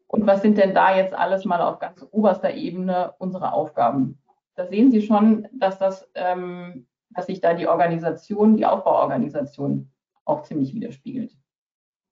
Und 0.08 0.26
was 0.26 0.42
sind 0.42 0.58
denn 0.58 0.74
da 0.74 0.94
jetzt 0.94 1.14
alles 1.14 1.46
mal 1.46 1.62
auf 1.62 1.78
ganz 1.78 2.06
oberster 2.10 2.52
Ebene 2.52 3.14
unsere 3.16 3.54
Aufgaben? 3.54 4.18
Da 4.54 4.66
sehen 4.66 4.90
Sie 4.90 5.00
schon, 5.00 5.48
dass 5.52 5.78
das, 5.78 6.06
ähm, 6.14 6.86
dass 7.08 7.28
sich 7.28 7.40
da 7.40 7.54
die 7.54 7.66
Organisation, 7.66 8.58
die 8.58 8.66
Aufbauorganisation 8.66 9.90
auch 10.26 10.42
ziemlich 10.42 10.74
widerspiegelt. 10.74 11.34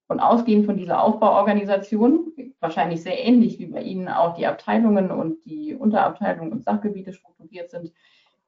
Und 0.09 0.21
ausgehend 0.21 0.67
von 0.67 0.77
dieser 0.77 1.03
Aufbauorganisation, 1.03 2.33
wahrscheinlich 2.61 3.03
sehr 3.03 3.25
ähnlich 3.25 3.59
wie 3.59 3.67
bei 3.67 3.83
Ihnen 3.83 4.09
auch 4.09 4.35
die 4.37 4.47
Abteilungen 4.47 5.11
und 5.11 5.45
die 5.45 5.75
Unterabteilungen 5.75 6.53
und 6.53 6.63
Sachgebiete 6.63 7.13
strukturiert 7.13 7.71
sind, 7.71 7.93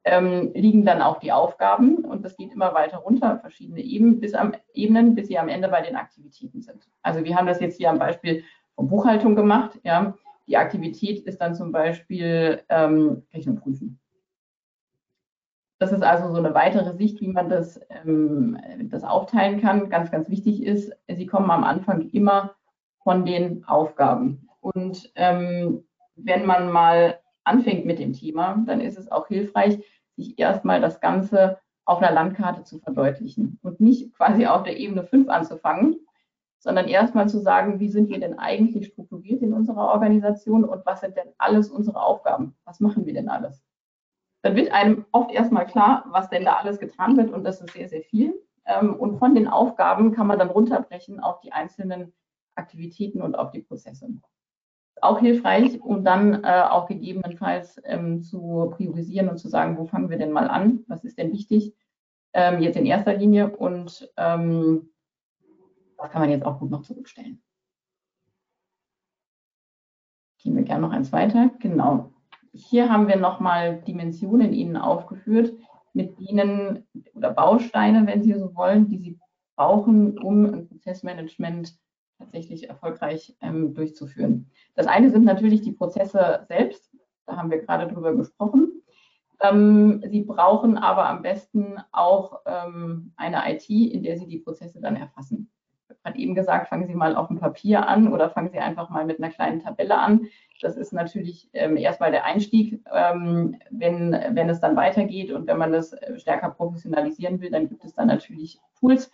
ähm, 0.05 0.53
liegen 0.55 0.85
dann 0.85 1.03
auch 1.03 1.19
die 1.19 1.33
Aufgaben 1.33 2.05
und 2.05 2.25
das 2.25 2.37
geht 2.37 2.53
immer 2.53 2.75
weiter 2.75 2.99
runter, 2.99 3.39
verschiedene 3.41 3.81
Ebenen 3.81 4.21
bis, 4.21 4.35
am, 4.35 4.55
Ebenen, 4.73 5.15
bis 5.15 5.27
sie 5.27 5.39
am 5.39 5.49
Ende 5.49 5.69
bei 5.69 5.83
den 5.83 5.97
Aktivitäten 5.97 6.63
sind. 6.63 6.89
Also 7.03 7.25
wir 7.25 7.37
haben 7.37 7.47
das 7.47 7.61
jetzt 7.61 7.77
hier 7.77 7.91
am 7.91 7.99
Beispiel 7.99 8.45
Buchhaltung 8.77 9.35
gemacht. 9.35 9.79
Ja. 9.83 10.15
Die 10.47 10.57
Aktivität 10.57 11.21
ist 11.27 11.41
dann 11.41 11.55
zum 11.55 11.73
Beispiel 11.73 12.63
ähm, 12.69 13.25
Rechnung 13.35 13.57
prüfen. 13.57 13.99
Das 15.79 15.93
ist 15.93 16.03
also 16.03 16.31
so 16.31 16.39
eine 16.39 16.55
weitere 16.55 16.97
Sicht, 16.97 17.21
wie 17.21 17.29
man 17.29 17.49
das, 17.49 17.81
ähm, 17.91 18.59
das 18.85 19.05
aufteilen 19.05 19.61
kann. 19.61 19.89
Ganz, 19.91 20.11
ganz 20.11 20.29
wichtig 20.29 20.63
ist, 20.63 20.93
Sie 21.07 21.27
kommen 21.27 21.51
am 21.51 21.65
Anfang 21.65 22.09
immer 22.11 22.55
von 23.03 23.25
den 23.25 23.65
Aufgaben. 23.65 24.49
Und 24.61 25.11
ähm, 25.15 25.85
wenn 26.17 26.45
man 26.47 26.71
mal 26.71 27.21
anfängt 27.45 27.87
mit 27.87 27.99
dem 27.99 28.13
Thema, 28.13 28.63
dann 28.67 28.81
ist 28.81 28.99
es 28.99 29.11
auch 29.11 29.29
hilfreich, 29.29 29.83
sich 30.17 30.39
erstmal 30.39 30.81
das 30.81 31.01
Ganze 31.01 31.59
auf 31.85 32.03
einer 32.03 32.13
Landkarte 32.13 32.65
zu 32.65 32.81
verdeutlichen 32.81 33.59
und 33.63 33.81
nicht 33.81 34.15
quasi 34.15 34.47
auf 34.47 34.65
der 34.65 34.77
Ebene 34.77 35.05
5 35.05 35.29
anzufangen, 35.29 35.97
sondern 36.59 36.89
erstmal 36.89 37.29
zu 37.29 37.39
sagen, 37.39 37.81
wie 37.81 37.89
sind 37.89 38.11
wir 38.11 38.21
denn 38.21 38.39
eigentlich 38.39 38.89
strukturiert 38.89 39.43
in 39.43 39.55
unserer 39.55 39.89
Organisation 39.93 40.65
und 40.65 40.85
was 40.85 41.01
sind 41.01 41.17
denn 41.17 41.29
alles 41.39 41.71
unsere 41.71 42.03
Aufgaben? 42.03 42.57
Was 42.65 42.81
machen 42.81 43.07
wir 43.07 43.15
denn 43.15 43.29
alles? 43.29 43.65
Dann 44.43 44.55
wird 44.55 44.73
einem 44.73 45.05
oft 45.13 45.33
erstmal 45.33 45.67
klar, 45.67 46.05
was 46.09 46.31
denn 46.31 46.45
da 46.45 46.55
alles 46.55 46.79
getan 46.79 47.17
wird 47.17 47.31
und 47.31 47.45
das 47.45 47.61
ist 47.61 47.73
sehr, 47.73 47.89
sehr 47.89 48.03
viel. 48.03 48.35
Ähm, 48.67 48.95
und 48.95 49.19
von 49.19 49.35
den 49.35 49.49
Aufgaben 49.49 50.13
kann 50.13 50.27
man 50.27 50.39
dann 50.39 50.51
runterbrechen 50.51 51.21
auf 51.21 51.41
die 51.41 51.53
einzelnen 51.53 52.13
Aktivitäten 52.55 53.23
und 53.23 53.37
auf 53.37 53.51
die 53.51 53.63
Prozesse. 53.63 54.09
Auch 55.01 55.21
hilfreich, 55.21 55.81
um 55.81 56.05
dann 56.05 56.45
äh, 56.45 56.63
auch 56.69 56.87
gegebenenfalls 56.87 57.81
ähm, 57.85 58.23
zu 58.23 58.73
priorisieren 58.75 59.29
und 59.29 59.39
zu 59.39 59.49
sagen, 59.49 59.79
wo 59.79 59.87
fangen 59.87 60.11
wir 60.11 60.19
denn 60.19 60.33
mal 60.33 60.49
an? 60.49 60.85
Was 60.89 61.05
ist 61.05 61.19
denn 61.19 61.33
wichtig? 61.33 61.75
Ähm, 62.33 62.61
jetzt 62.61 62.77
in 62.77 62.87
erster 62.87 63.15
Linie 63.15 63.57
und 63.57 64.13
das 65.99 66.11
kann 66.11 66.21
man 66.21 66.31
jetzt 66.31 66.45
auch 66.45 66.59
gut 66.61 66.71
noch 66.71 66.83
zurückstellen. 66.83 67.43
Gehen 70.39 70.57
wir 70.57 70.63
gerne 70.63 70.83
noch 70.83 70.93
eins 70.93 71.13
weiter. 71.13 71.51
Genau. 71.59 72.13
Hier 72.53 72.91
haben 72.91 73.09
wir 73.09 73.17
nochmal 73.17 73.83
Dimensionen 73.83 74.53
Ihnen 74.53 74.77
aufgeführt, 74.77 75.53
mit 75.93 76.19
denen 76.19 76.87
oder 77.15 77.33
Bausteine, 77.33 78.07
wenn 78.07 78.23
Sie 78.23 78.33
so 78.35 78.55
wollen, 78.55 78.89
die 78.89 78.99
Sie 78.99 79.19
brauchen, 79.57 80.19
um 80.19 80.45
ein 80.47 80.69
Prozessmanagement 80.69 81.77
tatsächlich 82.19 82.69
erfolgreich 82.69 83.37
ähm, 83.41 83.75
durchzuführen. 83.75 84.51
Das 84.75 84.87
eine 84.87 85.11
sind 85.11 85.25
natürlich 85.25 85.63
die 85.63 85.73
Prozesse 85.73 86.45
selbst, 86.49 86.91
da 87.27 87.37
haben 87.37 87.51
wir 87.51 87.59
gerade 87.59 87.93
drüber 87.93 88.15
gesprochen. 88.15 88.83
Ähm, 89.41 90.03
Sie 90.07 90.23
brauchen 90.23 90.77
aber 90.77 91.09
am 91.09 91.23
besten 91.23 91.79
auch 91.93 92.41
ähm, 92.47 93.13
eine 93.17 93.43
IT, 93.53 93.69
in 93.69 94.03
der 94.03 94.19
Sie 94.19 94.27
die 94.27 94.39
Prozesse 94.39 94.81
dann 94.81 94.97
erfassen. 94.97 95.51
Habe 96.09 96.19
eben 96.19 96.35
gesagt, 96.35 96.69
fangen 96.69 96.87
Sie 96.87 96.95
mal 96.95 97.17
auf 97.17 97.29
dem 97.29 97.39
Papier 97.39 97.87
an 97.87 98.13
oder 98.13 98.31
fangen 98.31 98.51
Sie 98.51 98.59
einfach 98.59 98.91
mal 98.91 99.05
mit 99.05 99.19
einer 99.19 99.33
kleinen 99.33 99.61
Tabelle 99.61 99.99
an. 99.99 100.27
Das 100.61 100.77
ist 100.77 100.93
natürlich 100.93 101.49
ähm, 101.53 101.77
erstmal 101.77 102.11
der 102.11 102.25
Einstieg. 102.25 102.81
Ähm, 102.93 103.57
wenn, 103.71 104.13
wenn 104.13 104.49
es 104.49 104.61
dann 104.61 104.77
weitergeht 104.77 105.31
und 105.31 105.47
wenn 105.47 105.59
man 105.59 105.73
das 105.73 105.93
äh, 105.93 106.19
stärker 106.19 106.51
professionalisieren 106.51 107.41
will, 107.41 107.51
dann 107.51 107.69
gibt 107.69 107.85
es 107.85 107.95
dann 107.95 108.09
natürlich 108.09 108.61
Tools, 108.81 109.13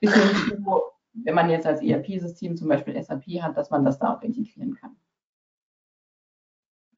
bis 0.00 0.14
hin 0.14 0.36
zu 0.36 0.82
wenn 1.14 1.34
man 1.34 1.48
jetzt 1.48 1.66
als 1.66 1.80
ERP-System 1.80 2.56
zum 2.56 2.68
Beispiel 2.68 3.00
SAP 3.00 3.40
hat, 3.40 3.56
dass 3.56 3.70
man 3.70 3.84
das 3.84 3.98
da 3.98 4.14
auch 4.14 4.22
integrieren 4.22 4.74
kann. 4.74 4.96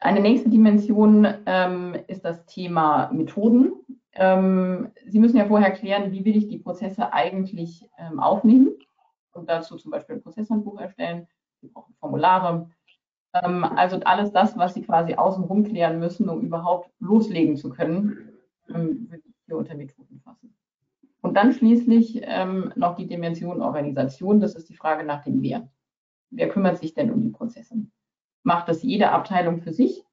Eine 0.01 0.21
nächste 0.21 0.49
Dimension 0.49 1.27
ähm, 1.47 1.97
ist 2.07 2.25
das 2.25 2.45
Thema 2.47 3.11
Methoden. 3.13 3.73
Ähm, 4.13 4.91
Sie 5.07 5.19
müssen 5.19 5.37
ja 5.37 5.47
vorher 5.47 5.71
klären, 5.71 6.13
wie 6.13 6.25
will 6.25 6.37
ich 6.37 6.49
die 6.49 6.59
Prozesse 6.59 7.13
eigentlich 7.13 7.89
ähm, 7.99 8.21
aufnehmen 8.21 8.71
und 9.37 9.49
dazu 9.49 9.77
zum 9.77 9.91
Beispiel 9.91 10.17
ein 10.17 10.23
Prozesshandbuch 10.23 10.81
erstellen. 10.81 11.27
Sie 11.61 11.69
brauchen 11.69 11.95
Formulare. 12.01 12.71
Ähm, 13.35 13.65
also 13.65 14.01
alles 14.01 14.33
das, 14.33 14.57
was 14.57 14.75
Sie 14.75 14.83
quasi 14.83 15.15
außenrum 15.15 15.65
klären 15.65 15.99
müssen, 15.99 16.29
um 16.29 16.43
überhaupt 16.43 16.91
loslegen 17.01 17.57
zu 17.57 17.71
können, 17.71 18.33
ähm, 18.69 19.11
würde 19.11 19.23
ich 19.27 19.35
hier 19.47 19.57
unter 19.57 19.75
Methoden 19.75 20.21
fassen. 20.21 20.55
Und 21.23 21.35
dann 21.35 21.53
schließlich 21.53 22.21
ähm, 22.23 22.73
noch 22.77 22.97
die 22.97 23.07
Dimension 23.07 23.61
Organisation. 23.61 24.41
Das 24.41 24.55
ist 24.55 24.69
die 24.69 24.77
Frage 24.77 25.05
nach 25.05 25.25
dem 25.25 25.43
Wer. 25.43 25.69
Wer 26.31 26.49
kümmert 26.49 26.79
sich 26.79 26.95
denn 26.95 27.11
um 27.11 27.23
die 27.23 27.31
Prozesse? 27.31 27.75
Macht 28.43 28.69
das 28.69 28.83
jede 28.83 29.11
Abteilung 29.11 29.61
für 29.61 29.73
sich 29.73 30.05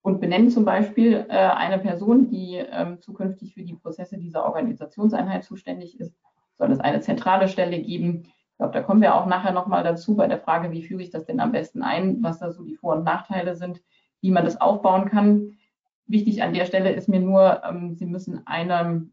und 0.00 0.20
benennt 0.20 0.52
zum 0.52 0.64
Beispiel 0.64 1.26
äh, 1.28 1.32
eine 1.32 1.78
Person, 1.78 2.28
die 2.28 2.56
ähm, 2.56 3.00
zukünftig 3.00 3.54
für 3.54 3.62
die 3.62 3.74
Prozesse 3.74 4.18
dieser 4.18 4.44
Organisationseinheit 4.44 5.44
zuständig 5.44 6.00
ist? 6.00 6.14
Soll 6.56 6.70
es 6.70 6.80
eine 6.80 7.00
zentrale 7.00 7.48
Stelle 7.48 7.80
geben? 7.80 8.28
Glaube, 8.62 8.74
da 8.74 8.82
kommen 8.84 9.02
wir 9.02 9.16
auch 9.16 9.26
nachher 9.26 9.50
nochmal 9.50 9.82
dazu 9.82 10.14
bei 10.14 10.28
der 10.28 10.38
Frage, 10.38 10.70
wie 10.70 10.84
führe 10.84 11.02
ich 11.02 11.10
das 11.10 11.26
denn 11.26 11.40
am 11.40 11.50
besten 11.50 11.82
ein, 11.82 12.22
was 12.22 12.38
da 12.38 12.52
so 12.52 12.62
die 12.62 12.76
Vor- 12.76 12.94
und 12.94 13.02
Nachteile 13.02 13.56
sind, 13.56 13.82
wie 14.20 14.30
man 14.30 14.44
das 14.44 14.60
aufbauen 14.60 15.10
kann. 15.10 15.58
Wichtig 16.06 16.44
an 16.44 16.54
der 16.54 16.64
Stelle 16.64 16.92
ist 16.92 17.08
mir 17.08 17.18
nur, 17.18 17.60
ähm, 17.68 17.96
Sie 17.96 18.06
müssen 18.06 18.46
eine 18.46 19.08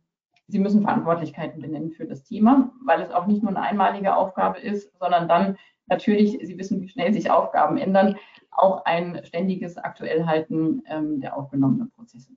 Sie 0.45 0.59
müssen 0.59 0.83
Verantwortlichkeiten 0.83 1.61
benennen 1.61 1.89
für 1.89 2.05
das 2.05 2.23
Thema, 2.23 2.71
weil 2.85 3.01
es 3.01 3.09
auch 3.09 3.25
nicht 3.25 3.41
nur 3.41 3.49
eine 3.49 3.61
einmalige 3.61 4.15
Aufgabe 4.15 4.59
ist, 4.59 4.95
sondern 4.99 5.27
dann 5.27 5.57
natürlich, 5.87 6.37
Sie 6.43 6.57
wissen, 6.59 6.79
wie 6.81 6.89
schnell 6.89 7.11
sich 7.11 7.31
Aufgaben 7.31 7.79
ändern, 7.79 8.17
auch 8.51 8.85
ein 8.85 9.19
ständiges 9.25 9.77
Aktuellhalten 9.77 10.83
ähm, 10.85 11.21
der 11.21 11.35
aufgenommenen 11.35 11.89
Prozesse. 11.89 12.33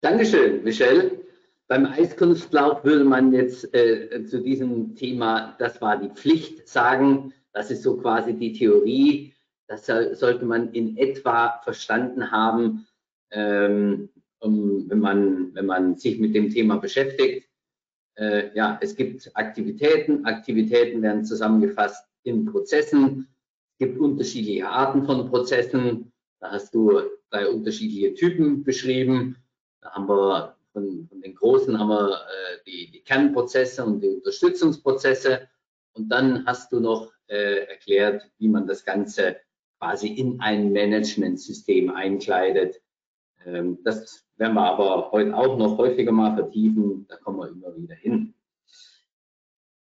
Dankeschön, 0.00 0.64
Michelle. 0.64 1.29
Beim 1.70 1.86
Eiskunstlauf 1.86 2.82
würde 2.82 3.04
man 3.04 3.32
jetzt 3.32 3.72
äh, 3.76 4.24
zu 4.24 4.42
diesem 4.42 4.96
Thema, 4.96 5.54
das 5.60 5.80
war 5.80 5.98
die 5.98 6.08
Pflicht, 6.08 6.66
sagen. 6.66 7.32
Das 7.52 7.70
ist 7.70 7.84
so 7.84 7.96
quasi 7.96 8.34
die 8.34 8.52
Theorie. 8.52 9.34
Das 9.68 9.86
sollte 9.86 10.46
man 10.46 10.72
in 10.72 10.96
etwa 10.96 11.60
verstanden 11.62 12.32
haben. 12.32 12.88
Ähm, 13.30 14.08
um, 14.40 14.90
wenn, 14.90 14.98
man, 14.98 15.54
wenn 15.54 15.66
man 15.66 15.96
sich 15.96 16.18
mit 16.18 16.34
dem 16.34 16.50
Thema 16.50 16.76
beschäftigt. 16.78 17.48
Äh, 18.16 18.52
ja, 18.56 18.76
es 18.82 18.96
gibt 18.96 19.30
Aktivitäten. 19.34 20.24
Aktivitäten 20.24 21.02
werden 21.02 21.24
zusammengefasst 21.24 22.04
in 22.24 22.46
Prozessen. 22.46 23.28
Es 23.74 23.86
gibt 23.86 23.96
unterschiedliche 24.00 24.68
Arten 24.68 25.04
von 25.04 25.30
Prozessen. 25.30 26.10
Da 26.40 26.50
hast 26.50 26.74
du 26.74 27.00
drei 27.30 27.48
unterschiedliche 27.48 28.12
Typen 28.14 28.64
beschrieben. 28.64 29.36
Da 29.82 29.92
haben 29.92 30.08
wir 30.08 30.56
von, 30.72 31.06
von 31.08 31.20
den 31.20 31.34
großen 31.34 31.78
haben 31.78 31.88
wir 31.88 32.12
äh, 32.12 32.58
die, 32.66 32.90
die, 32.90 33.02
Kernprozesse 33.02 33.84
und 33.84 34.00
die 34.00 34.08
Unterstützungsprozesse. 34.08 35.48
Und 35.94 36.08
dann 36.08 36.46
hast 36.46 36.72
du 36.72 36.80
noch 36.80 37.12
äh, 37.26 37.66
erklärt, 37.66 38.30
wie 38.38 38.48
man 38.48 38.66
das 38.66 38.84
Ganze 38.84 39.36
quasi 39.78 40.08
in 40.08 40.40
ein 40.40 40.72
Managementsystem 40.72 41.90
einkleidet. 41.90 42.80
Ähm, 43.44 43.78
das 43.84 44.24
werden 44.36 44.54
wir 44.54 44.64
aber 44.64 45.10
heute 45.12 45.36
auch 45.36 45.56
noch 45.56 45.78
häufiger 45.78 46.12
mal 46.12 46.34
vertiefen. 46.34 47.06
Da 47.08 47.16
kommen 47.16 47.38
wir 47.38 47.48
immer 47.48 47.76
wieder 47.76 47.94
hin. 47.94 48.34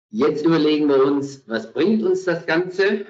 Jetzt 0.10 0.46
überlegen 0.46 0.88
wir 0.90 1.04
uns, 1.04 1.48
was 1.48 1.74
bringt 1.74 2.04
uns 2.04 2.24
das 2.24 2.46
Ganze? 2.46 3.06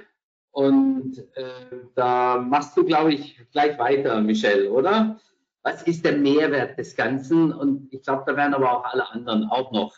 Und 0.51 1.17
äh, 1.35 1.81
da 1.95 2.37
machst 2.37 2.77
du, 2.77 2.85
glaube 2.85 3.13
ich, 3.13 3.39
gleich 3.51 3.77
weiter, 3.77 4.21
Michelle, 4.21 4.71
oder? 4.71 5.19
Was 5.63 5.83
ist 5.83 6.03
der 6.03 6.17
Mehrwert 6.17 6.77
des 6.77 6.95
Ganzen? 6.95 7.53
Und 7.53 7.91
ich 7.93 8.03
glaube, 8.03 8.23
da 8.27 8.35
werden 8.35 8.53
aber 8.53 8.77
auch 8.77 8.83
alle 8.83 9.09
anderen 9.09 9.45
auch 9.45 9.71
noch 9.71 9.95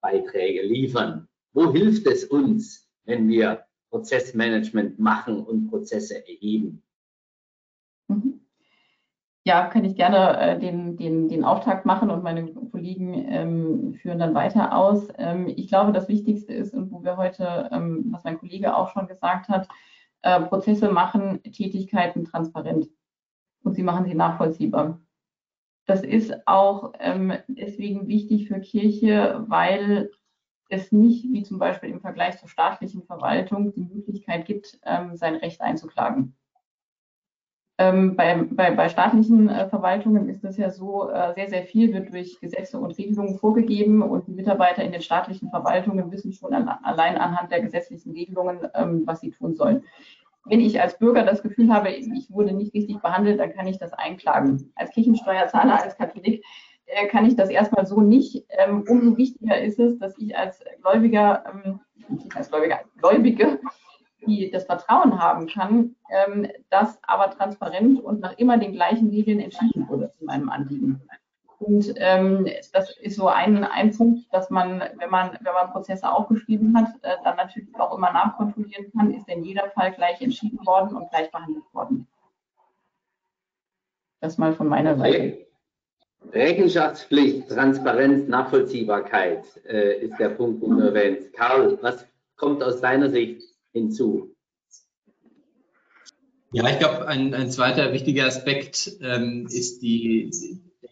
Beiträge 0.00 0.62
liefern. 0.62 1.28
Wo 1.52 1.72
hilft 1.72 2.06
es 2.06 2.24
uns, 2.24 2.90
wenn 3.04 3.28
wir 3.28 3.64
Prozessmanagement 3.90 4.98
machen 4.98 5.44
und 5.44 5.70
Prozesse 5.70 6.26
erheben? 6.26 6.82
Mhm. 8.08 8.40
Ja, 9.46 9.66
kann 9.68 9.84
ich 9.84 9.94
gerne 9.94 10.38
äh, 10.40 10.58
den, 10.58 10.96
den, 10.96 11.28
den 11.28 11.44
Auftakt 11.44 11.86
machen 11.86 12.10
und 12.10 12.24
meine 12.24 12.52
Kollegen 12.52 13.14
ähm, 13.28 13.94
führen 13.94 14.18
dann 14.18 14.34
weiter 14.34 14.74
aus. 14.74 15.08
Ähm, 15.18 15.46
ich 15.46 15.68
glaube, 15.68 15.92
das 15.92 16.08
Wichtigste 16.08 16.52
ist, 16.52 16.74
und 16.74 16.90
wo 16.90 17.04
wir 17.04 17.16
heute, 17.16 17.68
ähm, 17.70 18.06
was 18.10 18.24
mein 18.24 18.38
Kollege 18.38 18.74
auch 18.74 18.88
schon 18.88 19.06
gesagt 19.06 19.48
hat, 19.48 19.68
äh, 20.22 20.40
Prozesse 20.40 20.90
machen 20.90 21.42
Tätigkeiten 21.42 22.24
transparent 22.24 22.88
und 23.64 23.74
sie 23.74 23.82
machen 23.82 24.04
sie 24.04 24.14
nachvollziehbar. 24.14 25.00
Das 25.86 26.02
ist 26.02 26.46
auch 26.46 26.94
ähm, 26.98 27.34
deswegen 27.48 28.08
wichtig 28.08 28.48
für 28.48 28.60
Kirche, 28.60 29.44
weil 29.48 30.10
es 30.68 30.92
nicht, 30.92 31.24
wie 31.24 31.42
zum 31.42 31.58
Beispiel 31.58 31.90
im 31.90 32.00
Vergleich 32.00 32.38
zur 32.38 32.48
staatlichen 32.48 33.02
Verwaltung, 33.02 33.72
die 33.74 33.82
Möglichkeit 33.82 34.46
gibt, 34.46 34.78
ähm, 34.84 35.16
sein 35.16 35.36
Recht 35.36 35.60
einzuklagen. 35.60 36.36
Ähm, 37.76 38.14
bei, 38.14 38.34
bei, 38.50 38.70
bei, 38.70 38.88
staatlichen 38.88 39.48
äh, 39.48 39.68
Verwaltungen 39.68 40.28
ist 40.28 40.44
es 40.44 40.56
ja 40.56 40.70
so, 40.70 41.10
äh, 41.10 41.34
sehr, 41.34 41.48
sehr 41.48 41.64
viel 41.64 41.92
wird 41.92 42.12
durch 42.12 42.38
Gesetze 42.40 42.78
und 42.78 42.96
Regelungen 42.96 43.36
vorgegeben 43.36 44.00
und 44.00 44.28
die 44.28 44.32
Mitarbeiter 44.32 44.84
in 44.84 44.92
den 44.92 45.02
staatlichen 45.02 45.50
Verwaltungen 45.50 46.12
wissen 46.12 46.32
schon 46.32 46.54
an, 46.54 46.68
allein 46.68 47.16
anhand 47.16 47.50
der 47.50 47.62
gesetzlichen 47.62 48.12
Regelungen, 48.12 48.60
ähm, 48.74 49.02
was 49.06 49.20
sie 49.20 49.32
tun 49.32 49.56
sollen. 49.56 49.82
Wenn 50.46 50.60
ich 50.60 50.80
als 50.80 50.98
Bürger 50.98 51.24
das 51.24 51.42
Gefühl 51.42 51.72
habe, 51.72 51.90
ich 51.90 52.30
wurde 52.30 52.52
nicht 52.52 52.74
richtig 52.74 53.00
behandelt, 53.00 53.40
dann 53.40 53.54
kann 53.54 53.66
ich 53.66 53.78
das 53.78 53.92
einklagen. 53.92 54.72
Als 54.74 54.90
Kirchensteuerzahler, 54.90 55.82
als 55.82 55.96
Katholik 55.96 56.44
äh, 56.86 57.06
kann 57.08 57.24
ich 57.24 57.36
das 57.36 57.48
erstmal 57.48 57.86
so 57.86 58.00
nicht. 58.00 58.44
Ähm, 58.50 58.84
umso 58.88 59.16
wichtiger 59.16 59.58
ist 59.60 59.78
es, 59.78 59.98
dass 59.98 60.18
ich 60.18 60.36
als 60.36 60.60
Gläubiger, 60.82 61.44
ähm, 61.50 61.80
als 62.34 62.50
Gläubiger, 62.50 62.78
als 62.78 62.94
Gläubige 62.96 63.58
die 64.26 64.50
das 64.50 64.64
Vertrauen 64.64 65.20
haben 65.20 65.46
kann, 65.46 65.96
ähm, 66.10 66.48
dass 66.70 66.98
aber 67.02 67.30
transparent 67.30 68.00
und 68.00 68.20
nach 68.20 68.36
immer 68.38 68.58
den 68.58 68.72
gleichen 68.72 69.10
Regeln 69.10 69.40
entschieden 69.40 69.88
wurde 69.88 70.12
zu 70.18 70.24
meinem 70.24 70.48
Anliegen. 70.48 71.02
Und 71.64 71.94
ähm, 71.96 72.46
das 72.72 72.96
ist 72.98 73.16
so 73.16 73.28
ein, 73.28 73.64
ein 73.64 73.96
Punkt, 73.96 74.26
dass 74.32 74.50
man, 74.50 74.80
wenn 74.98 75.08
man, 75.08 75.38
wenn 75.40 75.54
man 75.54 75.70
Prozesse 75.72 76.10
aufgeschrieben 76.10 76.76
hat, 76.76 76.88
äh, 77.02 77.16
dann 77.24 77.36
natürlich 77.36 77.74
auch 77.78 77.96
immer 77.96 78.12
nachkontrollieren 78.12 78.92
kann, 78.92 79.14
ist 79.14 79.28
in 79.28 79.44
jeder 79.44 79.70
Fall 79.70 79.92
gleich 79.92 80.20
entschieden 80.20 80.58
worden 80.66 80.94
und 80.94 81.08
gleich 81.08 81.30
behandelt 81.30 81.64
worden. 81.72 82.06
Das 84.20 84.36
mal 84.36 84.52
von 84.54 84.68
meiner 84.68 84.96
Seite. 84.98 85.46
Rechenschaftspflicht, 86.32 87.48
Transparenz, 87.48 88.28
Nachvollziehbarkeit 88.28 89.44
äh, 89.66 90.04
ist 90.04 90.18
der 90.18 90.30
Punkt, 90.30 90.62
den 90.62 90.76
du 90.76 90.84
erwähnt. 90.84 91.32
Karl, 91.32 91.78
was 91.80 92.06
kommt 92.36 92.62
aus 92.62 92.80
deiner 92.80 93.08
Sicht 93.10 93.42
hinzu? 93.72 94.34
Ja, 96.52 96.68
ich 96.68 96.78
glaube, 96.78 97.06
ein, 97.08 97.34
ein 97.34 97.50
zweiter 97.50 97.92
wichtiger 97.92 98.26
Aspekt 98.26 98.98
ähm, 99.00 99.46
ist 99.46 99.82
die, 99.82 100.30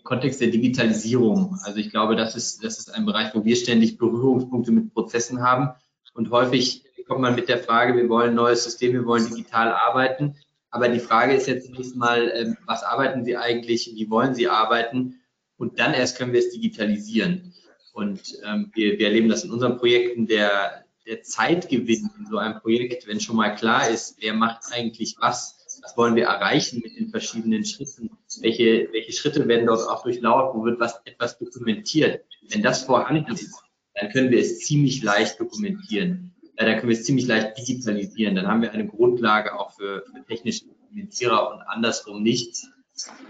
Kontext 0.02 0.40
der 0.40 0.48
Digitalisierung. 0.48 1.58
Also 1.62 1.78
ich 1.78 1.90
glaube, 1.90 2.16
das 2.16 2.34
ist, 2.34 2.64
das 2.64 2.78
ist 2.78 2.94
ein 2.94 3.06
Bereich, 3.06 3.34
wo 3.34 3.44
wir 3.44 3.56
ständig 3.56 3.98
Berührungspunkte 3.98 4.72
mit 4.72 4.92
Prozessen 4.92 5.42
haben. 5.42 5.70
Und 6.14 6.30
häufig 6.30 6.84
kommt 7.06 7.20
man 7.20 7.34
mit 7.34 7.48
der 7.48 7.58
Frage, 7.58 7.96
wir 7.96 8.08
wollen 8.08 8.30
ein 8.30 8.36
neues 8.36 8.64
System, 8.64 8.92
wir 8.92 9.06
wollen 9.06 9.28
digital 9.28 9.72
arbeiten. 9.72 10.36
Aber 10.70 10.88
die 10.88 11.00
Frage 11.00 11.34
ist 11.34 11.46
jetzt 11.46 11.66
zunächst 11.66 11.96
mal, 11.96 12.32
ähm, 12.34 12.56
was 12.66 12.82
arbeiten 12.82 13.24
Sie 13.24 13.36
eigentlich, 13.36 13.92
wie 13.94 14.08
wollen 14.08 14.34
Sie 14.34 14.48
arbeiten? 14.48 15.20
Und 15.58 15.78
dann 15.78 15.92
erst 15.92 16.16
können 16.16 16.32
wir 16.32 16.40
es 16.40 16.50
digitalisieren. 16.50 17.52
Und 17.92 18.22
ähm, 18.44 18.70
wir, 18.74 18.98
wir 18.98 19.06
erleben 19.08 19.28
das 19.28 19.44
in 19.44 19.50
unseren 19.50 19.76
Projekten, 19.76 20.26
der, 20.26 20.84
der 21.06 21.22
Zeitgewinn 21.22 22.10
in 22.18 22.26
so 22.26 22.38
einem 22.38 22.58
Projekt, 22.60 23.06
wenn 23.06 23.20
schon 23.20 23.36
mal 23.36 23.54
klar 23.54 23.88
ist, 23.90 24.16
wer 24.20 24.32
macht 24.32 24.62
eigentlich 24.72 25.16
was, 25.20 25.80
was 25.82 25.96
wollen 25.96 26.16
wir 26.16 26.24
erreichen 26.24 26.80
mit 26.82 26.96
den 26.96 27.10
verschiedenen 27.10 27.66
Schritten, 27.66 28.10
welche, 28.40 28.88
welche 28.92 29.12
Schritte 29.12 29.46
werden 29.48 29.66
dort 29.66 29.86
auch 29.88 30.02
durchlaufen, 30.02 30.60
wo 30.60 30.64
wird 30.64 30.80
was 30.80 31.00
etwas 31.04 31.38
dokumentiert. 31.38 32.24
Wenn 32.48 32.62
das 32.62 32.84
vorhanden 32.84 33.32
ist, 33.32 33.62
dann 33.94 34.10
können 34.10 34.30
wir 34.30 34.40
es 34.40 34.60
ziemlich 34.60 35.02
leicht 35.02 35.38
dokumentieren. 35.38 36.34
Äh, 36.56 36.66
dann 36.66 36.76
können 36.76 36.90
wir 36.90 36.96
es 36.96 37.04
ziemlich 37.04 37.26
leicht 37.26 37.58
digitalisieren. 37.58 38.34
Dann 38.34 38.46
haben 38.46 38.62
wir 38.62 38.72
eine 38.72 38.86
Grundlage 38.86 39.58
auch 39.58 39.72
für, 39.72 40.04
für 40.06 40.24
technische 40.26 40.66
Dokumentierer 40.66 41.52
und 41.52 41.62
andersrum 41.62 42.22
nicht. 42.22 42.64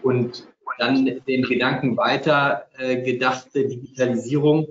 Und 0.03 0.47
dann 0.79 1.05
den 1.05 1.43
Gedanken 1.43 1.97
weiter 1.97 2.69
äh, 2.79 3.03
gedachte 3.03 3.67
Digitalisierung. 3.67 4.69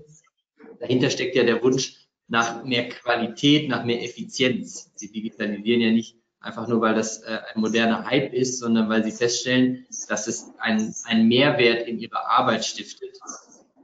Dahinter 0.80 1.10
steckt 1.10 1.36
ja 1.36 1.44
der 1.44 1.62
Wunsch, 1.62 1.98
nach 2.28 2.64
mehr 2.64 2.88
Qualität, 2.88 3.68
nach 3.68 3.84
mehr 3.84 4.02
Effizienz. 4.04 4.90
Sie 4.96 5.12
digitalisieren 5.12 5.82
ja 5.82 5.92
nicht 5.92 6.16
einfach 6.42 6.68
nur, 6.68 6.82
weil 6.82 6.96
das 6.96 7.20
äh, 7.20 7.40
ein 7.54 7.62
moderner 7.62 8.06
Hype 8.06 8.34
ist, 8.34 8.60
sondern 8.60 8.90
weil 8.90 9.04
sie 9.04 9.12
feststellen, 9.12 9.86
dass 10.10 10.28
es 10.28 10.52
einen, 10.58 10.94
einen 11.06 11.28
Mehrwert 11.28 11.88
in 11.88 12.00
ihrer 12.00 12.26
Arbeit 12.30 12.66
stiftet. 12.66 13.18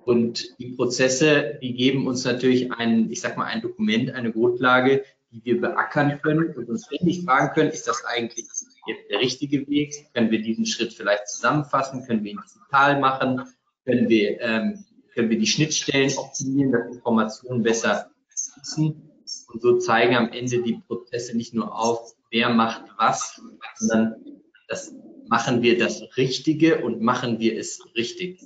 Und 0.04 0.58
die 0.58 0.72
Prozesse, 0.72 1.60
die 1.62 1.74
geben 1.74 2.08
uns 2.08 2.24
natürlich 2.24 2.72
ein, 2.72 3.12
ich 3.12 3.22
sag 3.22 3.38
mal, 3.38 3.46
ein 3.46 3.62
Dokument, 3.62 4.12
eine 4.12 4.32
Grundlage, 4.32 5.04
die 5.32 5.44
wir 5.44 5.62
beackern 5.62 6.22
können 6.22 6.56
und 6.56 6.70
uns 6.70 6.86
ständig 6.86 7.24
fragen 7.24 7.54
können, 7.54 7.72
ist 7.72 7.88
das 7.88 8.06
eigentlich 8.06 8.46
jetzt 8.88 9.12
der 9.12 9.20
richtige 9.20 9.68
Weg? 9.68 9.94
Können 10.14 10.32
wir 10.32 10.42
diesen 10.42 10.66
Schritt 10.66 10.94
vielleicht 10.94 11.28
zusammenfassen? 11.28 12.06
Können 12.06 12.24
wir 12.24 12.32
ihn 12.32 12.40
digital 12.54 13.00
machen? 13.00 13.44
Können 13.86 14.08
wir, 14.08 14.40
ähm, 14.40 14.86
können 15.14 15.30
wir 15.30 15.38
die 15.38 15.48
Schnittstellen 15.48 16.18
optimieren, 16.18 16.72
dass 16.72 16.96
Informationen 16.96 17.64
besser 17.64 18.10
nutzen. 18.56 19.07
Und 19.48 19.62
so 19.62 19.78
zeigen 19.78 20.16
am 20.16 20.32
Ende 20.32 20.62
die 20.62 20.82
Prozesse 20.88 21.36
nicht 21.36 21.54
nur 21.54 21.74
auf, 21.74 22.14
wer 22.32 22.50
macht 22.50 22.84
was, 22.98 23.42
sondern 23.76 24.42
das 24.68 24.94
machen 25.28 25.62
wir 25.62 25.78
das 25.78 26.04
Richtige 26.18 26.84
und 26.84 27.02
machen 27.02 27.40
wir 27.40 27.58
es 27.58 27.82
richtig. 27.96 28.42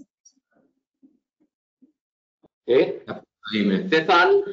Okay. 2.66 3.02
Stefan, 3.88 4.44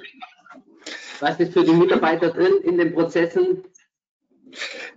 was 1.21 1.41
ist 1.41 1.53
für 1.53 1.65
die 1.65 1.73
Mitarbeiter 1.73 2.31
drin 2.31 2.55
in 2.63 2.79
den 2.79 2.95
Prozessen? 2.95 3.65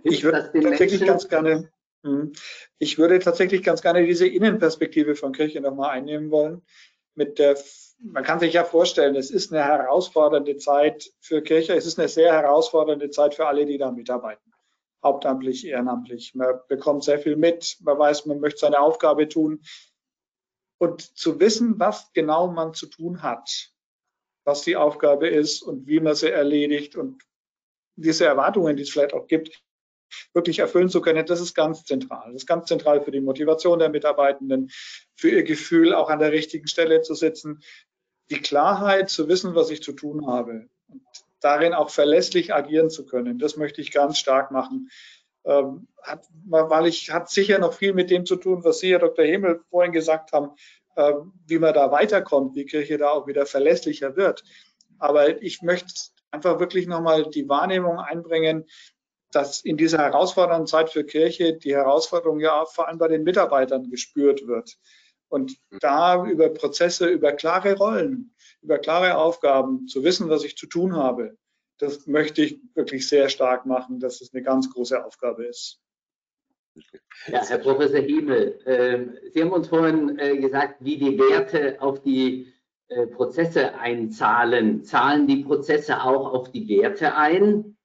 Ich 0.02 0.24
würde 0.24 0.50
tatsächlich 0.52 1.00
Menschen? 1.00 1.06
ganz 1.06 1.28
gerne, 1.28 1.70
hm, 2.04 2.32
ich 2.78 2.98
würde 2.98 3.18
tatsächlich 3.18 3.62
ganz 3.62 3.82
gerne 3.82 4.06
diese 4.06 4.26
Innenperspektive 4.26 5.14
von 5.14 5.32
Kirche 5.32 5.60
nochmal 5.60 5.90
einnehmen 5.90 6.30
wollen. 6.30 6.62
Mit 7.14 7.38
der 7.38 7.56
man 8.02 8.24
kann 8.24 8.40
sich 8.40 8.54
ja 8.54 8.64
vorstellen, 8.64 9.14
es 9.14 9.30
ist 9.30 9.52
eine 9.52 9.64
herausfordernde 9.64 10.56
Zeit 10.56 11.12
für 11.20 11.42
Kirche, 11.42 11.74
es 11.74 11.86
ist 11.86 11.98
eine 11.98 12.08
sehr 12.08 12.32
herausfordernde 12.32 13.10
Zeit 13.10 13.34
für 13.34 13.46
alle, 13.46 13.64
die 13.64 13.78
da 13.78 13.90
mitarbeiten, 13.90 14.52
hauptamtlich, 15.02 15.66
ehrenamtlich. 15.66 16.34
Man 16.34 16.60
bekommt 16.68 17.04
sehr 17.04 17.18
viel 17.18 17.36
mit, 17.36 17.76
man 17.80 17.98
weiß, 17.98 18.26
man 18.26 18.40
möchte 18.40 18.60
seine 18.60 18.80
Aufgabe 18.80 19.28
tun. 19.28 19.62
Und 20.78 21.16
zu 21.16 21.38
wissen, 21.38 21.78
was 21.78 22.12
genau 22.12 22.48
man 22.48 22.74
zu 22.74 22.86
tun 22.86 23.22
hat, 23.22 23.70
was 24.44 24.62
die 24.62 24.74
Aufgabe 24.74 25.28
ist 25.28 25.62
und 25.62 25.86
wie 25.86 26.00
man 26.00 26.16
sie 26.16 26.30
erledigt 26.30 26.96
und 26.96 27.22
diese 27.94 28.24
Erwartungen, 28.24 28.76
die 28.76 28.82
es 28.82 28.90
vielleicht 28.90 29.14
auch 29.14 29.28
gibt, 29.28 29.62
wirklich 30.34 30.58
erfüllen 30.58 30.88
zu 30.88 31.00
können, 31.00 31.24
das 31.24 31.40
ist 31.40 31.54
ganz 31.54 31.84
zentral. 31.84 32.32
Das 32.32 32.42
ist 32.42 32.46
ganz 32.46 32.66
zentral 32.66 33.00
für 33.02 33.12
die 33.12 33.20
Motivation 33.20 33.78
der 33.78 33.90
Mitarbeitenden, 33.90 34.70
für 35.14 35.30
ihr 35.30 35.44
Gefühl, 35.44 35.94
auch 35.94 36.10
an 36.10 36.18
der 36.18 36.32
richtigen 36.32 36.66
Stelle 36.66 37.02
zu 37.02 37.14
sitzen, 37.14 37.62
die 38.30 38.40
Klarheit 38.40 39.10
zu 39.10 39.28
wissen, 39.28 39.54
was 39.54 39.70
ich 39.70 39.82
zu 39.82 39.92
tun 39.92 40.26
habe 40.26 40.68
und 40.88 41.02
darin 41.40 41.74
auch 41.74 41.90
verlässlich 41.90 42.54
agieren 42.54 42.90
zu 42.90 43.04
können. 43.04 43.38
Das 43.38 43.56
möchte 43.56 43.80
ich 43.80 43.92
ganz 43.92 44.18
stark 44.18 44.50
machen. 44.50 44.90
Ähm, 45.44 45.88
hat, 46.02 46.24
weil 46.44 46.86
ich 46.86 47.10
hat 47.10 47.28
sicher 47.28 47.58
noch 47.58 47.72
viel 47.72 47.94
mit 47.94 48.10
dem 48.10 48.24
zu 48.26 48.36
tun, 48.36 48.62
was 48.64 48.78
Sie, 48.78 48.92
Herr 48.92 49.00
Dr. 49.00 49.24
Himmel, 49.24 49.60
vorhin 49.70 49.92
gesagt 49.92 50.32
haben, 50.32 50.50
äh, 50.94 51.12
wie 51.46 51.58
man 51.58 51.74
da 51.74 51.90
weiterkommt, 51.90 52.54
wie 52.54 52.64
Kirche 52.64 52.96
da 52.96 53.10
auch 53.10 53.26
wieder 53.26 53.44
verlässlicher 53.44 54.16
wird. 54.16 54.44
Aber 54.98 55.42
ich 55.42 55.62
möchte 55.62 55.92
einfach 56.30 56.60
wirklich 56.60 56.86
nochmal 56.86 57.28
die 57.28 57.48
Wahrnehmung 57.48 57.98
einbringen, 57.98 58.66
dass 59.32 59.62
in 59.62 59.76
dieser 59.76 59.98
herausfordernden 59.98 60.66
Zeit 60.66 60.90
für 60.90 61.04
Kirche 61.04 61.54
die 61.54 61.74
Herausforderung 61.74 62.38
ja 62.38 62.64
vor 62.66 62.88
allem 62.88 62.98
bei 62.98 63.08
den 63.08 63.24
Mitarbeitern 63.24 63.90
gespürt 63.90 64.46
wird. 64.46 64.78
Und 65.32 65.56
da 65.80 66.26
über 66.26 66.50
Prozesse, 66.50 67.08
über 67.08 67.32
klare 67.32 67.74
Rollen, 67.78 68.34
über 68.60 68.76
klare 68.76 69.16
Aufgaben 69.16 69.88
zu 69.88 70.04
wissen, 70.04 70.28
was 70.28 70.44
ich 70.44 70.58
zu 70.58 70.66
tun 70.66 70.94
habe, 70.94 71.38
das 71.78 72.06
möchte 72.06 72.42
ich 72.42 72.60
wirklich 72.74 73.08
sehr 73.08 73.30
stark 73.30 73.64
machen, 73.64 73.98
dass 73.98 74.20
es 74.20 74.34
eine 74.34 74.42
ganz 74.42 74.70
große 74.70 75.02
Aufgabe 75.02 75.46
ist. 75.46 75.80
Ja, 77.28 77.46
Herr 77.46 77.56
Professor 77.56 78.00
Hiemel, 78.00 78.60
äh, 78.66 79.30
Sie 79.32 79.40
haben 79.40 79.52
uns 79.52 79.68
vorhin 79.68 80.18
äh, 80.18 80.36
gesagt, 80.36 80.84
wie 80.84 80.98
die 80.98 81.18
Werte 81.18 81.80
auf 81.80 82.02
die 82.02 82.52
äh, 82.88 83.06
Prozesse 83.06 83.72
einzahlen. 83.78 84.84
Zahlen 84.84 85.26
die 85.26 85.44
Prozesse 85.44 86.02
auch 86.02 86.30
auf 86.30 86.52
die 86.52 86.68
Werte 86.68 87.14
ein? 87.14 87.78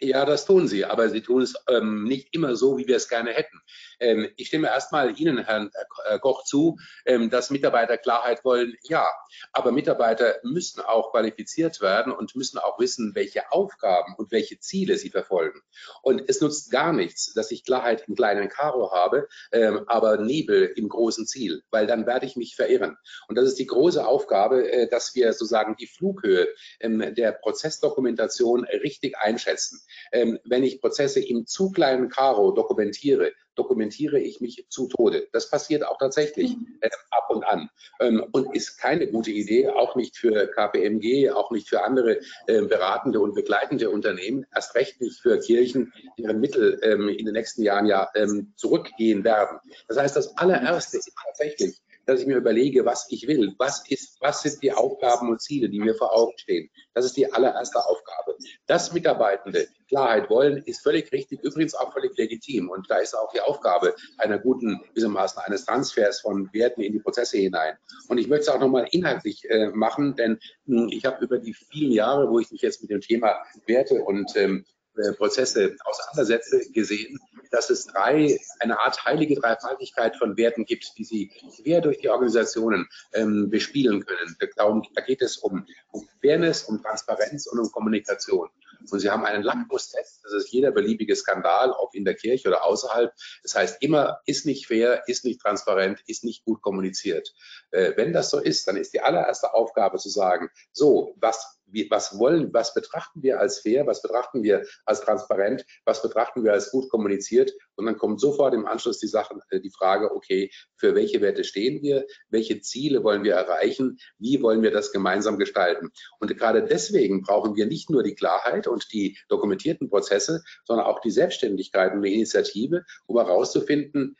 Ja, 0.00 0.24
das 0.24 0.46
tun 0.46 0.68
sie, 0.68 0.84
aber 0.84 1.08
sie 1.08 1.22
tun 1.22 1.42
es 1.42 1.54
ähm, 1.68 2.04
nicht 2.04 2.32
immer 2.32 2.54
so, 2.54 2.78
wie 2.78 2.86
wir 2.86 2.96
es 2.96 3.08
gerne 3.08 3.30
hätten. 3.30 3.60
Ähm, 4.00 4.28
ich 4.36 4.48
stimme 4.48 4.68
erstmal 4.68 5.18
Ihnen, 5.18 5.38
Herrn 5.38 5.70
äh, 6.06 6.18
Koch, 6.18 6.44
zu, 6.44 6.78
ähm, 7.04 7.30
dass 7.30 7.50
Mitarbeiter 7.50 7.98
Klarheit 7.98 8.44
wollen. 8.44 8.74
Ja, 8.82 9.08
aber 9.52 9.72
Mitarbeiter 9.72 10.36
müssen 10.42 10.80
auch 10.80 11.12
qualifiziert 11.12 11.80
werden 11.80 12.12
und 12.12 12.36
müssen 12.36 12.58
auch 12.58 12.78
wissen, 12.78 13.14
welche 13.14 13.50
Aufgaben 13.52 14.14
und 14.16 14.30
welche 14.30 14.58
Ziele 14.60 14.96
sie 14.98 15.10
verfolgen. 15.10 15.60
Und 16.02 16.28
es 16.28 16.40
nutzt 16.40 16.70
gar 16.70 16.92
nichts, 16.92 17.32
dass 17.34 17.50
ich 17.50 17.64
Klarheit 17.64 18.04
im 18.08 18.14
kleinen 18.14 18.48
Karo 18.48 18.92
habe, 18.92 19.28
ähm, 19.52 19.84
aber 19.86 20.18
Nebel 20.18 20.72
im 20.76 20.88
großen 20.88 21.26
Ziel, 21.26 21.62
weil 21.70 21.86
dann 21.86 22.06
werde 22.06 22.26
ich 22.26 22.36
mich 22.36 22.56
verirren. 22.56 22.96
Und 23.28 23.36
das 23.36 23.46
ist 23.46 23.58
die 23.58 23.66
große 23.66 24.06
Aufgabe, 24.06 24.70
äh, 24.70 24.88
dass 24.88 25.14
wir 25.14 25.32
sozusagen 25.32 25.76
die 25.76 25.86
Flughöhe 25.86 26.48
ähm, 26.80 27.14
der 27.14 27.32
Prozessdokumentation 27.32 28.64
richtig 28.64 29.16
einschätzen. 29.18 29.80
Ähm, 30.12 30.38
wenn 30.44 30.64
ich 30.64 30.80
Prozesse 30.80 31.20
im 31.20 31.46
zu 31.46 31.70
kleinen 31.70 32.08
Karo 32.08 32.52
dokumentiere, 32.52 33.32
dokumentiere 33.58 34.18
ich 34.18 34.40
mich 34.40 34.66
zu 34.68 34.88
Tode. 34.88 35.28
Das 35.32 35.50
passiert 35.50 35.84
auch 35.84 35.98
tatsächlich 35.98 36.56
mhm. 36.56 36.78
äh, 36.80 36.90
ab 37.10 37.28
und 37.30 37.44
an 37.44 37.68
ähm, 38.00 38.24
und 38.32 38.54
ist 38.54 38.78
keine 38.78 39.08
gute 39.08 39.30
Idee, 39.30 39.68
auch 39.68 39.96
nicht 39.96 40.16
für 40.16 40.46
KPMG, 40.48 41.30
auch 41.30 41.50
nicht 41.50 41.68
für 41.68 41.82
andere 41.82 42.20
äh, 42.46 42.62
beratende 42.62 43.20
und 43.20 43.34
begleitende 43.34 43.90
Unternehmen, 43.90 44.46
erst 44.54 44.74
recht 44.74 45.00
nicht 45.00 45.20
für 45.20 45.38
Kirchen, 45.38 45.92
deren 46.18 46.40
Mittel 46.40 46.78
ähm, 46.82 47.08
in 47.08 47.24
den 47.24 47.34
nächsten 47.34 47.62
Jahren 47.62 47.86
ja 47.86 48.08
ähm, 48.14 48.52
zurückgehen 48.56 49.24
werden. 49.24 49.58
Das 49.88 49.98
heißt, 49.98 50.16
das 50.16 50.36
allererste 50.36 50.98
ist 50.98 51.12
tatsächlich, 51.26 51.80
dass 52.08 52.20
ich 52.20 52.26
mir 52.26 52.38
überlege, 52.38 52.86
was 52.86 53.06
ich 53.10 53.28
will. 53.28 53.54
Was 53.58 53.86
ist, 53.90 54.16
was 54.20 54.40
sind 54.40 54.62
die 54.62 54.72
Aufgaben 54.72 55.28
und 55.28 55.42
Ziele, 55.42 55.68
die 55.68 55.78
mir 55.78 55.94
vor 55.94 56.14
Augen 56.16 56.32
stehen? 56.38 56.70
Das 56.94 57.04
ist 57.04 57.18
die 57.18 57.30
allererste 57.30 57.84
Aufgabe. 57.84 58.34
Dass 58.66 58.94
Mitarbeitende 58.94 59.68
Klarheit 59.88 60.30
wollen, 60.30 60.62
ist 60.64 60.82
völlig 60.82 61.12
richtig, 61.12 61.44
übrigens 61.44 61.74
auch 61.74 61.92
völlig 61.92 62.16
legitim. 62.16 62.70
Und 62.70 62.90
da 62.90 62.96
ist 62.96 63.14
auch 63.14 63.30
die 63.32 63.42
Aufgabe 63.42 63.94
einer 64.16 64.38
guten, 64.38 64.80
gewissermaßen 64.88 65.42
eines 65.42 65.66
Transfers 65.66 66.20
von 66.22 66.48
Werten 66.54 66.80
in 66.80 66.94
die 66.94 67.00
Prozesse 67.00 67.36
hinein. 67.36 67.76
Und 68.08 68.16
ich 68.16 68.26
möchte 68.26 68.44
es 68.44 68.48
auch 68.48 68.60
nochmal 68.60 68.88
inhaltlich 68.90 69.44
äh, 69.50 69.68
machen, 69.68 70.16
denn 70.16 70.38
mh, 70.64 70.80
hm, 70.80 70.88
ich 70.90 71.04
habe 71.04 71.22
über 71.22 71.38
die 71.38 71.52
vielen 71.52 71.92
Jahre, 71.92 72.30
wo 72.30 72.38
ich 72.40 72.50
mich 72.50 72.62
jetzt 72.62 72.80
mit 72.80 72.90
dem 72.90 73.02
Thema 73.02 73.36
Werte 73.66 74.02
und 74.02 74.34
ähm, 74.34 74.64
äh, 74.96 75.12
Prozesse 75.12 75.76
auseinandersetze, 75.84 76.72
gesehen, 76.72 77.18
dass 77.50 77.70
es 77.70 77.86
drei, 77.86 78.38
eine 78.60 78.80
Art 78.80 79.04
heilige 79.04 79.34
Dreifaltigkeit 79.36 80.16
von 80.16 80.36
Werten 80.36 80.64
gibt, 80.64 80.96
die 80.98 81.04
Sie 81.04 81.32
quer 81.62 81.80
durch 81.80 81.98
die 81.98 82.08
Organisationen 82.08 82.88
ähm, 83.12 83.50
bespielen 83.50 84.04
können. 84.04 84.36
Darum, 84.56 84.82
da 84.94 85.02
geht 85.02 85.22
es 85.22 85.38
um, 85.38 85.66
um 85.90 86.08
Fairness, 86.20 86.64
um 86.64 86.82
Transparenz 86.82 87.46
und 87.46 87.58
um 87.58 87.70
Kommunikation. 87.70 88.48
Und 88.90 89.00
Sie 89.00 89.10
haben 89.10 89.24
einen 89.24 89.42
Lackmustest, 89.42 90.20
das 90.22 90.32
ist 90.32 90.52
jeder 90.52 90.70
beliebige 90.70 91.14
Skandal, 91.16 91.72
ob 91.72 91.94
in 91.94 92.04
der 92.04 92.14
Kirche 92.14 92.48
oder 92.48 92.64
außerhalb. 92.64 93.12
Das 93.42 93.54
heißt 93.54 93.82
immer, 93.82 94.20
ist 94.24 94.46
nicht 94.46 94.66
fair, 94.66 95.02
ist 95.08 95.24
nicht 95.24 95.40
transparent, 95.40 96.00
ist 96.06 96.24
nicht 96.24 96.44
gut 96.44 96.62
kommuniziert. 96.62 97.34
Äh, 97.70 97.92
wenn 97.96 98.12
das 98.12 98.30
so 98.30 98.38
ist, 98.38 98.68
dann 98.68 98.76
ist 98.76 98.94
die 98.94 99.00
allererste 99.00 99.52
Aufgabe 99.52 99.98
zu 99.98 100.08
sagen, 100.08 100.48
so, 100.72 101.14
was 101.16 101.57
wie, 101.70 101.90
was 101.90 102.18
wollen, 102.18 102.52
was 102.52 102.74
betrachten 102.74 103.22
wir 103.22 103.40
als 103.40 103.60
fair, 103.60 103.86
was 103.86 104.02
betrachten 104.02 104.42
wir 104.42 104.64
als 104.84 105.00
transparent, 105.00 105.64
was 105.84 106.02
betrachten 106.02 106.44
wir 106.44 106.52
als 106.52 106.70
gut 106.70 106.88
kommuniziert 106.90 107.52
und 107.76 107.86
dann 107.86 107.96
kommt 107.96 108.20
sofort 108.20 108.54
im 108.54 108.66
Anschluss 108.66 108.98
die 108.98 109.06
Sachen, 109.06 109.40
äh, 109.50 109.60
die 109.60 109.70
Frage, 109.70 110.14
okay, 110.14 110.50
für 110.76 110.94
welche 110.94 111.20
Werte 111.20 111.44
stehen 111.44 111.82
wir, 111.82 112.06
welche 112.28 112.60
Ziele 112.60 113.04
wollen 113.04 113.24
wir 113.24 113.34
erreichen, 113.34 113.98
wie 114.18 114.42
wollen 114.42 114.62
wir 114.62 114.70
das 114.70 114.92
gemeinsam 114.92 115.38
gestalten. 115.38 115.90
Und 116.20 116.36
gerade 116.36 116.64
deswegen 116.64 117.22
brauchen 117.22 117.56
wir 117.56 117.66
nicht 117.66 117.90
nur 117.90 118.02
die 118.02 118.14
Klarheit 118.14 118.66
und 118.66 118.92
die 118.92 119.18
dokumentierten 119.28 119.88
Prozesse, 119.88 120.42
sondern 120.64 120.86
auch 120.86 121.00
die 121.00 121.10
Selbstständigkeit 121.10 121.92
und 121.92 122.02
die 122.02 122.14
Initiative, 122.14 122.84
um 123.06 123.18
herauszufinden, 123.18 124.16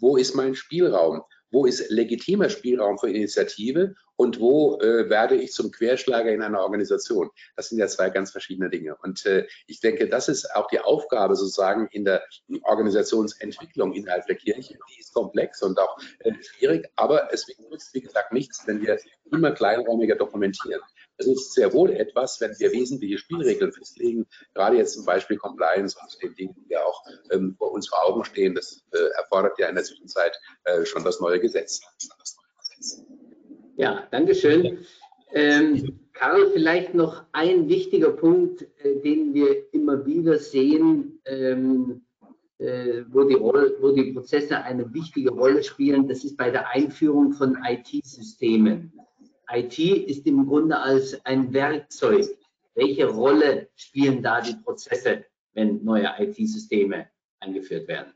wo 0.00 0.16
ist 0.16 0.34
mein 0.34 0.54
Spielraum? 0.54 1.22
wo 1.50 1.66
ist 1.66 1.90
legitimer 1.90 2.48
Spielraum 2.48 2.98
für 2.98 3.10
Initiative 3.10 3.94
und 4.20 4.38
wo 4.38 4.78
äh, 4.82 5.08
werde 5.08 5.34
ich 5.34 5.50
zum 5.52 5.70
Querschlager 5.70 6.30
in 6.30 6.42
einer 6.42 6.60
Organisation. 6.60 7.30
Das 7.56 7.70
sind 7.70 7.78
ja 7.78 7.86
zwei 7.86 8.10
ganz 8.10 8.30
verschiedene 8.30 8.68
Dinge. 8.68 8.94
Und 9.02 9.24
äh, 9.24 9.46
ich 9.66 9.80
denke, 9.80 10.10
das 10.10 10.28
ist 10.28 10.54
auch 10.54 10.66
die 10.66 10.78
Aufgabe 10.78 11.36
sozusagen 11.36 11.88
in 11.90 12.04
der 12.04 12.22
Organisationsentwicklung 12.64 13.94
innerhalb 13.94 14.26
der 14.26 14.36
Kirche. 14.36 14.78
Die 14.90 15.00
ist 15.00 15.14
komplex 15.14 15.62
und 15.62 15.78
auch 15.78 15.96
äh, 16.18 16.34
schwierig, 16.42 16.86
aber 16.96 17.32
es 17.32 17.46
nützt, 17.70 17.94
wie 17.94 18.02
gesagt, 18.02 18.34
nichts, 18.34 18.66
wenn 18.66 18.82
wir 18.82 18.98
immer 19.32 19.52
kleinräumiger 19.52 20.16
dokumentieren. 20.16 20.82
Es 21.16 21.26
ist 21.26 21.54
sehr 21.54 21.72
wohl 21.72 21.90
etwas, 21.90 22.42
wenn 22.42 22.54
wir 22.58 22.72
wesentliche 22.72 23.16
Spielregeln 23.16 23.72
festlegen, 23.72 24.26
gerade 24.52 24.76
jetzt 24.76 24.92
zum 24.92 25.06
Beispiel 25.06 25.38
Compliance 25.38 25.96
und 25.98 26.22
den 26.22 26.34
Dingen, 26.34 26.54
die 26.58 26.72
ja 26.74 26.84
auch 26.84 27.06
ähm, 27.30 27.54
vor 27.56 27.72
uns 27.72 27.88
vor 27.88 28.04
Augen 28.04 28.22
stehen. 28.26 28.54
Das 28.54 28.82
äh, 28.92 28.98
erfordert 29.16 29.58
ja 29.58 29.68
in 29.68 29.76
der 29.76 29.84
Zwischenzeit 29.84 30.38
äh, 30.64 30.84
schon 30.84 31.04
das 31.04 31.20
neue 31.20 31.40
Gesetz. 31.40 31.80
Ja, 33.80 34.06
danke 34.10 34.34
schön. 34.34 34.84
Ähm, 35.32 36.00
Karl, 36.12 36.50
vielleicht 36.52 36.92
noch 36.92 37.24
ein 37.32 37.66
wichtiger 37.66 38.10
Punkt, 38.10 38.60
äh, 38.84 39.00
den 39.00 39.32
wir 39.32 39.72
immer 39.72 40.04
wieder 40.04 40.36
sehen, 40.36 41.18
ähm, 41.24 42.02
äh, 42.58 43.04
wo, 43.08 43.24
die 43.24 43.36
Rolle, 43.36 43.74
wo 43.80 43.92
die 43.92 44.12
Prozesse 44.12 44.62
eine 44.62 44.92
wichtige 44.92 45.30
Rolle 45.30 45.62
spielen, 45.62 46.06
das 46.06 46.24
ist 46.24 46.36
bei 46.36 46.50
der 46.50 46.68
Einführung 46.68 47.32
von 47.32 47.56
IT-Systemen. 47.64 48.92
IT 49.50 49.78
ist 49.78 50.26
im 50.26 50.46
Grunde 50.46 50.78
als 50.78 51.18
ein 51.24 51.50
Werkzeug. 51.54 52.26
Welche 52.74 53.06
Rolle 53.06 53.70
spielen 53.76 54.22
da 54.22 54.42
die 54.42 54.56
Prozesse, 54.62 55.24
wenn 55.54 55.82
neue 55.82 56.12
IT-Systeme 56.18 57.06
eingeführt 57.40 57.88
werden? 57.88 58.12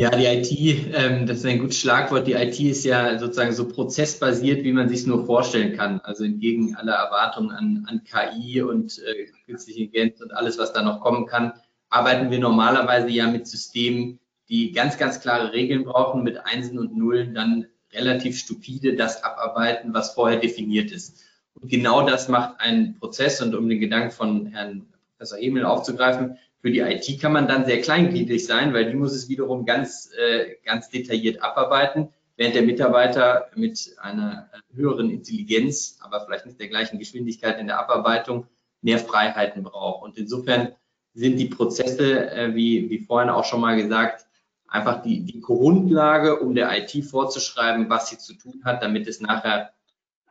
Ja, 0.00 0.10
die 0.10 0.26
IT, 0.26 0.94
ähm, 0.94 1.26
das 1.26 1.38
ist 1.38 1.46
ein 1.46 1.58
gutes 1.58 1.80
Schlagwort. 1.80 2.28
Die 2.28 2.34
IT 2.34 2.60
ist 2.60 2.84
ja 2.84 3.18
sozusagen 3.18 3.52
so 3.52 3.66
prozessbasiert, 3.66 4.62
wie 4.62 4.72
man 4.72 4.88
sich 4.88 5.08
nur 5.08 5.26
vorstellen 5.26 5.76
kann. 5.76 5.98
Also 6.04 6.22
entgegen 6.22 6.76
aller 6.76 6.92
Erwartungen 6.92 7.50
an, 7.50 7.84
an 7.88 8.04
KI 8.04 8.62
und 8.62 8.96
äh, 9.00 9.26
künstliche 9.44 9.80
Intelligenz 9.80 10.20
und 10.20 10.32
alles, 10.32 10.56
was 10.56 10.72
da 10.72 10.82
noch 10.82 11.00
kommen 11.00 11.26
kann, 11.26 11.52
arbeiten 11.88 12.30
wir 12.30 12.38
normalerweise 12.38 13.08
ja 13.08 13.26
mit 13.26 13.48
Systemen, 13.48 14.20
die 14.48 14.70
ganz, 14.70 14.98
ganz 14.98 15.20
klare 15.20 15.52
Regeln 15.52 15.82
brauchen, 15.82 16.22
mit 16.22 16.46
Einsen 16.46 16.78
und 16.78 16.96
Nullen 16.96 17.34
dann 17.34 17.66
relativ 17.92 18.38
stupide 18.38 18.94
das 18.94 19.24
abarbeiten, 19.24 19.94
was 19.94 20.14
vorher 20.14 20.38
definiert 20.38 20.92
ist. 20.92 21.24
Und 21.54 21.70
genau 21.72 22.06
das 22.06 22.28
macht 22.28 22.60
ein 22.60 22.94
Prozess. 23.00 23.42
Und 23.42 23.52
um 23.56 23.68
den 23.68 23.80
Gedanken 23.80 24.12
von 24.12 24.46
Herrn 24.46 24.86
Professor 25.16 25.40
Emel 25.40 25.64
aufzugreifen, 25.64 26.38
für 26.68 26.72
die 26.72 26.80
IT 26.80 27.18
kann 27.18 27.32
man 27.32 27.48
dann 27.48 27.64
sehr 27.64 27.80
kleingliedrig 27.80 28.44
sein, 28.44 28.74
weil 28.74 28.90
die 28.90 28.96
muss 28.96 29.14
es 29.14 29.30
wiederum 29.30 29.64
ganz, 29.64 30.10
äh, 30.18 30.56
ganz 30.66 30.90
detailliert 30.90 31.42
abarbeiten, 31.42 32.10
während 32.36 32.54
der 32.56 32.62
Mitarbeiter 32.62 33.48
mit 33.54 33.96
einer 33.98 34.50
höheren 34.74 35.08
Intelligenz, 35.08 35.98
aber 36.02 36.20
vielleicht 36.20 36.44
nicht 36.44 36.60
der 36.60 36.68
gleichen 36.68 36.98
Geschwindigkeit 36.98 37.58
in 37.58 37.68
der 37.68 37.78
Abarbeitung, 37.78 38.48
mehr 38.82 38.98
Freiheiten 38.98 39.62
braucht. 39.62 40.02
Und 40.02 40.18
insofern 40.18 40.74
sind 41.14 41.38
die 41.38 41.46
Prozesse, 41.46 42.30
äh, 42.32 42.54
wie, 42.54 42.90
wie 42.90 42.98
vorhin 42.98 43.30
auch 43.30 43.46
schon 43.46 43.62
mal 43.62 43.80
gesagt, 43.80 44.26
einfach 44.66 45.00
die, 45.00 45.24
die 45.24 45.40
Grundlage, 45.40 46.38
um 46.38 46.54
der 46.54 46.70
IT 46.76 47.02
vorzuschreiben, 47.02 47.88
was 47.88 48.10
sie 48.10 48.18
zu 48.18 48.34
tun 48.34 48.60
hat, 48.66 48.82
damit 48.82 49.08
es 49.08 49.22
nachher 49.22 49.72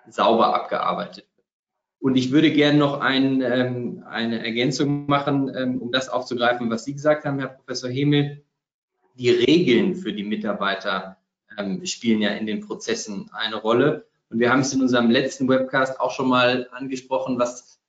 sauber 0.07 0.53
abgearbeitet 0.53 1.25
wird. 1.35 1.36
Und 1.99 2.15
ich 2.15 2.31
würde 2.31 2.51
gerne 2.51 2.77
noch 2.77 2.99
ein, 2.99 3.41
ähm, 3.41 4.03
eine 4.07 4.43
Ergänzung 4.43 5.07
machen, 5.07 5.51
ähm, 5.55 5.81
um 5.81 5.91
das 5.91 6.09
aufzugreifen, 6.09 6.69
was 6.69 6.85
Sie 6.85 6.93
gesagt 6.93 7.25
haben, 7.25 7.39
Herr 7.39 7.49
Professor 7.49 7.89
Hemel. 7.89 8.43
Die 9.15 9.31
Regeln 9.31 9.95
für 9.95 10.13
die 10.13 10.23
Mitarbeiter 10.23 11.17
ähm, 11.57 11.83
spielen 11.85 12.21
ja 12.21 12.29
in 12.29 12.45
den 12.45 12.61
Prozessen 12.61 13.29
eine 13.33 13.55
Rolle. 13.55 14.05
Und 14.29 14.39
wir 14.39 14.51
haben 14.51 14.59
es 14.59 14.73
in 14.73 14.81
unserem 14.81 15.09
letzten 15.09 15.47
Webcast 15.47 15.99
auch 15.99 16.11
schon 16.11 16.29
mal 16.29 16.67
angesprochen, 16.71 17.39
was, 17.39 17.79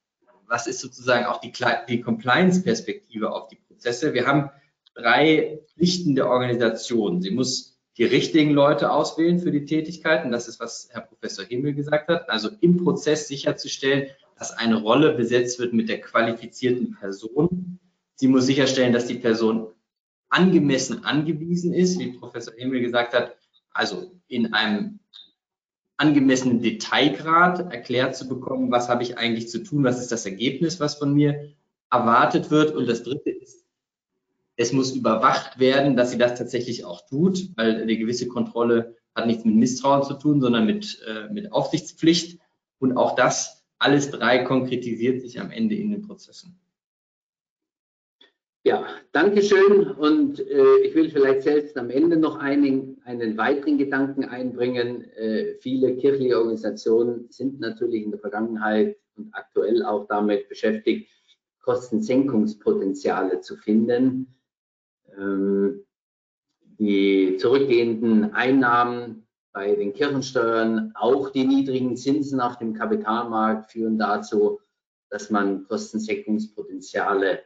was 0.47 0.67
ist 0.67 0.81
sozusagen 0.81 1.27
auch 1.27 1.41
die, 1.41 1.53
die 1.89 2.01
Compliance-Perspektive 2.01 3.31
auf 3.31 3.49
die 3.49 3.57
Prozesse. 3.57 4.15
Wir 4.15 4.27
haben 4.27 4.51
drei 4.95 5.61
Pflichten 5.75 6.15
der 6.15 6.29
Organisation. 6.29 7.21
Sie 7.21 7.31
muss 7.31 7.78
die 7.99 8.05
richtigen 8.05 8.53
Leute 8.53 8.93
auswählen 8.93 9.41
für 9.41 9.51
die 9.51 9.65
Tätigkeiten. 9.65 10.31
Das 10.31 10.47
ist, 10.47 10.61
was 10.61 10.89
Herr 10.93 11.03
Professor 11.03 11.45
Himmel 11.45 11.75
gesagt 11.75 12.09
hat. 12.09 12.31
Also 12.31 12.49
im 12.61 12.77
Prozess 12.77 13.27
sicherzustellen, 13.27 14.11
dass 14.39 14.53
eine 14.53 14.77
Rolle 14.77 15.15
besetzt 15.15 15.59
wird 15.59 15.73
mit 15.73 15.89
der 15.89 16.01
qualifizierten 16.01 16.97
Person. 16.99 17.81
Sie 18.15 18.29
muss 18.29 18.47
sicherstellen, 18.47 18.93
dass 18.93 19.07
die 19.07 19.19
Person 19.19 19.67
angemessen 20.29 21.05
angewiesen 21.05 21.73
ist, 21.73 21.99
wie 21.99 22.13
Professor 22.13 22.55
Himmel 22.55 22.81
gesagt 22.81 23.15
hat, 23.15 23.37
also 23.73 24.13
in 24.29 24.53
einem 24.53 25.01
angemessenen 25.97 26.63
Detailgrad 26.63 27.73
erklärt 27.73 28.15
zu 28.15 28.29
bekommen, 28.29 28.71
was 28.71 28.89
habe 28.89 29.03
ich 29.03 29.19
eigentlich 29.19 29.49
zu 29.49 29.65
tun, 29.65 29.83
was 29.83 30.01
ist 30.01 30.13
das 30.13 30.27
Ergebnis, 30.27 30.79
was 30.79 30.95
von 30.95 31.13
mir 31.15 31.55
erwartet 31.91 32.51
wird. 32.51 32.77
Und 32.77 32.87
das 32.89 33.03
dritte 33.03 33.31
ist 33.31 33.58
es 34.59 34.73
muss 34.73 34.95
überwacht 34.95 35.61
werden, 35.61 35.97
dass 35.97 36.11
sie 36.11 36.19
das 36.19 36.37
tatsächlich 36.37 36.85
auch 36.85 37.07
tut, 37.07 37.57
weil 37.57 37.81
eine 37.81 37.97
gewisse 37.97 38.27
Kontrolle 38.27 38.97
hat 39.15 39.27
nichts 39.27 39.45
mit 39.45 39.55
Misstrauen 39.55 40.03
zu 40.03 40.15
tun, 40.15 40.41
sondern 40.41 40.67
mit, 40.67 41.01
äh, 41.07 41.33
mit 41.33 41.53
Aufsichtspflicht. 41.53 42.41
Und 42.81 42.97
auch 42.97 43.15
das, 43.15 43.65
alles 43.79 44.11
drei 44.11 44.39
konkretisiert 44.39 45.23
sich 45.23 45.41
am 45.41 45.53
Ende 45.53 45.77
in 45.77 45.93
den 45.93 46.03
Prozessen. 46.03 46.59
Ja, 48.65 48.85
danke 49.13 49.43
schön. 49.43 49.93
Und 49.93 50.41
äh, 50.41 50.79
ich 50.79 50.93
will 50.97 51.09
vielleicht 51.11 51.43
selbst 51.43 51.77
am 51.77 51.89
Ende 51.91 52.17
noch 52.17 52.37
einen, 52.37 53.01
einen 53.05 53.37
weiteren 53.39 53.79
Gedanken 53.79 54.25
einbringen. 54.25 55.05
Äh, 55.13 55.55
viele 55.61 55.95
kirchliche 55.97 56.37
Organisationen 56.37 57.29
sind 57.31 57.61
natürlich 57.61 58.03
in 58.03 58.11
der 58.11 58.19
Vergangenheit 58.19 58.97
und 59.17 59.33
aktuell 59.33 59.85
auch 59.85 60.09
damit 60.09 60.49
beschäftigt, 60.49 61.09
Kostensenkungspotenziale 61.61 63.41
zu 63.41 63.57
finden. 63.57 64.35
Ähm, 65.19 65.85
die 66.79 67.37
zurückgehenden 67.39 68.33
Einnahmen 68.35 69.27
bei 69.53 69.75
den 69.75 69.93
Kirchensteuern, 69.93 70.93
auch 70.95 71.31
die 71.31 71.45
niedrigen 71.45 71.97
Zinsen 71.97 72.41
auf 72.41 72.59
dem 72.59 72.75
Kapitalmarkt 72.75 73.73
führen 73.73 73.99
dazu, 73.99 74.61
dass 75.11 75.31
man 75.31 75.67
Kostensenkungspotenziale 75.67 77.43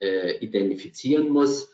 äh, 0.00 0.38
identifizieren 0.38 1.30
muss. 1.30 1.68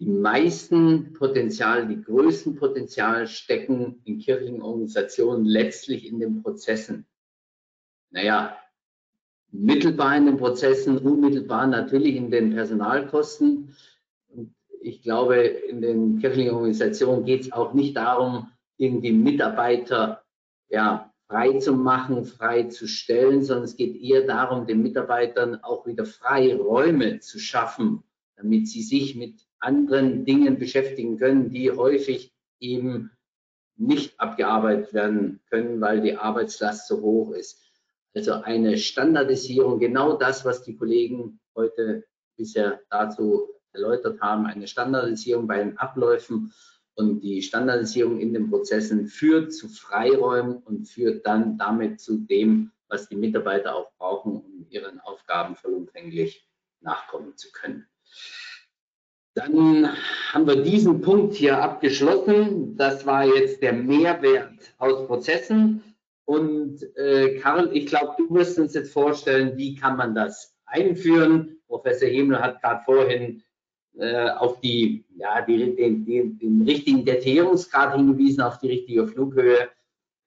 Die 0.00 0.08
meisten 0.08 1.12
Potenziale, 1.12 1.86
die 1.86 2.02
größten 2.02 2.56
Potenziale 2.56 3.26
stecken 3.26 4.00
in 4.04 4.18
kirchlichen 4.18 4.62
Organisationen 4.62 5.44
letztlich 5.44 6.06
in 6.06 6.18
den 6.18 6.42
Prozessen. 6.42 7.06
Naja, 8.10 8.56
mittelbar 9.50 10.16
in 10.16 10.26
den 10.26 10.36
Prozessen, 10.36 10.98
unmittelbar 10.98 11.66
natürlich 11.66 12.16
in 12.16 12.30
den 12.30 12.54
Personalkosten 12.54 13.76
ich 14.80 15.02
glaube, 15.02 15.36
in 15.36 15.80
den 15.80 16.18
kirchlichen 16.18 16.54
Organisationen 16.54 17.24
geht 17.24 17.42
es 17.42 17.52
auch 17.52 17.74
nicht 17.74 17.96
darum, 17.96 18.48
irgendwie 18.76 19.12
Mitarbeiter 19.12 20.22
ja, 20.68 21.12
frei 21.28 21.58
zu 21.58 21.74
machen, 21.74 22.24
frei 22.24 22.64
zu 22.64 22.86
stellen, 22.86 23.42
sondern 23.42 23.64
es 23.64 23.76
geht 23.76 24.00
eher 24.00 24.26
darum, 24.26 24.66
den 24.66 24.82
Mitarbeitern 24.82 25.62
auch 25.62 25.86
wieder 25.86 26.06
freie 26.06 26.56
Räume 26.56 27.20
zu 27.20 27.38
schaffen, 27.38 28.02
damit 28.36 28.68
sie 28.68 28.82
sich 28.82 29.14
mit 29.14 29.46
anderen 29.60 30.24
Dingen 30.24 30.58
beschäftigen 30.58 31.18
können, 31.18 31.50
die 31.50 31.70
häufig 31.70 32.32
eben 32.60 33.10
nicht 33.76 34.18
abgearbeitet 34.18 34.92
werden 34.92 35.40
können, 35.50 35.80
weil 35.80 36.00
die 36.00 36.16
Arbeitslast 36.16 36.88
so 36.88 37.00
hoch 37.00 37.32
ist. 37.32 37.62
Also 38.14 38.32
eine 38.32 38.76
Standardisierung, 38.76 39.78
genau 39.78 40.16
das, 40.16 40.44
was 40.44 40.62
die 40.62 40.76
Kollegen 40.76 41.40
heute 41.54 42.04
bisher 42.36 42.80
dazu 42.90 43.48
erläutert 43.72 44.20
haben, 44.20 44.46
eine 44.46 44.66
Standardisierung 44.66 45.46
bei 45.46 45.58
den 45.58 45.78
Abläufen 45.78 46.52
und 46.94 47.20
die 47.20 47.42
Standardisierung 47.42 48.18
in 48.18 48.34
den 48.34 48.50
Prozessen 48.50 49.06
führt 49.06 49.52
zu 49.52 49.68
Freiräumen 49.68 50.56
und 50.58 50.88
führt 50.88 51.24
dann 51.26 51.56
damit 51.56 52.00
zu 52.00 52.18
dem, 52.18 52.72
was 52.88 53.08
die 53.08 53.16
Mitarbeiter 53.16 53.76
auch 53.76 53.92
brauchen, 53.98 54.32
um 54.32 54.66
ihren 54.68 54.98
Aufgaben 55.00 55.54
vollumfänglich 55.54 56.44
nachkommen 56.80 57.36
zu 57.36 57.52
können. 57.52 57.86
Dann 59.34 59.88
haben 60.32 60.46
wir 60.48 60.62
diesen 60.62 61.00
Punkt 61.00 61.34
hier 61.34 61.62
abgeschlossen. 61.62 62.76
Das 62.76 63.06
war 63.06 63.24
jetzt 63.24 63.62
der 63.62 63.72
Mehrwert 63.72 64.74
aus 64.78 65.06
Prozessen. 65.06 65.94
Und 66.24 66.82
äh, 66.96 67.38
Karl, 67.38 67.70
ich 67.72 67.86
glaube, 67.86 68.14
du 68.18 68.34
wirst 68.34 68.58
uns 68.58 68.74
jetzt 68.74 68.92
vorstellen, 68.92 69.56
wie 69.56 69.76
kann 69.76 69.96
man 69.96 70.16
das 70.16 70.56
einführen. 70.66 71.60
Professor 71.68 72.08
Himmel 72.08 72.40
hat 72.40 72.60
gerade 72.60 72.82
vorhin 72.84 73.44
äh, 73.98 74.30
auf 74.30 74.60
die, 74.60 75.04
ja, 75.16 75.42
die, 75.42 75.74
den, 75.74 76.04
den, 76.04 76.38
den 76.38 76.62
richtigen 76.62 77.04
Detaillierungsgrad 77.04 77.96
hingewiesen, 77.96 78.42
auf 78.42 78.58
die 78.58 78.68
richtige 78.68 79.06
Flughöhe. 79.06 79.68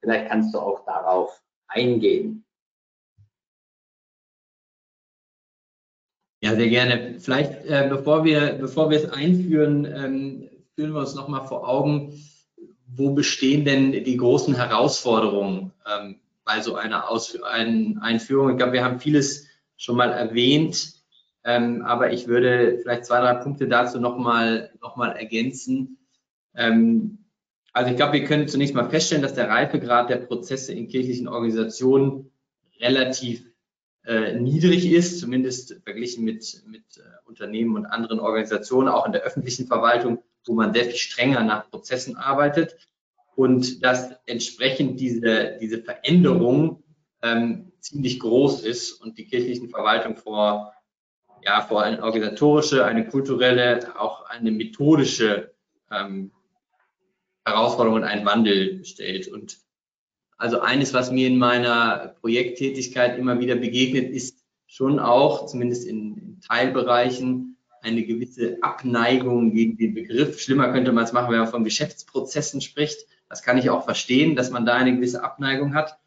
Vielleicht 0.01 0.30
kannst 0.30 0.53
du 0.53 0.59
auch 0.59 0.84
darauf 0.86 1.41
eingehen. 1.67 2.43
Ja, 6.43 6.55
sehr 6.55 6.69
gerne. 6.69 7.19
Vielleicht, 7.19 7.65
äh, 7.65 7.88
bevor, 7.88 8.26
wir, 8.26 8.53
bevor 8.53 8.89
wir 8.89 8.97
es 8.97 9.09
einführen, 9.09 9.86
ähm, 9.86 10.49
führen 10.76 10.91
wir 10.91 11.01
uns 11.01 11.13
nochmal 11.13 11.47
vor 11.47 11.69
Augen, 11.69 12.19
wo 12.88 13.13
bestehen 13.13 13.63
denn 13.63 13.91
die 13.91 14.17
großen 14.17 14.55
Herausforderungen 14.55 15.72
ähm, 15.86 16.19
bei 16.43 16.59
so 16.61 16.76
einer 16.76 17.09
Aus 17.09 17.41
ein 17.43 17.99
Einführung? 18.01 18.49
Ich 18.51 18.57
glaube, 18.57 18.74
wir 18.74 18.84
haben 18.84 18.99
vieles 18.99 19.47
schon 19.78 19.95
mal 19.95 20.11
erwähnt, 20.11 21.01
ähm, 21.44 21.82
aber 21.84 22.14
ich 22.14 22.28
würde 22.28 22.80
vielleicht 22.82 23.06
zwei, 23.06 23.20
drei 23.20 23.36
Punkte 23.36 23.68
dazu 23.68 24.00
nochmal 24.00 24.72
noch 24.82 24.96
mal 24.96 25.12
ergänzen. 25.12 25.98
Ähm, 26.56 27.26
also 27.74 27.89
ich 27.89 27.96
glaube, 27.96 28.14
wir 28.14 28.26
können 28.26 28.48
zunächst 28.48 28.76
mal 28.76 28.89
feststellen, 28.89 29.24
dass 29.24 29.34
der 29.34 29.50
Reifegrad 29.50 30.10
der 30.10 30.18
Prozesse 30.18 30.74
in 30.74 30.88
kirchlichen 30.88 31.28
Organisationen 31.28 32.32
relativ 32.80 33.46
äh, 34.06 34.34
niedrig 34.34 34.92
ist, 34.92 35.20
zumindest 35.20 35.80
verglichen 35.84 36.26
mit, 36.26 36.64
mit 36.68 36.84
äh, 36.98 37.02
Unternehmen 37.26 37.76
und 37.76 37.86
anderen 37.86 38.20
Organisationen, 38.20 38.89
auch 38.89 39.06
in 39.06 39.12
der 39.12 39.22
öffentlichen 39.22 39.68
Verwaltung, 39.68 40.24
wo 40.46 40.54
man 40.54 40.74
sehr 40.74 40.86
viel 40.86 40.96
strenger 40.96 41.44
nach 41.44 41.70
Prozessen 41.70 42.18
arbeitet 42.18 42.76
und 43.36 43.84
dass 43.84 44.12
entsprechend 44.26 45.00
diese, 45.00 45.58
diese 45.62 45.82
Veränderung 45.82 46.84
ähm, 47.22 47.72
ziemlich 47.80 48.20
groß 48.20 48.64
ist 48.64 48.94
und 48.94 49.18
die 49.18 49.26
kirchlichen 49.26 49.70
Verwaltung 49.70 50.18
vor, 50.18 50.74
ja, 51.44 51.62
vor 51.62 51.84
eine 51.84 52.02
organisatorische, 52.04 52.86
eine 52.86 53.08
kulturelle, 53.08 54.00
auch 54.00 54.30
eine 54.30 54.52
methodische 54.52 55.52
ähm, 55.92 56.32
Herausforderung 57.46 57.98
und 57.98 58.04
einen 58.04 58.26
Wandel 58.26 58.84
stellt. 58.86 59.28
Und 59.28 59.58
also 60.38 60.60
eines, 60.60 60.94
was 60.94 61.12
mir 61.12 61.28
in 61.28 61.38
meiner 61.38 62.16
Projekttätigkeit 62.22 63.18
immer 63.18 63.39
wieder 63.39 63.56
begegnet, 63.56 64.10
ist 64.12 64.44
schon 64.68 65.00
auch, 65.00 65.48
zumindest 65.48 65.88
in, 65.88 66.18
in 66.18 66.39
Teilbereichen, 66.42 67.58
eine 67.82 68.04
gewisse 68.04 68.58
Abneigung 68.62 69.54
gegen 69.54 69.78
den 69.78 69.94
Begriff. 69.94 70.39
Schlimmer 70.39 70.72
könnte 70.72 70.92
man 70.92 71.04
es 71.04 71.14
machen, 71.14 71.32
wenn 71.32 71.39
man 71.39 71.48
von 71.48 71.64
Geschäftsprozessen 71.64 72.62
spricht. 72.62 73.08
Das 73.28 73.42
kann 73.42 73.58
ich 73.58 73.70
auch 73.70 73.86
verstehen, 73.86 74.36
dass 74.36 74.52
man 74.52 74.66
da 74.66 74.76
eine 74.76 74.96
gewisse 74.96 75.24
Abneigung 75.24 75.74
hat. 75.74 75.98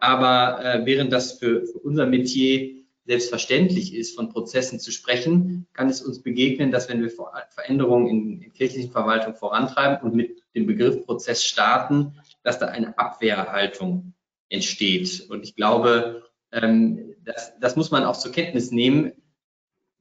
Aber 0.00 0.64
äh, 0.64 0.86
während 0.86 1.12
das 1.12 1.32
für, 1.32 1.66
für 1.66 1.78
unser 1.78 2.06
Metier 2.06 2.77
selbstverständlich 3.08 3.94
ist, 3.94 4.14
von 4.14 4.28
Prozessen 4.28 4.78
zu 4.78 4.92
sprechen, 4.92 5.66
kann 5.72 5.88
es 5.88 6.02
uns 6.02 6.22
begegnen, 6.22 6.70
dass 6.70 6.90
wenn 6.90 7.00
wir 7.00 7.10
Veränderungen 7.48 8.06
in, 8.06 8.42
in 8.42 8.52
kirchlichen 8.52 8.92
Verwaltung 8.92 9.34
vorantreiben 9.34 10.06
und 10.06 10.14
mit 10.14 10.42
dem 10.54 10.66
Begriff 10.66 11.06
Prozess 11.06 11.42
starten, 11.42 12.20
dass 12.42 12.58
da 12.58 12.66
eine 12.66 12.98
Abwehrhaltung 12.98 14.12
entsteht. 14.50 15.26
Und 15.30 15.42
ich 15.42 15.56
glaube, 15.56 16.22
ähm, 16.52 17.14
das, 17.24 17.58
das 17.58 17.76
muss 17.76 17.90
man 17.90 18.04
auch 18.04 18.16
zur 18.16 18.30
Kenntnis 18.30 18.72
nehmen, 18.72 19.12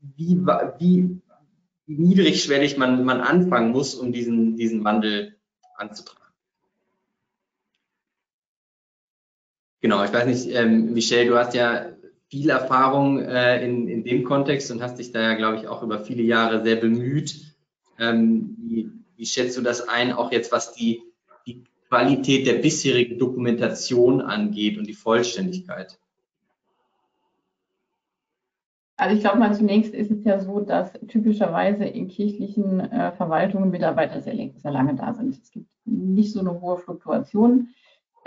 wie, 0.02 0.38
wie, 0.78 1.22
niedrigschwellig 1.86 2.78
man, 2.78 3.06
man 3.06 3.22
anfangen 3.22 3.72
muss, 3.72 3.96
um 3.96 4.12
diesen, 4.12 4.58
diesen 4.58 4.84
Wandel 4.84 5.38
anzutragen. 5.76 6.34
Genau, 9.80 10.04
ich 10.04 10.12
weiß 10.12 10.26
nicht, 10.26 10.54
ähm, 10.54 10.94
Michelle, 10.94 11.30
du 11.30 11.38
hast 11.38 11.54
ja 11.54 11.97
viel 12.30 12.50
Erfahrung 12.50 13.20
äh, 13.20 13.64
in, 13.66 13.88
in 13.88 14.04
dem 14.04 14.24
Kontext 14.24 14.72
und 14.72 14.82
hast 14.82 15.00
dich 15.00 15.12
da 15.12 15.22
ja, 15.22 15.34
glaube 15.36 15.58
ich, 15.58 15.68
auch 15.68 15.84
über 15.84 16.00
viele 16.00 16.24
Jahre 16.24 16.64
sehr 16.64 16.76
bemüht. 16.76 17.56
Ähm, 18.00 18.56
wie, 18.60 18.92
wie 19.16 19.26
schätzt 19.26 19.58
du 19.58 19.62
das 19.62 19.88
ein, 19.88 20.14
auch 20.14 20.32
jetzt 20.32 20.52
was 20.52 20.74
die 20.74 21.04
Qualität 21.90 22.46
der 22.48 22.56
bisherigen 22.56 23.18
Dokumentation 23.18 24.22
angeht 24.22 24.78
und 24.78 24.88
die 24.88 24.94
Vollständigkeit? 24.94 25.98
Also 28.98 29.16
ich 29.16 29.22
glaube 29.22 29.38
mal 29.38 29.54
zunächst 29.54 29.94
ist 29.94 30.10
es 30.10 30.24
ja 30.26 30.40
so, 30.40 30.60
dass 30.60 30.92
typischerweise 31.08 31.86
in 31.86 32.08
kirchlichen 32.08 32.80
äh, 32.80 33.12
Verwaltungen 33.12 33.70
Mitarbeiter 33.70 34.22
sehr, 34.22 34.36
sehr, 34.36 34.72
lange 34.72 34.96
da 34.96 35.14
sind. 35.14 35.38
Es 35.42 35.52
gibt 35.52 35.68
nicht 35.86 36.34
so 36.34 36.40
eine 36.40 36.60
hohe 36.60 36.78
Fluktuation. 36.78 37.70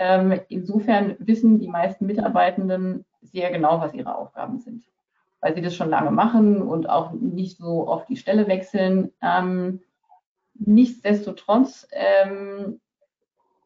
Ähm, 0.03 0.41
insofern 0.49 1.15
wissen 1.19 1.59
die 1.59 1.67
meisten 1.67 2.07
Mitarbeitenden 2.07 3.05
sehr 3.21 3.51
genau, 3.51 3.79
was 3.81 3.93
ihre 3.93 4.15
Aufgaben 4.17 4.57
sind, 4.57 4.83
weil 5.41 5.53
sie 5.53 5.61
das 5.61 5.75
schon 5.75 5.91
lange 5.91 6.09
machen 6.09 6.63
und 6.63 6.89
auch 6.89 7.11
nicht 7.11 7.59
so 7.59 7.87
oft 7.87 8.09
die 8.09 8.17
Stelle 8.17 8.47
wechseln. 8.47 9.11
Ähm, 9.21 9.81
nichtsdestotrotz 10.55 11.87
ähm, 11.91 12.81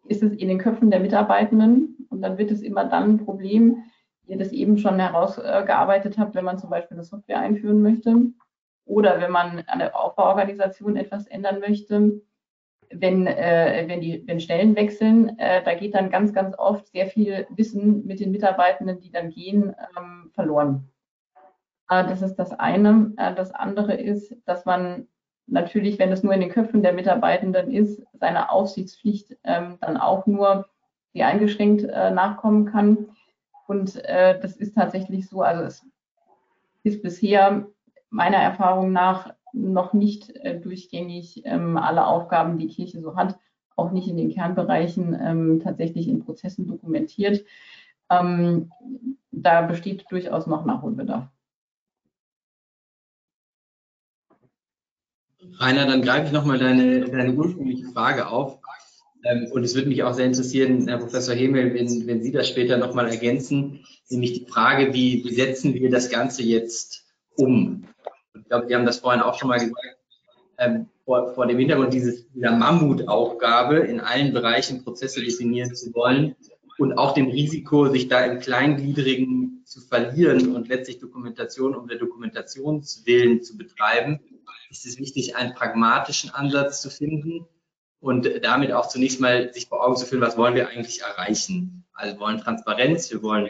ist 0.10 0.24
es 0.24 0.34
in 0.34 0.50
den 0.50 0.58
Köpfen 0.60 0.92
der 0.92 1.00
Mitarbeitenden 1.00 2.06
und 2.10 2.22
dann 2.22 2.38
wird 2.38 2.52
es 2.52 2.62
immer 2.62 2.84
dann 2.84 3.12
ein 3.12 3.26
Problem, 3.26 3.86
ihr 4.28 4.38
das 4.38 4.52
eben 4.52 4.78
schon 4.78 5.00
herausgearbeitet 5.00 6.18
habt, 6.18 6.36
wenn 6.36 6.44
man 6.44 6.58
zum 6.58 6.70
Beispiel 6.70 6.98
eine 6.98 7.06
Software 7.06 7.40
einführen 7.40 7.82
möchte 7.82 8.26
oder 8.84 9.22
wenn 9.22 9.32
man 9.32 9.64
an 9.68 9.80
der 9.80 9.98
Aufbauorganisation 9.98 10.98
etwas 10.98 11.28
ändern 11.28 11.62
möchte, 11.62 12.20
wenn, 13.02 13.28
äh, 13.28 13.86
wenn, 13.88 14.02
die, 14.02 14.24
wenn 14.26 14.40
Stellen 14.40 14.76
wechseln, 14.76 15.38
äh, 15.40 15.64
da 15.64 15.74
geht 15.74 15.96
dann 15.96 16.10
ganz, 16.10 16.34
ganz 16.34 16.58
oft 16.58 16.88
sehr 16.88 17.08
viel 17.08 17.48
Wissen 17.50 18.06
mit 18.06 18.20
den 18.20 18.32
Mitarbeitenden, 18.32 19.00
die 19.00 19.12
dann 19.12 19.30
gehen, 19.30 19.76
ähm, 19.98 20.32
verloren. 20.34 20.90
Äh, 21.90 22.06
das 22.06 22.22
ist 22.22 22.36
das 22.36 22.52
eine. 22.52 23.14
Äh, 23.18 23.36
das 23.36 23.52
andere 23.52 23.94
ist, 23.96 24.36
dass 24.46 24.66
man 24.66 25.08
natürlich, 25.48 26.00
wenn 26.00 26.12
es 26.12 26.24
nur 26.24 26.34
in 26.34 26.42
den 26.42 26.50
Köpfen 26.50 26.82
der 26.82 26.94
Mitarbeitenden 26.94 27.72
ist, 27.72 28.02
seiner 28.14 28.52
Aufsichtspflicht 28.52 29.38
ähm, 29.44 29.78
dann 29.82 29.98
auch 29.98 30.26
nur 30.26 30.68
sehr 31.14 31.28
eingeschränkt 31.28 31.84
äh, 31.84 32.12
nachkommen 32.12 32.66
kann. 32.66 33.10
Und 33.68 34.04
äh, 34.06 34.40
das 34.40 34.58
ist 34.58 34.76
tatsächlich 34.76 35.30
so, 35.30 35.42
also 35.42 35.64
es 35.64 35.86
ist 36.84 37.02
bisher 37.02 37.68
meiner 38.10 38.38
Erfahrung 38.38 38.92
nach 38.92 39.34
noch 39.56 39.94
nicht 39.94 40.36
äh, 40.38 40.60
durchgängig 40.60 41.42
ähm, 41.46 41.78
alle 41.78 42.06
Aufgaben, 42.06 42.58
die 42.58 42.68
Kirche 42.68 43.02
so 43.02 43.16
hat, 43.16 43.40
auch 43.76 43.92
nicht 43.92 44.08
in 44.08 44.18
den 44.18 44.34
Kernbereichen 44.34 45.18
ähm, 45.20 45.62
tatsächlich 45.64 46.08
in 46.08 46.24
Prozessen 46.24 46.68
dokumentiert. 46.68 47.46
Ähm, 48.10 48.72
da 49.32 49.62
besteht 49.62 50.06
durchaus 50.10 50.48
noch 50.48 50.66
Nachholbedarf. 50.66 51.28
Rainer, 55.58 55.86
dann 55.86 56.02
greife 56.02 56.28
ich 56.28 56.32
nochmal 56.32 56.60
deine, 56.60 57.06
deine 57.06 57.34
ursprüngliche 57.34 57.86
Frage 57.86 58.28
auf. 58.28 58.60
Und 59.52 59.64
es 59.64 59.74
würde 59.74 59.90
mich 59.90 60.04
auch 60.04 60.14
sehr 60.14 60.28
interessieren, 60.28 60.88
Herr 60.88 61.00
Professor 61.00 61.34
Hemel, 61.34 61.74
wenn, 61.74 62.06
wenn 62.06 62.22
Sie 62.22 62.32
das 62.32 62.48
später 62.48 62.78
nochmal 62.78 63.10
ergänzen, 63.10 63.84
nämlich 64.10 64.34
die 64.34 64.46
Frage, 64.46 64.94
wie 64.94 65.28
setzen 65.34 65.74
wir 65.74 65.90
das 65.90 66.12
Ganze 66.12 66.44
jetzt 66.44 67.08
um? 67.36 67.86
Ich 68.40 68.48
glaube, 68.48 68.68
Sie 68.68 68.76
haben 68.76 68.86
das 68.86 69.00
vorhin 69.00 69.22
auch 69.22 69.38
schon 69.38 69.50
mal 69.50 69.60
gesagt, 69.60 69.98
ähm, 70.58 70.88
vor, 71.04 71.34
vor 71.34 71.48
dem 71.48 71.60
Hintergrund 71.60 71.94
dieses, 71.94 72.28
dieser 72.32 72.52
Mammutaufgabe, 72.52 73.78
in 73.78 74.00
allen 74.00 74.34
Bereichen 74.34 74.84
Prozesse 74.84 75.22
definieren 75.22 75.74
zu 75.76 75.94
wollen 75.94 76.36
und 76.78 76.98
auch 76.98 77.14
dem 77.14 77.28
Risiko, 77.28 77.90
sich 77.90 78.08
da 78.08 78.26
im 78.26 78.40
Kleingliedrigen 78.40 79.62
zu 79.66 79.82
verlieren 79.82 80.56
und 80.56 80.68
letztlich 80.68 81.00
Dokumentation 81.00 81.76
um 81.76 81.88
der 81.88 81.98
Dokumentationswillen 81.98 83.42
zu 83.42 83.58
betreiben, 83.58 84.20
ist 84.70 84.86
es 84.86 85.00
wichtig, 85.00 85.36
einen 85.36 85.54
pragmatischen 85.54 86.32
Ansatz 86.32 86.82
zu 86.82 86.90
finden 86.90 87.48
und 88.00 88.30
damit 88.44 88.72
auch 88.72 88.88
zunächst 88.88 89.20
mal 89.20 89.54
sich 89.54 89.68
vor 89.68 89.84
Augen 89.84 89.96
zu 89.96 90.06
führen, 90.06 90.22
was 90.22 90.38
wollen 90.38 90.56
wir 90.56 90.70
eigentlich 90.70 91.02
erreichen. 91.02 91.86
Also 91.94 92.16
wir 92.16 92.20
wollen 92.20 92.40
Transparenz, 92.40 93.10
wir 93.12 93.24
wollen 93.24 93.50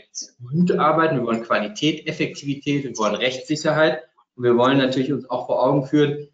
gut 0.51 0.71
arbeiten, 0.71 1.17
wir 1.17 1.25
wollen 1.25 1.43
Qualität, 1.43 2.07
Effektivität, 2.07 2.83
wir 2.83 2.97
wollen 2.97 3.15
Rechtssicherheit 3.15 4.03
und 4.35 4.43
wir 4.43 4.57
wollen 4.57 4.77
natürlich 4.77 5.11
uns 5.13 5.29
auch 5.29 5.47
vor 5.47 5.63
Augen 5.63 5.85
führen, 5.85 6.27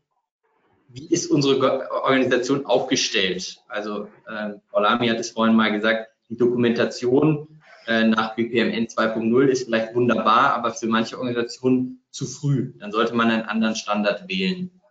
wie 0.93 1.07
ist 1.07 1.31
unsere 1.31 1.89
Organisation 2.03 2.65
aufgestellt? 2.65 3.57
Also 3.67 4.07
äh, 4.27 4.55
Lamy 4.73 5.07
hat 5.07 5.19
es 5.19 5.31
vorhin 5.31 5.55
mal 5.55 5.71
gesagt, 5.71 6.09
die 6.29 6.37
Dokumentation 6.37 7.61
äh, 7.87 8.03
nach 8.03 8.35
BPMN 8.35 8.87
2.0 8.87 9.45
ist 9.45 9.65
vielleicht 9.65 9.95
wunderbar, 9.95 10.53
aber 10.53 10.73
für 10.73 10.87
manche 10.87 11.17
Organisationen 11.17 12.03
zu 12.11 12.25
früh. 12.25 12.73
Dann 12.79 12.91
sollte 12.91 13.15
man 13.15 13.31
einen 13.31 13.43
anderen 13.43 13.75
Standard 13.75 14.27
wählen. 14.27 14.81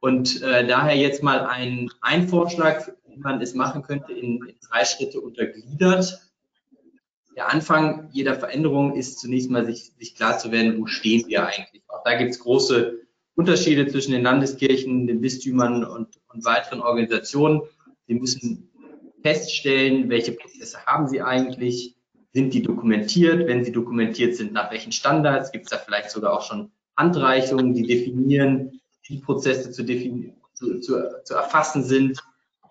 Und 0.00 0.42
äh, 0.42 0.66
daher 0.66 0.96
jetzt 0.96 1.22
mal 1.22 1.46
ein, 1.46 1.90
ein 2.00 2.28
Vorschlag, 2.28 2.88
wie 3.06 3.18
man 3.18 3.40
es 3.42 3.54
machen 3.54 3.82
könnte, 3.82 4.12
in, 4.12 4.42
in 4.46 4.56
drei 4.70 4.84
Schritte 4.84 5.20
untergliedert. 5.20 6.20
Der 7.38 7.52
Anfang 7.52 8.08
jeder 8.10 8.34
Veränderung 8.34 8.96
ist 8.96 9.20
zunächst 9.20 9.48
mal 9.48 9.64
sich, 9.64 9.92
sich 9.96 10.16
klar 10.16 10.38
zu 10.38 10.50
werden, 10.50 10.76
wo 10.80 10.86
stehen 10.86 11.24
wir 11.28 11.46
eigentlich. 11.46 11.84
Auch 11.86 12.02
da 12.02 12.18
gibt 12.18 12.32
es 12.32 12.40
große 12.40 12.98
Unterschiede 13.36 13.86
zwischen 13.86 14.10
den 14.10 14.24
Landeskirchen, 14.24 15.06
den 15.06 15.20
Bistümern 15.20 15.84
und, 15.84 16.18
und 16.34 16.44
weiteren 16.44 16.80
Organisationen. 16.80 17.62
Sie 18.08 18.14
müssen 18.14 18.72
feststellen, 19.22 20.08
welche 20.08 20.32
Prozesse 20.32 20.84
haben 20.84 21.06
sie 21.06 21.22
eigentlich, 21.22 21.94
sind 22.32 22.54
die 22.54 22.62
dokumentiert, 22.62 23.46
wenn 23.46 23.64
sie 23.64 23.70
dokumentiert 23.70 24.34
sind, 24.34 24.52
nach 24.52 24.72
welchen 24.72 24.90
Standards, 24.90 25.52
gibt 25.52 25.66
es 25.66 25.70
da 25.70 25.76
vielleicht 25.78 26.10
sogar 26.10 26.32
auch 26.32 26.42
schon 26.42 26.72
Handreichungen, 26.96 27.72
die 27.72 27.84
definieren, 27.84 28.80
wie 29.04 29.20
Prozesse 29.20 29.70
zu, 29.70 29.86
zu, 29.86 30.80
zu, 30.80 31.22
zu 31.22 31.34
erfassen 31.34 31.84
sind. 31.84 32.18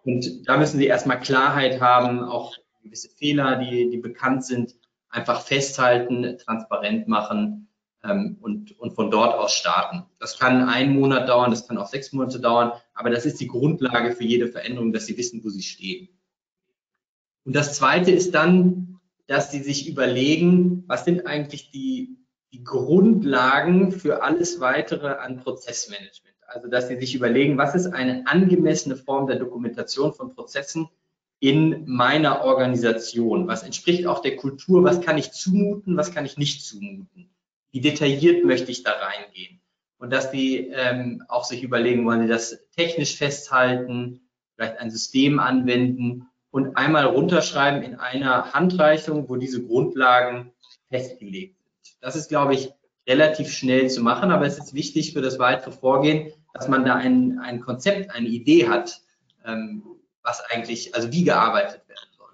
Und 0.03 0.45
da 0.45 0.57
müssen 0.57 0.77
sie 0.77 0.87
erstmal 0.87 1.21
Klarheit 1.21 1.79
haben, 1.79 2.21
auch 2.21 2.57
gewisse 2.87 3.09
Fehler, 3.09 3.57
die, 3.57 3.89
die 3.89 3.97
bekannt 3.97 4.43
sind, 4.43 4.75
einfach 5.09 5.41
festhalten, 5.41 6.37
transparent 6.37 7.07
machen 7.07 7.69
ähm, 8.03 8.37
und, 8.41 8.77
und 8.79 8.93
von 8.93 9.11
dort 9.11 9.35
aus 9.35 9.53
starten. 9.53 10.03
Das 10.19 10.37
kann 10.37 10.67
einen 10.67 10.99
Monat 10.99 11.29
dauern, 11.29 11.51
das 11.51 11.67
kann 11.67 11.77
auch 11.77 11.87
sechs 11.87 12.11
Monate 12.11 12.39
dauern, 12.39 12.73
aber 12.93 13.09
das 13.09 13.25
ist 13.25 13.39
die 13.39 13.47
Grundlage 13.47 14.11
für 14.13 14.23
jede 14.23 14.47
Veränderung, 14.47 14.91
dass 14.91 15.05
sie 15.05 15.17
wissen, 15.17 15.43
wo 15.43 15.49
sie 15.49 15.61
stehen. 15.61 16.09
Und 17.45 17.55
das 17.55 17.75
Zweite 17.75 18.11
ist 18.11 18.35
dann, 18.35 18.99
dass 19.27 19.51
sie 19.51 19.63
sich 19.63 19.89
überlegen, 19.89 20.83
was 20.87 21.05
sind 21.05 21.25
eigentlich 21.27 21.71
die, 21.71 22.17
die 22.51 22.63
Grundlagen 22.63 23.91
für 23.91 24.23
alles 24.23 24.59
weitere 24.59 25.07
an 25.07 25.37
Prozessmanagement. 25.37 26.35
Also, 26.47 26.69
dass 26.69 26.87
sie 26.87 26.97
sich 26.97 27.13
überlegen, 27.13 27.57
was 27.57 27.75
ist 27.75 27.87
eine 27.87 28.25
angemessene 28.25 28.95
Form 28.95 29.27
der 29.27 29.37
Dokumentation 29.37 30.13
von 30.13 30.33
Prozessen 30.33 30.87
in 31.39 31.83
meiner 31.85 32.43
Organisation? 32.43 33.47
Was 33.47 33.63
entspricht 33.63 34.07
auch 34.07 34.21
der 34.21 34.35
Kultur? 34.35 34.83
Was 34.83 35.01
kann 35.01 35.17
ich 35.17 35.31
zumuten? 35.31 35.97
Was 35.97 36.13
kann 36.13 36.25
ich 36.25 36.37
nicht 36.37 36.65
zumuten? 36.65 37.29
Wie 37.71 37.81
detailliert 37.81 38.43
möchte 38.43 38.71
ich 38.71 38.83
da 38.83 38.93
reingehen? 38.93 39.61
Und 39.99 40.11
dass 40.11 40.31
die 40.31 40.67
ähm, 40.67 41.23
auch 41.27 41.43
sich 41.43 41.63
überlegen, 41.63 42.05
wollen 42.05 42.21
sie 42.21 42.27
das 42.27 42.59
technisch 42.75 43.17
festhalten, 43.17 44.21
vielleicht 44.55 44.77
ein 44.77 44.91
System 44.91 45.39
anwenden 45.39 46.27
und 46.51 46.77
einmal 46.77 47.05
runterschreiben 47.05 47.81
in 47.83 47.95
einer 47.95 48.53
Handreichung, 48.53 49.29
wo 49.29 49.35
diese 49.35 49.63
Grundlagen 49.65 50.51
festgelegt 50.89 51.57
sind. 51.81 51.97
Das 52.01 52.15
ist, 52.15 52.29
glaube 52.29 52.53
ich, 52.53 52.71
relativ 53.07 53.51
schnell 53.51 53.89
zu 53.89 54.01
machen, 54.01 54.31
aber 54.31 54.45
es 54.45 54.57
ist 54.57 54.73
wichtig 54.73 55.13
für 55.13 55.21
das 55.21 55.39
weitere 55.39 55.71
Vorgehen, 55.71 56.31
dass 56.53 56.67
man 56.67 56.85
da 56.85 56.95
ein, 56.95 57.39
ein 57.39 57.61
Konzept, 57.61 58.11
eine 58.11 58.27
Idee 58.27 58.67
hat, 58.67 59.01
ähm, 59.45 59.83
was 60.27 60.41
eigentlich, 60.41 60.93
also 60.93 61.11
wie 61.11 61.23
gearbeitet 61.23 61.87
werden 61.87 62.09
soll. 62.17 62.27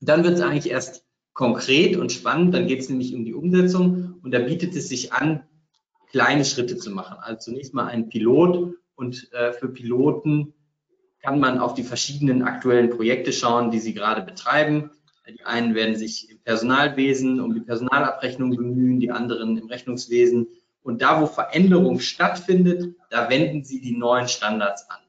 Dann 0.00 0.24
wird 0.24 0.34
es 0.34 0.40
eigentlich 0.40 0.70
erst 0.70 1.04
konkret 1.34 1.96
und 1.96 2.10
spannend, 2.10 2.54
dann 2.54 2.66
geht 2.66 2.80
es 2.80 2.88
nämlich 2.88 3.14
um 3.14 3.24
die 3.24 3.34
Umsetzung 3.34 4.18
und 4.22 4.32
da 4.32 4.38
bietet 4.38 4.74
es 4.74 4.88
sich 4.88 5.12
an, 5.12 5.44
kleine 6.10 6.44
Schritte 6.44 6.76
zu 6.76 6.90
machen. 6.90 7.18
Also 7.20 7.50
zunächst 7.50 7.74
mal 7.74 7.86
ein 7.86 8.08
Pilot 8.08 8.74
und 8.94 9.32
äh, 9.32 9.52
für 9.52 9.68
Piloten 9.68 10.54
kann 11.20 11.38
man 11.38 11.58
auf 11.58 11.74
die 11.74 11.84
verschiedenen 11.84 12.42
aktuellen 12.42 12.90
Projekte 12.90 13.32
schauen, 13.32 13.70
die 13.70 13.78
sie 13.78 13.94
gerade 13.94 14.22
betreiben. 14.22 14.90
Die 15.28 15.44
einen 15.44 15.74
werden 15.74 15.96
sich 15.96 16.30
im 16.30 16.40
Personalwesen 16.40 17.40
um 17.40 17.54
die 17.54 17.60
Personalabrechnung 17.60 18.56
bemühen, 18.56 19.00
die 19.00 19.10
anderen 19.10 19.56
im 19.56 19.66
Rechnungswesen. 19.68 20.48
Und 20.82 21.00
da, 21.00 21.20
wo 21.20 21.26
Veränderung 21.26 22.00
stattfindet, 22.00 22.96
da 23.08 23.30
wenden 23.30 23.64
sie 23.64 23.80
die 23.80 23.96
neuen 23.96 24.26
Standards 24.26 24.90
an. 24.90 25.01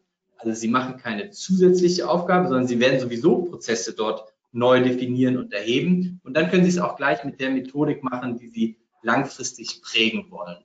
Also 0.44 0.60
sie 0.60 0.68
machen 0.68 0.98
keine 0.98 1.32
zusätzliche 1.32 2.10
Aufgabe, 2.10 2.48
sondern 2.48 2.68
sie 2.68 2.80
werden 2.80 3.00
sowieso 3.00 3.44
Prozesse 3.44 3.94
dort 3.94 4.34
neu 4.52 4.84
definieren 4.84 5.38
und 5.38 5.54
erheben. 5.54 6.20
Und 6.24 6.36
dann 6.36 6.50
können 6.50 6.64
sie 6.64 6.70
es 6.70 6.80
auch 6.80 6.96
gleich 6.96 7.24
mit 7.24 7.40
der 7.40 7.50
Methodik 7.50 8.04
machen, 8.04 8.38
die 8.38 8.48
sie 8.48 8.78
langfristig 9.02 9.82
prägen 9.82 10.30
wollen. 10.30 10.58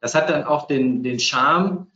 Das 0.00 0.14
hat 0.14 0.30
dann 0.30 0.44
auch 0.44 0.66
den, 0.66 1.02
den 1.02 1.18
Charme, 1.18 1.88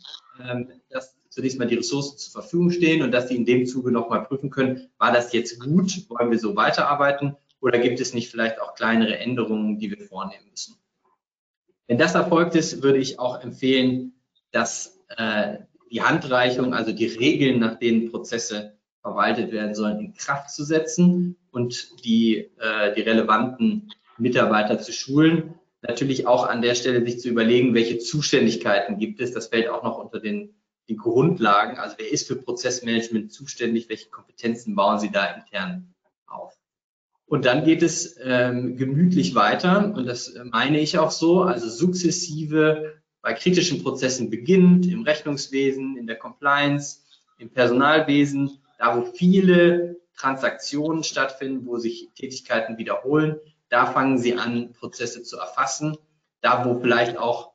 ähm, 0.42 0.68
dass 0.88 1.16
zunächst 1.28 1.58
mal 1.58 1.68
die 1.68 1.76
Ressourcen 1.76 2.18
zur 2.18 2.32
Verfügung 2.32 2.70
stehen 2.70 3.02
und 3.02 3.12
dass 3.12 3.28
sie 3.28 3.36
in 3.36 3.44
dem 3.44 3.66
Zuge 3.66 3.92
nochmal 3.92 4.24
prüfen 4.24 4.50
können, 4.50 4.88
war 4.98 5.12
das 5.12 5.32
jetzt 5.32 5.60
gut, 5.60 6.08
wollen 6.08 6.30
wir 6.30 6.38
so 6.38 6.56
weiterarbeiten 6.56 7.36
oder 7.60 7.78
gibt 7.78 8.00
es 8.00 8.14
nicht 8.14 8.30
vielleicht 8.30 8.60
auch 8.60 8.74
kleinere 8.74 9.18
Änderungen, 9.18 9.78
die 9.78 9.90
wir 9.90 10.00
vornehmen 10.00 10.50
müssen. 10.50 10.76
Wenn 11.86 11.98
das 11.98 12.14
erfolgt 12.14 12.54
ist, 12.56 12.82
würde 12.82 12.98
ich 12.98 13.18
auch 13.18 13.42
empfehlen, 13.42 14.14
dass 14.50 14.98
äh, 15.16 15.58
die 15.90 16.02
Handreichung, 16.02 16.74
also 16.74 16.92
die 16.92 17.06
Regeln, 17.06 17.58
nach 17.58 17.78
denen 17.78 18.10
Prozesse 18.10 18.76
verwaltet 19.02 19.50
werden 19.52 19.74
sollen, 19.74 19.98
in 19.98 20.14
Kraft 20.14 20.50
zu 20.50 20.64
setzen 20.64 21.36
und 21.50 22.04
die, 22.04 22.50
äh, 22.58 22.94
die 22.94 23.00
relevanten 23.00 23.92
Mitarbeiter 24.18 24.78
zu 24.78 24.92
schulen. 24.92 25.54
Natürlich 25.82 26.26
auch 26.26 26.46
an 26.46 26.60
der 26.60 26.74
Stelle 26.74 27.04
sich 27.04 27.20
zu 27.20 27.28
überlegen, 27.28 27.74
welche 27.74 27.98
Zuständigkeiten 27.98 28.98
gibt 28.98 29.20
es. 29.20 29.32
Das 29.32 29.48
fällt 29.48 29.68
auch 29.68 29.82
noch 29.82 29.98
unter 29.98 30.20
den 30.20 30.54
die 30.90 30.96
Grundlagen. 30.96 31.78
Also 31.78 31.96
wer 31.98 32.10
ist 32.10 32.26
für 32.26 32.36
Prozessmanagement 32.36 33.32
zuständig? 33.32 33.88
Welche 33.88 34.10
Kompetenzen 34.10 34.74
bauen 34.74 34.98
Sie 34.98 35.10
da 35.10 35.24
intern 35.26 35.94
auf? 36.26 36.52
Und 37.26 37.44
dann 37.44 37.64
geht 37.64 37.82
es 37.82 38.18
ähm, 38.20 38.76
gemütlich 38.76 39.36
weiter 39.36 39.94
und 39.94 40.04
das 40.04 40.34
meine 40.50 40.80
ich 40.80 40.98
auch 40.98 41.12
so, 41.12 41.42
also 41.42 41.68
sukzessive 41.68 42.99
bei 43.22 43.34
kritischen 43.34 43.82
Prozessen 43.82 44.30
beginnt, 44.30 44.86
im 44.86 45.02
Rechnungswesen, 45.02 45.96
in 45.96 46.06
der 46.06 46.16
Compliance, 46.16 47.00
im 47.38 47.50
Personalwesen, 47.50 48.58
da 48.78 48.96
wo 48.96 49.04
viele 49.04 49.96
Transaktionen 50.16 51.04
stattfinden, 51.04 51.66
wo 51.66 51.78
sich 51.78 52.10
Tätigkeiten 52.14 52.78
wiederholen, 52.78 53.40
da 53.70 53.86
fangen 53.86 54.18
sie 54.18 54.34
an, 54.34 54.72
Prozesse 54.72 55.22
zu 55.22 55.38
erfassen. 55.38 55.96
Da 56.42 56.64
wo 56.64 56.80
vielleicht 56.80 57.16
auch 57.16 57.52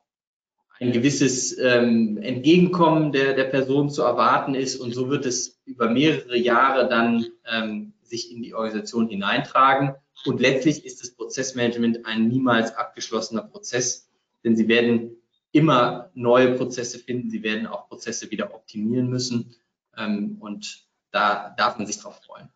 ein 0.78 0.92
gewisses 0.92 1.56
ähm, 1.58 2.18
Entgegenkommen 2.18 3.12
der, 3.12 3.34
der 3.34 3.44
Person 3.44 3.90
zu 3.90 4.02
erwarten 4.02 4.54
ist 4.54 4.76
und 4.76 4.92
so 4.92 5.08
wird 5.08 5.26
es 5.26 5.60
über 5.64 5.88
mehrere 5.88 6.36
Jahre 6.36 6.88
dann 6.88 7.26
ähm, 7.50 7.92
sich 8.02 8.32
in 8.32 8.42
die 8.42 8.54
Organisation 8.54 9.08
hineintragen. 9.08 9.94
Und 10.24 10.40
letztlich 10.40 10.84
ist 10.84 11.02
das 11.02 11.10
Prozessmanagement 11.10 12.06
ein 12.06 12.28
niemals 12.28 12.74
abgeschlossener 12.74 13.42
Prozess, 13.42 14.08
denn 14.44 14.56
Sie 14.56 14.68
werden 14.68 15.16
immer 15.56 16.10
neue 16.14 16.54
Prozesse 16.54 16.98
finden. 16.98 17.30
Sie 17.30 17.42
werden 17.42 17.66
auch 17.66 17.88
Prozesse 17.88 18.30
wieder 18.30 18.54
optimieren 18.54 19.08
müssen. 19.08 19.54
Ähm, 19.96 20.36
und 20.40 20.86
da 21.12 21.54
darf 21.56 21.78
man 21.78 21.86
sich 21.86 21.98
drauf 21.98 22.20
freuen. 22.22 22.48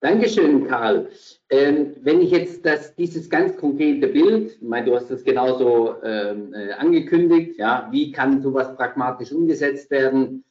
Dankeschön, 0.00 0.66
Karl. 0.66 1.08
Ähm, 1.48 1.94
wenn 2.02 2.20
ich 2.20 2.30
jetzt 2.30 2.66
das, 2.66 2.94
dieses 2.94 3.30
ganz 3.30 3.56
konkrete 3.56 4.08
Bild, 4.08 4.60
ich 4.60 4.84
du 4.84 4.94
hast 4.96 5.10
das 5.10 5.24
genauso 5.24 6.02
ähm, 6.02 6.52
äh, 6.52 6.72
angekündigt, 6.72 7.58
ja, 7.58 7.88
wie 7.90 8.12
kann 8.12 8.42
sowas 8.42 8.76
pragmatisch 8.76 9.32
umgesetzt 9.32 9.90
werden, 9.90 10.44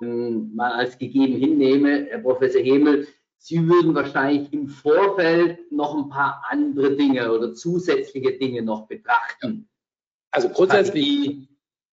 ähm, 0.00 0.54
mal 0.54 0.72
als 0.72 0.96
gegeben 0.96 1.36
hinnehme, 1.36 2.06
Herr 2.08 2.20
Professor 2.20 2.62
Hemel, 2.62 3.08
Sie 3.44 3.68
würden 3.68 3.92
wahrscheinlich 3.92 4.52
im 4.52 4.68
Vorfeld 4.68 5.72
noch 5.72 5.96
ein 5.96 6.08
paar 6.08 6.44
andere 6.48 6.96
Dinge 6.96 7.32
oder 7.32 7.52
zusätzliche 7.52 8.38
Dinge 8.38 8.62
noch 8.62 8.86
betrachten. 8.86 9.68
Also 10.32 10.48
grundsätzlich, 10.48 11.48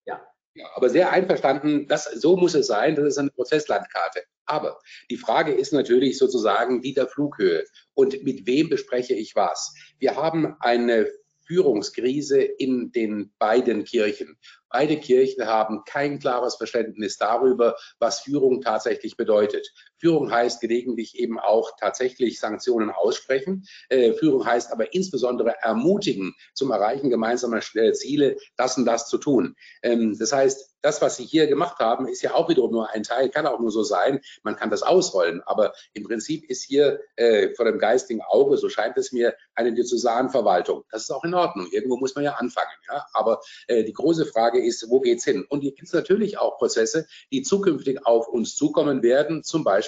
ja. 0.06 0.24
ja, 0.54 0.66
aber 0.74 0.88
sehr 0.88 1.10
einverstanden, 1.10 1.86
das, 1.88 2.04
so 2.04 2.36
muss 2.36 2.54
es 2.54 2.68
sein, 2.68 2.94
das 2.94 3.04
ist 3.04 3.18
eine 3.18 3.30
Prozesslandkarte. 3.30 4.22
Aber 4.46 4.78
die 5.10 5.18
Frage 5.18 5.52
ist 5.52 5.72
natürlich 5.72 6.16
sozusagen 6.16 6.80
die 6.80 6.94
der 6.94 7.08
Flughöhe 7.08 7.64
und 7.94 8.22
mit 8.22 8.46
wem 8.46 8.70
bespreche 8.70 9.14
ich 9.14 9.36
was. 9.36 9.74
Wir 9.98 10.16
haben 10.16 10.56
eine 10.60 11.08
Führungskrise 11.48 12.40
in 12.42 12.92
den 12.92 13.32
beiden 13.38 13.84
Kirchen. 13.84 14.38
Beide 14.68 14.98
Kirchen 14.98 15.46
haben 15.46 15.82
kein 15.84 16.18
klares 16.18 16.56
Verständnis 16.56 17.16
darüber, 17.16 17.74
was 17.98 18.20
Führung 18.20 18.60
tatsächlich 18.60 19.16
bedeutet. 19.16 19.66
Führung 19.98 20.30
heißt 20.30 20.60
gelegentlich 20.60 21.18
eben 21.18 21.38
auch 21.38 21.72
tatsächlich 21.78 22.40
Sanktionen 22.40 22.90
aussprechen. 22.90 23.66
Äh, 23.88 24.12
Führung 24.14 24.44
heißt 24.44 24.72
aber 24.72 24.94
insbesondere 24.94 25.54
ermutigen 25.60 26.34
zum 26.54 26.70
Erreichen 26.70 27.10
gemeinsamer 27.10 27.60
Ziele, 27.60 28.36
das 28.56 28.76
und 28.76 28.84
das 28.84 29.08
zu 29.08 29.18
tun. 29.18 29.56
Ähm, 29.82 30.16
das 30.18 30.32
heißt, 30.32 30.76
das, 30.82 31.02
was 31.02 31.16
Sie 31.16 31.24
hier 31.24 31.46
gemacht 31.48 31.78
haben, 31.80 32.06
ist 32.06 32.22
ja 32.22 32.34
auch 32.34 32.48
wiederum 32.48 32.70
nur 32.70 32.90
ein 32.90 33.02
Teil, 33.02 33.30
kann 33.30 33.46
auch 33.46 33.58
nur 33.58 33.70
so 33.70 33.82
sein. 33.82 34.20
Man 34.42 34.56
kann 34.56 34.70
das 34.70 34.82
ausrollen, 34.82 35.42
aber 35.44 35.72
im 35.92 36.04
Prinzip 36.04 36.48
ist 36.48 36.62
hier 36.62 37.00
äh, 37.16 37.50
vor 37.50 37.64
dem 37.64 37.78
geistigen 37.78 38.22
Auge, 38.22 38.56
so 38.56 38.68
scheint 38.68 38.96
es 38.96 39.12
mir, 39.12 39.34
eine 39.54 39.72
Diözesanverwaltung. 39.74 40.84
Das 40.90 41.02
ist 41.02 41.10
auch 41.10 41.24
in 41.24 41.34
Ordnung. 41.34 41.66
Irgendwo 41.72 41.96
muss 41.96 42.14
man 42.14 42.24
ja 42.24 42.34
anfangen. 42.34 42.70
Ja? 42.88 43.04
Aber 43.12 43.40
äh, 43.66 43.82
die 43.84 43.92
große 43.92 44.26
Frage 44.26 44.64
ist, 44.64 44.88
wo 44.88 45.00
geht's 45.00 45.24
hin? 45.24 45.44
Und 45.48 45.60
hier 45.62 45.72
gibt 45.72 45.88
es 45.88 45.92
natürlich 45.94 46.38
auch 46.38 46.58
Prozesse, 46.58 47.06
die 47.32 47.42
zukünftig 47.42 48.06
auf 48.06 48.28
uns 48.28 48.54
zukommen 48.54 49.02
werden, 49.02 49.42
zum 49.42 49.64
Beispiel 49.64 49.87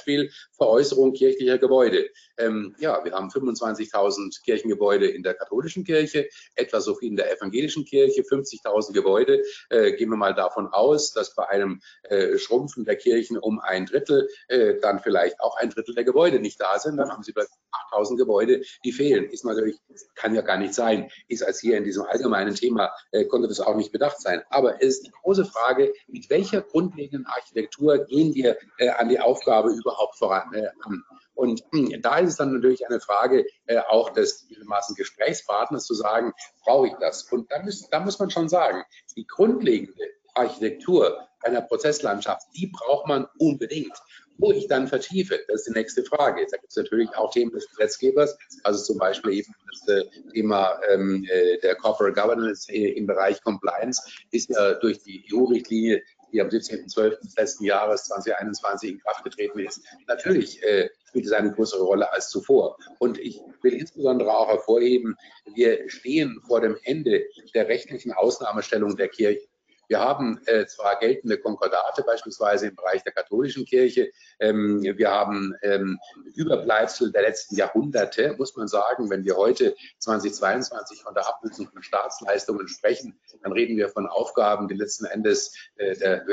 Veräußerung 0.56 1.12
kirchlicher 1.12 1.58
Gebäude. 1.58 2.08
Ähm, 2.38 2.74
ja, 2.78 3.04
wir 3.04 3.12
haben 3.12 3.28
25.000 3.28 4.42
Kirchengebäude 4.44 5.08
in 5.08 5.22
der 5.22 5.34
katholischen 5.34 5.84
Kirche, 5.84 6.28
etwa 6.54 6.80
so 6.80 6.94
viel 6.94 7.10
in 7.10 7.16
der 7.16 7.34
evangelischen 7.34 7.84
Kirche, 7.84 8.22
50.000 8.22 8.92
Gebäude. 8.92 9.42
Äh, 9.68 9.92
gehen 9.92 10.10
wir 10.10 10.16
mal 10.16 10.34
davon 10.34 10.68
aus, 10.68 11.12
dass 11.12 11.34
bei 11.34 11.48
einem 11.48 11.80
äh, 12.04 12.38
Schrumpfen 12.38 12.84
der 12.84 12.96
Kirchen 12.96 13.38
um 13.38 13.60
ein 13.60 13.86
Drittel 13.86 14.28
äh, 14.48 14.74
dann 14.80 15.00
vielleicht 15.00 15.40
auch 15.40 15.56
ein 15.56 15.70
Drittel 15.70 15.94
der 15.94 16.04
Gebäude 16.04 16.40
nicht 16.40 16.60
da 16.60 16.78
sind. 16.78 16.96
Dann 16.96 17.10
haben 17.10 17.22
Sie 17.22 17.32
vielleicht 17.32 17.50
8.000 17.92 18.16
Gebäude, 18.16 18.62
die 18.84 18.92
fehlen. 18.92 19.28
Ist 19.30 19.44
natürlich, 19.44 19.76
kann 20.14 20.34
ja 20.34 20.42
gar 20.42 20.56
nicht 20.56 20.74
sein. 20.74 21.10
Ist 21.28 21.42
als 21.42 21.60
hier 21.60 21.76
in 21.76 21.84
diesem 21.84 22.04
allgemeinen 22.04 22.54
Thema, 22.54 22.92
äh, 23.12 23.24
konnte 23.24 23.48
das 23.48 23.60
auch 23.60 23.76
nicht 23.76 23.92
bedacht 23.92 24.20
sein. 24.20 24.42
Aber 24.50 24.82
es 24.82 24.98
ist 24.98 25.06
die 25.06 25.12
große 25.22 25.44
Frage, 25.44 25.92
mit 26.08 26.28
welcher 26.30 26.62
grundlegenden 26.62 27.26
Architektur 27.26 27.98
gehen 28.04 28.34
wir 28.34 28.58
äh, 28.78 28.88
an 28.90 29.08
die 29.08 29.20
Aufgabe 29.20 29.70
überhaupt 29.90 30.16
voran 30.16 30.54
an? 30.84 31.02
Und 31.34 31.62
hm, 31.72 32.02
da 32.02 32.18
ist 32.18 32.30
es 32.30 32.36
dann 32.36 32.52
natürlich 32.52 32.86
eine 32.86 33.00
Frage 33.00 33.46
äh, 33.66 33.78
auch 33.88 34.10
des 34.10 34.46
gewissermaßen 34.48 34.94
Gesprächspartners 34.94 35.86
zu 35.86 35.94
sagen, 35.94 36.32
brauche 36.64 36.88
ich 36.88 36.94
das? 37.00 37.22
Und 37.32 37.50
da, 37.50 37.62
müssen, 37.62 37.88
da 37.90 38.00
muss 38.00 38.18
man 38.18 38.30
schon 38.30 38.48
sagen, 38.48 38.82
die 39.16 39.26
grundlegende 39.26 40.04
Architektur 40.34 41.26
einer 41.42 41.62
Prozesslandschaft, 41.62 42.46
die 42.54 42.66
braucht 42.66 43.06
man 43.06 43.26
unbedingt. 43.38 43.96
Wo 44.36 44.52
ich 44.52 44.68
dann 44.68 44.88
vertiefe, 44.88 45.38
das 45.48 45.60
ist 45.60 45.68
die 45.68 45.78
nächste 45.78 46.02
Frage. 46.02 46.46
Da 46.50 46.56
gibt 46.56 46.70
es 46.70 46.76
natürlich 46.76 47.14
auch 47.14 47.30
Themen 47.30 47.52
des 47.52 47.68
Gesetzgebers, 47.68 48.38
also 48.64 48.82
zum 48.82 48.96
Beispiel 48.96 49.32
eben 49.32 49.54
das 49.70 49.96
äh, 49.96 50.04
Thema 50.32 50.80
ähm, 50.88 51.26
äh, 51.30 51.58
der 51.58 51.74
Corporate 51.76 52.18
Governance 52.18 52.72
im 52.72 53.06
Bereich 53.06 53.42
Compliance 53.42 54.02
ist 54.30 54.48
ja 54.48 54.74
durch 54.74 55.02
die 55.02 55.26
EU-Richtlinie 55.30 56.02
die 56.32 56.40
am 56.40 56.48
17.12. 56.48 57.20
des 57.20 57.36
letzten 57.36 57.64
Jahres 57.64 58.04
2021 58.04 58.90
in 58.90 59.00
Kraft 59.00 59.24
getreten 59.24 59.58
ist, 59.60 59.82
natürlich 60.06 60.62
äh, 60.62 60.88
spielt 61.08 61.26
es 61.26 61.32
eine 61.32 61.52
größere 61.52 61.82
Rolle 61.82 62.12
als 62.12 62.30
zuvor. 62.30 62.76
Und 62.98 63.18
ich 63.18 63.40
will 63.62 63.72
insbesondere 63.74 64.36
auch 64.36 64.48
hervorheben, 64.48 65.16
wir 65.54 65.88
stehen 65.88 66.40
vor 66.46 66.60
dem 66.60 66.76
Ende 66.84 67.24
der 67.54 67.68
rechtlichen 67.68 68.12
Ausnahmestellung 68.12 68.96
der 68.96 69.08
Kirche. 69.08 69.49
Wir 69.90 69.98
haben 69.98 70.40
äh, 70.46 70.66
zwar 70.66 71.00
geltende 71.00 71.36
Konkordate 71.36 72.04
beispielsweise 72.04 72.68
im 72.68 72.76
Bereich 72.76 73.02
der 73.02 73.12
katholischen 73.12 73.64
Kirche. 73.64 74.12
Ähm, 74.38 74.82
wir 74.84 75.10
haben 75.10 75.52
ähm, 75.62 75.98
Überbleibsel 76.36 77.10
der 77.10 77.22
letzten 77.22 77.56
Jahrhunderte, 77.56 78.36
muss 78.38 78.54
man 78.54 78.68
sagen. 78.68 79.10
Wenn 79.10 79.24
wir 79.24 79.36
heute 79.36 79.74
2022 79.98 81.02
von 81.02 81.12
der 81.14 81.26
Ablösung 81.26 81.68
von 81.72 81.82
Staatsleistungen 81.82 82.68
sprechen, 82.68 83.18
dann 83.42 83.50
reden 83.50 83.76
wir 83.76 83.88
von 83.88 84.06
Aufgaben, 84.06 84.68
die 84.68 84.76
letzten 84.76 85.06
Endes 85.06 85.56
äh, 85.74 85.96
der 85.96 86.24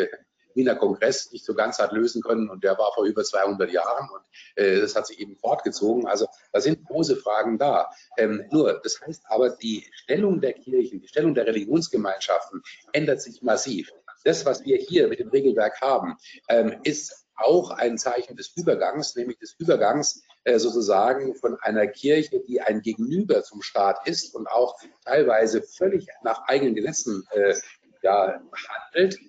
Wiener 0.58 0.76
Kongress 0.76 1.32
nicht 1.32 1.46
so 1.46 1.54
ganz 1.54 1.80
hat 1.80 1.94
lösen 1.94 2.22
können 2.22 2.50
und 2.50 2.64
der 2.64 2.78
war 2.78 2.92
vor 2.94 3.06
über 3.06 3.24
200 3.24 3.72
Jahren 3.72 4.10
und 4.10 4.22
äh, 4.56 4.82
das 4.82 4.96
hat 4.96 5.08
sich 5.08 5.20
eben 5.20 5.38
fortgezogen. 5.38 6.08
Also 6.08 6.28
da 6.52 6.60
sind 6.60 6.86
große 6.86 7.16
Fragen 7.16 7.58
da. 7.58 7.90
Ähm, 8.18 8.44
nur, 8.52 8.82
das 8.84 9.00
heißt 9.00 9.24
aber, 9.28 9.52
die 9.52 9.86
Stellung 9.94 10.42
der 10.42 10.54
Kirchen, 10.54 11.00
die 11.00 11.08
Stellung 11.08 11.34
der 11.34 11.46
Religionsgemeinschaften 11.46 12.62
ändert 12.92 13.22
sich 13.22 13.42
massiv. 13.42 13.94
Das, 14.24 14.46
was 14.46 14.66
wir 14.66 14.78
hier 14.78 15.08
mit 15.08 15.20
dem 15.20 15.30
Regelwerk 15.30 15.80
haben, 15.80 16.18
ähm, 16.50 16.76
ist 16.84 17.28
auch 17.38 17.70
ein 17.72 17.98
Zeichen 17.98 18.36
des 18.36 18.52
Übergangs, 18.56 19.16
nämlich 19.16 19.38
des 19.38 19.56
Übergangs 19.60 20.24
äh, 20.44 20.58
sozusagen 20.58 21.36
von 21.36 21.58
einer 21.62 21.88
Kirche, 21.88 22.40
die 22.40 22.62
ein 22.62 22.82
Gegenüber 22.82 23.44
zum 23.44 23.62
Staat 23.62 24.08
ist 24.08 24.34
und 24.36 24.48
auch 24.48 24.76
teilweise 25.06 25.62
völlig 25.62 26.08
nach 26.24 26.48
eigenen 26.48 26.76
Gesetzen 26.76 27.26
äh, 27.32 27.54
ja, 28.02 28.42
handelt, 28.68 29.20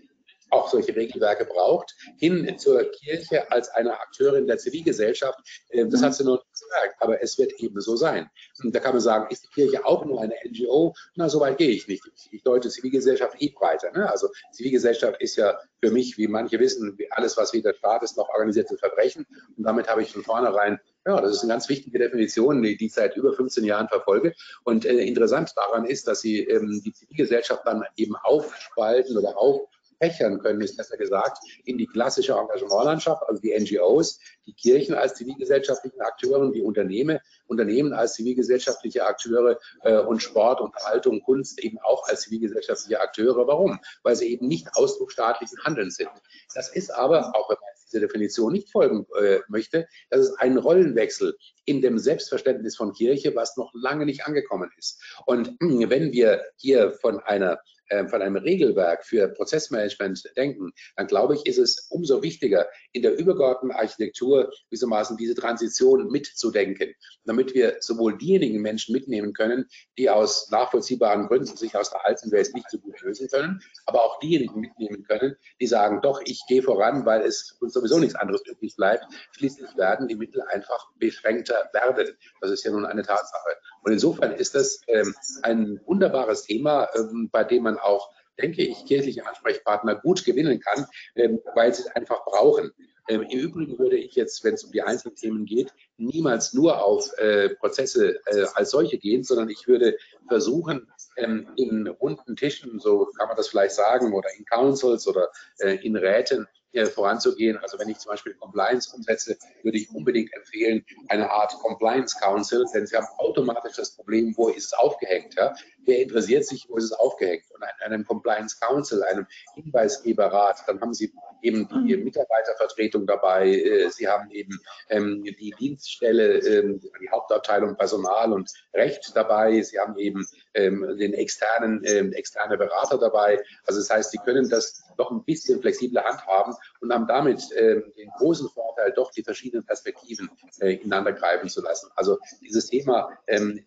auch 0.50 0.70
solche 0.70 0.94
Regelwerke 0.94 1.44
braucht, 1.44 1.94
hin 2.18 2.58
zur 2.58 2.84
Kirche 2.90 3.50
als 3.50 3.68
eine 3.70 3.98
Akteurin 3.98 4.46
der 4.46 4.58
Zivilgesellschaft. 4.58 5.38
Ähm, 5.70 5.90
das 5.90 6.02
hat 6.02 6.14
sie 6.14 6.24
noch 6.24 6.38
nicht 6.38 6.52
gesagt, 6.52 6.96
aber 7.00 7.22
es 7.22 7.38
wird 7.38 7.52
eben 7.60 7.80
so 7.80 7.96
sein. 7.96 8.28
Und 8.62 8.74
da 8.74 8.80
kann 8.80 8.92
man 8.92 9.00
sagen, 9.00 9.26
ist 9.30 9.44
die 9.44 9.48
Kirche 9.48 9.84
auch 9.84 10.04
nur 10.04 10.20
eine 10.20 10.34
NGO? 10.48 10.94
Na, 11.14 11.28
so 11.28 11.40
weit 11.40 11.58
gehe 11.58 11.70
ich 11.70 11.88
nicht. 11.88 12.02
Ich 12.30 12.42
deute 12.42 12.68
Zivilgesellschaft 12.68 13.36
eh 13.40 13.50
breiter. 13.50 13.90
Ne? 13.92 14.10
Also 14.10 14.28
Zivilgesellschaft 14.52 15.20
ist 15.20 15.36
ja 15.36 15.58
für 15.82 15.90
mich, 15.90 16.18
wie 16.18 16.28
manche 16.28 16.58
wissen, 16.58 16.96
alles, 17.10 17.36
was 17.36 17.52
wie 17.52 17.62
der 17.62 17.74
Staat 17.74 18.02
ist, 18.02 18.16
noch 18.16 18.28
organisierte 18.28 18.76
Verbrechen. 18.76 19.26
Und 19.56 19.64
damit 19.64 19.88
habe 19.88 20.02
ich 20.02 20.12
von 20.12 20.22
vornherein 20.22 20.80
ja, 21.08 21.22
das 21.22 21.32
ist 21.32 21.42
eine 21.42 21.54
ganz 21.54 21.70
wichtige 21.70 21.98
Definition, 21.98 22.60
die, 22.62 22.76
die 22.76 22.86
ich 22.86 22.92
seit 22.92 23.16
über 23.16 23.32
15 23.32 23.64
Jahren 23.64 23.88
verfolge. 23.88 24.34
Und 24.64 24.84
äh, 24.84 24.98
interessant 25.04 25.52
daran 25.56 25.86
ist, 25.86 26.06
dass 26.06 26.20
sie 26.20 26.44
ähm, 26.44 26.82
die 26.84 26.92
Zivilgesellschaft 26.92 27.62
dann 27.64 27.82
eben 27.96 28.14
aufspalten 28.16 29.16
oder 29.16 29.38
auf, 29.38 29.62
fächern 29.98 30.38
können, 30.38 30.60
ist 30.60 30.76
besser 30.76 30.96
gesagt, 30.96 31.38
in 31.64 31.78
die 31.78 31.86
klassische 31.86 32.32
Engagementlandschaft, 32.32 33.22
also 33.28 33.40
die 33.40 33.58
NGOs, 33.58 34.20
die 34.46 34.52
Kirchen 34.52 34.94
als 34.94 35.14
zivilgesellschaftlichen 35.14 36.00
Akteure, 36.00 36.50
die 36.50 36.62
Unternehmen, 36.62 37.18
Unternehmen 37.46 37.92
als 37.92 38.14
zivilgesellschaftliche 38.14 39.06
Akteure 39.06 39.58
äh, 39.82 39.98
und 39.98 40.22
Sport, 40.22 40.60
Unterhaltung, 40.60 41.22
Kunst 41.22 41.58
eben 41.60 41.78
auch 41.80 42.06
als 42.08 42.22
zivilgesellschaftliche 42.22 43.00
Akteure. 43.00 43.46
Warum? 43.46 43.78
Weil 44.02 44.16
sie 44.16 44.28
eben 44.28 44.48
nicht 44.48 44.68
Ausdruck 44.74 45.12
staatlichen 45.12 45.58
Handelns 45.64 45.96
sind. 45.96 46.10
Das 46.54 46.68
ist 46.74 46.90
aber, 46.90 47.34
auch 47.34 47.50
wenn 47.50 47.58
man 47.60 47.70
dieser 47.88 48.00
Definition 48.00 48.52
nicht 48.52 48.70
folgen 48.70 49.06
äh, 49.20 49.40
möchte, 49.48 49.88
das 50.10 50.28
ist 50.28 50.40
ein 50.40 50.58
Rollenwechsel 50.58 51.36
in 51.64 51.80
dem 51.80 51.98
Selbstverständnis 51.98 52.76
von 52.76 52.92
Kirche, 52.92 53.34
was 53.34 53.56
noch 53.56 53.72
lange 53.74 54.06
nicht 54.06 54.26
angekommen 54.26 54.70
ist. 54.76 55.02
Und 55.26 55.56
wenn 55.60 56.12
wir 56.12 56.42
hier 56.56 56.92
von 56.92 57.20
einer 57.20 57.60
von 58.08 58.22
einem 58.22 58.36
Regelwerk 58.36 59.04
für 59.04 59.28
Prozessmanagement 59.28 60.22
denken, 60.36 60.72
dann 60.96 61.06
glaube 61.06 61.34
ich, 61.34 61.46
ist 61.46 61.58
es 61.58 61.88
umso 61.90 62.22
wichtiger, 62.22 62.68
in 62.92 63.02
der 63.02 63.18
übergeordneten 63.18 63.76
Architektur 63.76 64.50
gewissermaßen 64.70 65.16
diese 65.16 65.34
Transition 65.34 66.08
mitzudenken, 66.10 66.94
damit 67.24 67.54
wir 67.54 67.76
sowohl 67.80 68.18
diejenigen 68.18 68.60
Menschen 68.60 68.92
mitnehmen 68.92 69.32
können, 69.32 69.66
die 69.96 70.10
aus 70.10 70.50
nachvollziehbaren 70.50 71.26
Gründen 71.26 71.56
sich 71.56 71.76
aus 71.76 71.90
der 71.90 72.04
alten 72.06 72.30
Welt 72.30 72.52
nicht 72.54 72.70
so 72.70 72.78
gut 72.78 73.00
lösen 73.00 73.28
können, 73.28 73.60
aber 73.86 74.02
auch 74.02 74.18
diejenigen 74.20 74.60
mitnehmen 74.60 75.04
können, 75.04 75.36
die 75.60 75.66
sagen, 75.66 76.00
doch, 76.02 76.20
ich 76.24 76.42
gehe 76.48 76.62
voran, 76.62 77.04
weil 77.06 77.22
es 77.22 77.56
uns 77.60 77.72
sowieso 77.72 77.98
nichts 77.98 78.14
anderes 78.14 78.42
übrig 78.46 78.74
bleibt. 78.76 79.04
Schließlich 79.32 79.76
werden 79.76 80.08
die 80.08 80.16
Mittel 80.16 80.42
einfach 80.42 80.88
beschränkter 80.96 81.68
werden. 81.72 82.16
Das 82.40 82.50
ist 82.50 82.64
ja 82.64 82.70
nun 82.70 82.86
eine 82.86 83.02
Tatsache. 83.02 83.56
Und 83.82 83.92
insofern 83.92 84.32
ist 84.32 84.54
das 84.54 84.80
ähm, 84.86 85.14
ein 85.42 85.80
wunderbares 85.86 86.42
Thema, 86.42 86.88
ähm, 86.94 87.28
bei 87.30 87.44
dem 87.44 87.62
man 87.64 87.78
auch, 87.78 88.10
denke 88.40 88.62
ich, 88.62 88.84
kirchliche 88.86 89.26
Ansprechpartner 89.26 89.96
gut 89.96 90.24
gewinnen 90.24 90.60
kann, 90.60 90.86
ähm, 91.16 91.40
weil 91.54 91.74
sie 91.74 91.82
es 91.82 91.88
einfach 91.88 92.24
brauchen. 92.24 92.72
Ähm, 93.08 93.22
Im 93.22 93.40
Übrigen 93.40 93.78
würde 93.78 93.96
ich 93.96 94.14
jetzt, 94.14 94.44
wenn 94.44 94.54
es 94.54 94.64
um 94.64 94.72
die 94.72 94.82
einzelnen 94.82 95.16
Themen 95.16 95.46
geht, 95.46 95.72
niemals 95.96 96.52
nur 96.52 96.84
auf 96.84 97.10
äh, 97.18 97.48
Prozesse 97.50 98.20
äh, 98.26 98.46
als 98.54 98.70
solche 98.70 98.98
gehen, 98.98 99.24
sondern 99.24 99.48
ich 99.48 99.66
würde 99.66 99.96
versuchen, 100.28 100.86
ähm, 101.16 101.48
in 101.56 101.86
runden 101.86 102.36
Tischen, 102.36 102.78
so 102.78 103.06
kann 103.16 103.28
man 103.28 103.36
das 103.36 103.48
vielleicht 103.48 103.74
sagen, 103.74 104.12
oder 104.12 104.28
in 104.36 104.44
Councils 104.44 105.08
oder 105.08 105.30
äh, 105.58 105.76
in 105.76 105.96
Räten, 105.96 106.46
äh, 106.72 106.86
voranzugehen. 106.86 107.56
Also 107.58 107.78
wenn 107.78 107.88
ich 107.88 107.98
zum 107.98 108.10
Beispiel 108.10 108.34
Compliance 108.34 108.94
umsetze, 108.94 109.36
würde 109.62 109.78
ich 109.78 109.90
unbedingt 109.90 110.32
empfehlen, 110.34 110.84
eine 111.08 111.30
Art 111.30 111.52
Compliance 111.60 112.18
Council, 112.20 112.64
denn 112.74 112.86
Sie 112.86 112.96
haben 112.96 113.06
automatisch 113.18 113.76
das 113.76 113.96
Problem, 113.96 114.34
wo 114.36 114.48
ist 114.48 114.66
es 114.66 114.72
aufgehängt. 114.74 115.34
Ja? 115.34 115.54
Wer 115.84 116.02
interessiert 116.02 116.44
sich, 116.44 116.68
wo 116.68 116.76
ist 116.76 116.84
es 116.84 116.92
aufgehängt? 116.92 117.44
Und 117.50 117.62
in 117.62 117.92
einem 117.92 118.06
Compliance 118.06 118.58
Council, 118.60 119.02
einem 119.02 119.26
Hinweisgeberrat, 119.54 120.64
dann 120.66 120.80
haben 120.80 120.94
Sie 120.94 121.12
eben 121.42 121.68
die 121.68 121.96
mhm. 121.96 122.04
Mitarbeitervertretung 122.04 123.06
dabei, 123.06 123.48
äh, 123.48 123.90
Sie 123.90 124.08
haben 124.08 124.30
eben 124.30 124.58
ähm, 124.88 125.24
die 125.24 125.54
Dienststelle, 125.58 126.38
ähm, 126.38 126.80
die 127.00 127.10
Hauptabteilung 127.10 127.76
Personal 127.76 128.32
und 128.32 128.50
Recht 128.74 129.12
dabei, 129.14 129.60
Sie 129.62 129.78
haben 129.78 129.96
eben 129.98 130.26
ähm, 130.54 130.96
den 130.98 131.14
externen, 131.14 131.84
externe 132.12 132.56
Berater 132.56 132.98
dabei. 132.98 133.42
Also 133.64 133.80
das 133.80 133.90
heißt, 133.90 134.10
Sie 134.10 134.18
können 134.18 134.48
das 134.48 134.82
doch 134.96 135.10
ein 135.10 135.24
bisschen 135.24 135.60
flexibler 135.60 136.04
handhaben 136.04 136.54
und 136.80 136.92
haben 136.92 137.06
damit 137.06 137.42
den 137.50 138.10
großen 138.18 138.48
Vorteil, 138.48 138.92
doch 138.92 139.10
die 139.12 139.22
verschiedenen 139.22 139.64
Perspektiven 139.64 140.28
äh, 140.60 140.74
ineinander 140.74 141.12
greifen 141.12 141.48
zu 141.48 141.62
lassen. 141.62 141.90
Also 141.94 142.18
dieses 142.40 142.66
Thema 142.66 143.16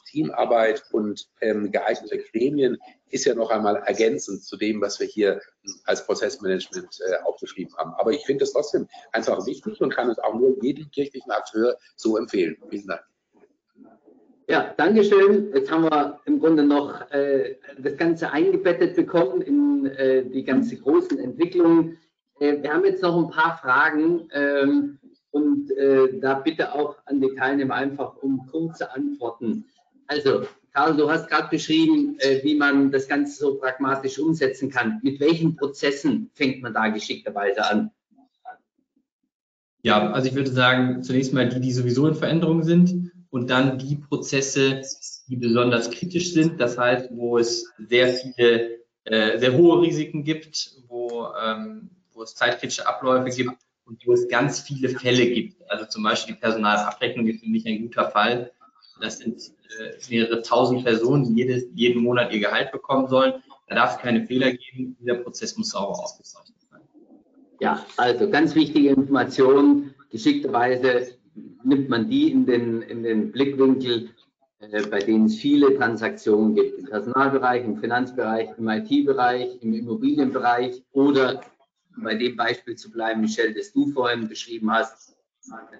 Teamarbeit 0.09 0.83
und 0.91 1.29
ähm, 1.39 1.71
geeignete 2.11 2.31
Gremien 2.31 2.77
ist 3.09 3.25
ja 3.25 3.35
noch 3.35 3.49
einmal 3.49 3.77
ergänzend 3.85 4.43
zu 4.43 4.57
dem, 4.57 4.81
was 4.81 4.99
wir 4.99 5.07
hier 5.07 5.41
als 5.85 6.05
Prozessmanagement 6.05 6.99
äh, 7.01 7.23
aufgeschrieben 7.23 7.75
haben. 7.77 7.93
Aber 7.97 8.11
ich 8.11 8.25
finde 8.25 8.43
es 8.43 8.53
trotzdem 8.53 8.87
einfach 9.11 9.45
wichtig 9.45 9.81
und 9.81 9.93
kann 9.93 10.09
es 10.09 10.19
auch 10.19 10.33
nur 10.33 10.61
jedem 10.63 10.89
kirchlichen 10.91 11.31
Akteur 11.31 11.77
so 11.95 12.17
empfehlen. 12.17 12.57
Vielen 12.69 12.87
Dank. 12.87 13.01
Ja, 14.47 14.73
Dankeschön. 14.75 15.51
Jetzt 15.53 15.71
haben 15.71 15.83
wir 15.83 16.19
im 16.25 16.39
Grunde 16.39 16.63
noch 16.63 17.09
äh, 17.11 17.57
das 17.77 17.95
Ganze 17.97 18.31
eingebettet 18.31 18.95
bekommen 18.95 19.41
in 19.41 19.85
äh, 19.85 20.25
die 20.25 20.43
ganze 20.43 20.77
großen 20.77 21.19
Entwicklungen. 21.19 21.97
Äh, 22.39 22.61
wir 22.61 22.73
haben 22.73 22.83
jetzt 22.83 23.01
noch 23.01 23.17
ein 23.17 23.29
paar 23.29 23.57
Fragen 23.57 24.27
ähm, 24.33 24.99
und 25.31 25.71
äh, 25.77 26.19
da 26.19 26.35
bitte 26.35 26.73
auch 26.73 26.97
an 27.05 27.21
die 27.21 27.33
Teilnehmer 27.35 27.75
einfach 27.75 28.17
um 28.17 28.45
kurze 28.47 28.91
Antworten. 28.91 29.65
Also, 30.07 30.43
Karl, 30.73 30.95
du 30.95 31.09
hast 31.09 31.27
gerade 31.27 31.49
beschrieben, 31.49 32.17
äh, 32.19 32.41
wie 32.43 32.55
man 32.55 32.91
das 32.91 33.07
Ganze 33.07 33.37
so 33.37 33.55
pragmatisch 33.55 34.19
umsetzen 34.19 34.69
kann. 34.69 34.99
Mit 35.03 35.19
welchen 35.19 35.55
Prozessen 35.55 36.31
fängt 36.33 36.61
man 36.61 36.73
da 36.73 36.87
geschickterweise 36.87 37.65
an? 37.69 37.91
Ja, 39.83 40.11
also 40.11 40.29
ich 40.29 40.35
würde 40.35 40.51
sagen, 40.51 41.03
zunächst 41.03 41.33
mal 41.33 41.49
die, 41.49 41.59
die 41.59 41.71
sowieso 41.71 42.07
in 42.07 42.15
Veränderung 42.15 42.63
sind 42.63 43.11
und 43.31 43.49
dann 43.49 43.79
die 43.79 43.95
Prozesse, 43.95 44.81
die 45.27 45.35
besonders 45.35 45.89
kritisch 45.89 46.33
sind. 46.33 46.61
Das 46.61 46.77
heißt, 46.77 47.09
wo 47.11 47.37
es 47.37 47.65
sehr 47.77 48.13
viele, 48.13 48.79
äh, 49.05 49.39
sehr 49.39 49.53
hohe 49.53 49.81
Risiken 49.81 50.23
gibt, 50.23 50.77
wo, 50.87 51.27
ähm, 51.43 51.89
wo 52.13 52.21
es 52.23 52.35
zeitkritische 52.35 52.87
Abläufe 52.87 53.35
gibt 53.35 53.57
und 53.85 54.05
wo 54.05 54.13
es 54.13 54.27
ganz 54.29 54.61
viele 54.61 54.89
Fälle 54.89 55.25
gibt. 55.25 55.69
Also 55.69 55.85
zum 55.85 56.03
Beispiel 56.03 56.35
die 56.35 56.39
Personalabrechnung 56.41 57.27
ist 57.27 57.43
für 57.43 57.49
mich 57.49 57.65
ein 57.65 57.81
guter 57.81 58.09
Fall. 58.11 58.51
Das 59.01 59.17
sind 59.17 59.51
äh, 59.79 59.93
mehrere 60.09 60.41
tausend 60.41 60.83
Personen, 60.83 61.23
die 61.23 61.41
jedes, 61.41 61.65
jeden 61.73 62.03
Monat 62.03 62.31
ihr 62.31 62.39
Gehalt 62.39 62.71
bekommen 62.71 63.07
sollen. 63.07 63.33
Da 63.67 63.75
darf 63.75 63.95
es 63.95 64.01
keine 64.01 64.25
Fehler 64.25 64.51
geben. 64.51 64.95
Dieser 64.99 65.15
Prozess 65.15 65.57
muss 65.57 65.69
sauber 65.69 65.99
aufgezeichnet 65.99 66.57
sein. 66.69 66.81
Ja, 67.59 67.85
also 67.97 68.29
ganz 68.29 68.55
wichtige 68.55 68.89
Information. 68.89 69.93
Geschickterweise 70.09 71.15
nimmt 71.63 71.89
man 71.89 72.09
die 72.09 72.31
in 72.31 72.45
den, 72.45 72.81
in 72.81 73.03
den 73.03 73.31
Blickwinkel, 73.31 74.09
äh, 74.59 74.85
bei 74.87 74.99
denen 74.99 75.25
es 75.25 75.35
viele 75.35 75.75
Transaktionen 75.77 76.55
gibt. 76.55 76.79
Im 76.79 76.85
Personalbereich, 76.85 77.63
im 77.63 77.77
Finanzbereich, 77.77 78.49
im 78.57 78.67
IT-Bereich, 78.67 79.61
im 79.61 79.73
Immobilienbereich 79.73 80.83
oder 80.91 81.41
bei 81.97 82.15
dem 82.15 82.35
Beispiel 82.35 82.75
zu 82.75 82.91
bleiben, 82.91 83.21
Michelle, 83.21 83.53
das 83.53 83.73
du 83.73 83.87
vorhin 83.87 84.27
beschrieben 84.27 84.71
hast, 84.71 85.15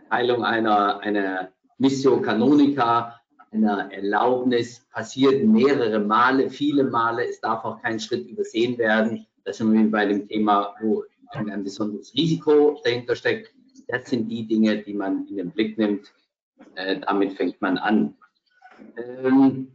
Teilung 0.09 0.43
einer, 0.43 0.99
einer 0.99 1.51
Mission 1.82 2.21
Canonica, 2.21 3.19
einer 3.51 3.91
Erlaubnis, 3.91 4.86
passiert 4.91 5.43
mehrere 5.43 5.99
Male, 5.99 6.51
viele 6.51 6.84
Male. 6.84 7.27
Es 7.27 7.41
darf 7.41 7.65
auch 7.65 7.82
kein 7.82 7.99
Schritt 7.99 8.27
übersehen 8.27 8.77
werden. 8.77 9.25
Das 9.45 9.57
sind 9.57 9.73
wir 9.73 9.89
bei 9.89 10.05
dem 10.05 10.27
Thema, 10.27 10.75
wo 10.79 11.03
ein 11.32 11.63
besonderes 11.63 12.13
Risiko 12.13 12.79
dahinter 12.84 13.15
steckt. 13.15 13.51
Das 13.88 14.07
sind 14.07 14.29
die 14.29 14.45
Dinge, 14.45 14.77
die 14.77 14.93
man 14.93 15.25
in 15.27 15.38
den 15.38 15.49
Blick 15.49 15.79
nimmt. 15.79 16.13
Äh, 16.75 16.99
damit 16.99 17.34
fängt 17.34 17.59
man 17.61 17.79
an. 17.79 18.13
Ähm, 19.23 19.71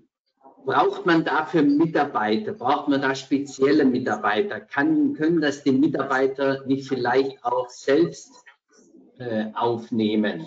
braucht 0.64 1.06
man 1.06 1.24
dafür 1.24 1.62
Mitarbeiter? 1.62 2.52
Braucht 2.52 2.86
man 2.86 3.02
da 3.02 3.16
spezielle 3.16 3.84
Mitarbeiter? 3.84 4.60
Kann, 4.60 5.14
können 5.14 5.40
das 5.40 5.64
die 5.64 5.72
Mitarbeiter 5.72 6.64
nicht 6.66 6.86
vielleicht 6.86 7.44
auch 7.44 7.68
selbst 7.68 8.32
äh, 9.18 9.46
aufnehmen? 9.54 10.46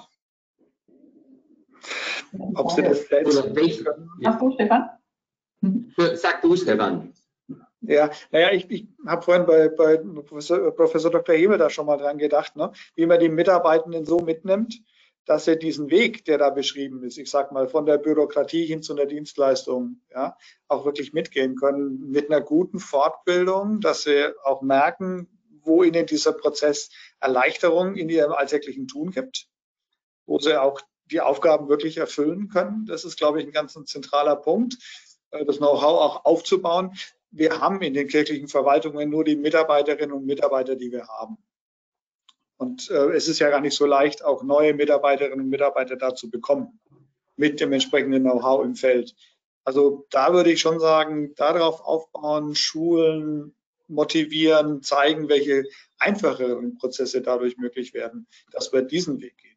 Ob 2.56 2.72
sie 2.72 2.82
das 2.84 3.08
selbst 3.08 3.38
Oder 3.38 3.56
welche? 3.56 3.84
Ja. 4.20 4.32
Ach 4.32 4.40
du, 4.40 4.52
Stefan? 4.52 4.90
Sag 6.16 6.42
du, 6.42 6.56
Stefan. 6.56 7.14
Ja, 7.82 8.12
naja, 8.32 8.52
ich, 8.52 8.70
ich 8.70 8.88
habe 9.08 9.22
vorhin 9.22 9.46
bei, 9.46 9.70
bei 9.70 9.98
Professor, 9.98 10.72
Professor 10.76 11.12
Dr. 11.12 11.36
Hebel 11.36 11.58
da 11.58 11.70
schon 11.70 11.86
mal 11.86 11.98
dran 11.98 12.18
gedacht, 12.18 12.56
ne? 12.56 12.72
wie 12.96 13.06
man 13.06 13.20
die 13.20 13.30
Mitarbeitenden 13.30 14.06
so 14.06 14.20
mitnimmt, 14.20 14.82
dass 15.26 15.46
sie 15.46 15.58
diesen 15.58 15.90
Weg, 15.90 16.26
der 16.26 16.38
da 16.38 16.50
beschrieben 16.50 17.04
ist, 17.04 17.18
ich 17.18 17.30
sag 17.30 17.52
mal 17.52 17.68
von 17.68 17.86
der 17.86 17.98
Bürokratie 17.98 18.66
hin 18.66 18.82
zu 18.82 18.94
einer 18.94 19.06
Dienstleistung, 19.06 20.02
ja, 20.12 20.36
auch 20.68 20.86
wirklich 20.86 21.14
mitgehen 21.14 21.56
können 21.56 22.10
mit 22.10 22.32
einer 22.32 22.42
guten 22.42 22.80
Fortbildung, 22.80 23.80
dass 23.80 24.04
sie 24.04 24.34
auch 24.44 24.62
merken, 24.62 25.28
wo 25.62 25.84
ihnen 25.84 26.06
dieser 26.06 26.34
Prozess 26.34 26.90
Erleichterung 27.20 27.96
in 27.96 28.10
ihrem 28.10 28.32
alltäglichen 28.32 28.88
Tun 28.88 29.12
gibt, 29.12 29.48
wo 30.26 30.40
sie 30.40 30.60
auch 30.60 30.82
die 31.12 31.22
Aufgaben 31.22 31.70
wirklich 31.70 31.98
erfüllen 31.98 32.50
können. 32.50 32.86
Das 32.86 33.06
ist, 33.06 33.18
glaube 33.18 33.40
ich, 33.40 33.48
ein 33.48 33.52
ganz 33.52 33.74
zentraler 33.86 34.36
Punkt, 34.36 34.78
äh, 35.32 35.46
das 35.46 35.58
Know-how 35.58 35.84
auch 35.84 36.26
aufzubauen 36.26 36.94
wir 37.32 37.60
haben 37.60 37.82
in 37.82 37.94
den 37.94 38.08
kirchlichen 38.08 38.48
Verwaltungen 38.48 39.10
nur 39.10 39.24
die 39.24 39.36
Mitarbeiterinnen 39.36 40.16
und 40.16 40.26
Mitarbeiter, 40.26 40.76
die 40.76 40.92
wir 40.92 41.08
haben. 41.08 41.38
Und 42.58 42.90
äh, 42.90 43.12
es 43.12 43.28
ist 43.28 43.40
ja 43.40 43.50
gar 43.50 43.62
nicht 43.62 43.76
so 43.76 43.86
leicht, 43.86 44.24
auch 44.24 44.44
neue 44.44 44.74
Mitarbeiterinnen 44.74 45.42
und 45.42 45.50
Mitarbeiter 45.50 45.96
da 45.96 46.16
zu 46.16 46.30
bekommen, 46.30 46.80
mit 47.36 47.60
dem 47.62 47.72
entsprechenden 47.72 48.24
Know-how 48.24 48.66
im 48.66 48.76
Feld. 48.76 49.16
Also 49.64 50.08
da 50.10 50.34
würde 50.34 50.52
ich 50.52 50.60
schon 50.60 50.80
sagen, 50.80 51.36
darauf 51.36 51.82
aufbauen, 51.82 52.56
schulen, 52.56 53.56
motivieren, 53.88 54.82
zeigen, 54.82 55.30
welche 55.30 55.64
einfacheren 56.00 56.78
Prozesse 56.78 57.22
dadurch 57.22 57.58
möglich 57.58 57.94
werden, 57.94 58.28
dass 58.52 58.74
wir 58.74 58.82
diesen 58.82 59.22
Weg 59.22 59.38
gehen. 59.38 59.49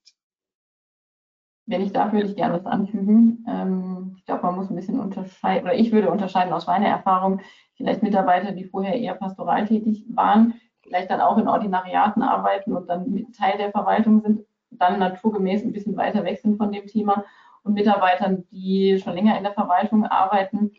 Wenn 1.67 1.81
ich 1.83 1.93
darf, 1.93 2.13
würde 2.13 2.27
ich 2.27 2.37
gerne 2.37 2.55
was 2.55 2.67
anfügen. 2.67 3.45
Ähm, 3.49 4.15
ich 4.19 4.25
glaube, 4.25 4.43
man 4.43 4.57
muss 4.57 4.71
ein 4.71 4.77
bisschen 4.77 5.01
unterscheiden, 5.01 5.65
oder 5.65 5.75
ich 5.75 5.93
würde 5.93 6.11
unterscheiden 6.11 6.53
aus 6.53 6.67
meiner 6.67 6.89
Erfahrung, 6.89 7.41
vielleicht 7.75 8.03
Mitarbeiter, 8.03 8.53
die 8.53 8.65
vorher 8.65 8.95
eher 8.95 9.15
pastoral 9.15 9.67
tätig 9.67 10.05
waren, 10.09 10.55
vielleicht 10.83 11.11
dann 11.11 11.21
auch 11.21 11.39
in 11.39 11.49
Ordinariaten 11.49 12.23
arbeiten 12.23 12.73
und 12.73 12.89
dann 12.89 13.27
Teil 13.33 13.59
der 13.59 13.71
Verwaltung 13.71 14.21
sind, 14.21 14.45
dann 14.71 14.99
naturgemäß 14.99 15.65
ein 15.65 15.73
bisschen 15.73 15.97
weiter 15.97 16.25
weg 16.25 16.41
sind 16.41 16.57
von 16.57 16.73
dem 16.73 16.87
Thema 16.87 17.25
und 17.63 17.75
Mitarbeitern, 17.75 18.45
die 18.51 18.99
schon 18.99 19.15
länger 19.15 19.37
in 19.37 19.45
der 19.45 19.53
Verwaltung 19.53 20.05
arbeiten. 20.05 20.73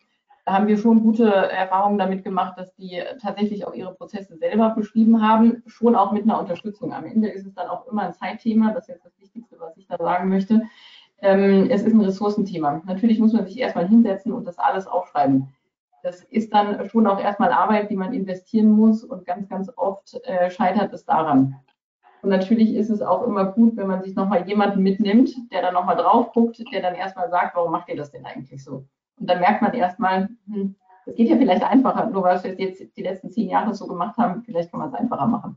Da 0.45 0.53
haben 0.53 0.67
wir 0.67 0.77
schon 0.77 1.03
gute 1.03 1.25
Erfahrungen 1.25 1.97
damit 1.97 2.23
gemacht, 2.23 2.57
dass 2.57 2.73
die 2.75 3.01
tatsächlich 3.21 3.65
auch 3.65 3.73
ihre 3.73 3.93
Prozesse 3.93 4.35
selber 4.37 4.71
beschrieben 4.71 5.21
haben, 5.21 5.63
schon 5.67 5.95
auch 5.95 6.11
mit 6.11 6.23
einer 6.23 6.39
Unterstützung. 6.39 6.93
Am 6.93 7.05
Ende 7.05 7.29
ist 7.29 7.45
es 7.45 7.53
dann 7.53 7.69
auch 7.69 7.87
immer 7.87 8.03
ein 8.03 8.13
Zeitthema, 8.13 8.73
das 8.73 8.83
ist 8.83 8.95
jetzt 8.95 9.05
das 9.05 9.19
Wichtigste, 9.19 9.55
was 9.59 9.77
ich 9.77 9.87
da 9.87 9.97
sagen 9.97 10.27
möchte. 10.27 10.63
Ähm, 11.21 11.69
es 11.69 11.83
ist 11.83 11.93
ein 11.93 12.01
Ressourcenthema. 12.01 12.81
Natürlich 12.85 13.19
muss 13.19 13.31
man 13.31 13.45
sich 13.45 13.57
erstmal 13.57 13.87
hinsetzen 13.87 14.33
und 14.33 14.45
das 14.45 14.59
alles 14.59 14.85
aufschreiben 14.85 15.47
das 16.03 16.21
ist 16.21 16.53
dann 16.53 16.87
schon 16.89 17.07
auch 17.07 17.19
erstmal 17.19 17.51
Arbeit, 17.51 17.89
die 17.89 17.95
man 17.95 18.13
investieren 18.13 18.69
muss 18.69 19.03
und 19.03 19.25
ganz, 19.25 19.47
ganz 19.47 19.71
oft 19.75 20.13
äh, 20.25 20.51
scheitert 20.51 20.93
es 20.93 21.05
daran. 21.05 21.55
Und 22.21 22.29
natürlich 22.29 22.75
ist 22.75 22.89
es 22.89 23.01
auch 23.01 23.25
immer 23.25 23.45
gut, 23.45 23.75
wenn 23.77 23.87
man 23.87 24.03
sich 24.03 24.13
nochmal 24.13 24.47
jemanden 24.47 24.83
mitnimmt, 24.83 25.31
der 25.51 25.61
dann 25.61 25.73
nochmal 25.73 25.95
drauf 25.95 26.31
guckt, 26.33 26.61
der 26.71 26.81
dann 26.81 26.95
erstmal 26.95 27.29
sagt, 27.29 27.55
warum 27.55 27.71
macht 27.71 27.89
ihr 27.89 27.95
das 27.95 28.11
denn 28.11 28.25
eigentlich 28.25 28.63
so? 28.63 28.85
Und 29.23 29.29
dann 29.29 29.39
merkt 29.39 29.61
man 29.61 29.73
erstmal, 29.73 30.27
hm, 30.47 30.75
geht 31.15 31.29
ja 31.29 31.37
vielleicht 31.37 31.63
einfacher, 31.63 32.09
nur 32.09 32.23
weil 32.23 32.43
wir 32.43 32.51
es 32.51 32.79
jetzt 32.79 32.97
die 32.97 33.03
letzten 33.03 33.31
zehn 33.31 33.49
Jahre 33.49 33.73
so 33.73 33.87
gemacht 33.87 34.17
haben, 34.17 34.43
vielleicht 34.43 34.69
kann 34.69 34.81
man 34.81 34.89
es 34.89 34.95
einfacher 34.95 35.27
machen. 35.27 35.55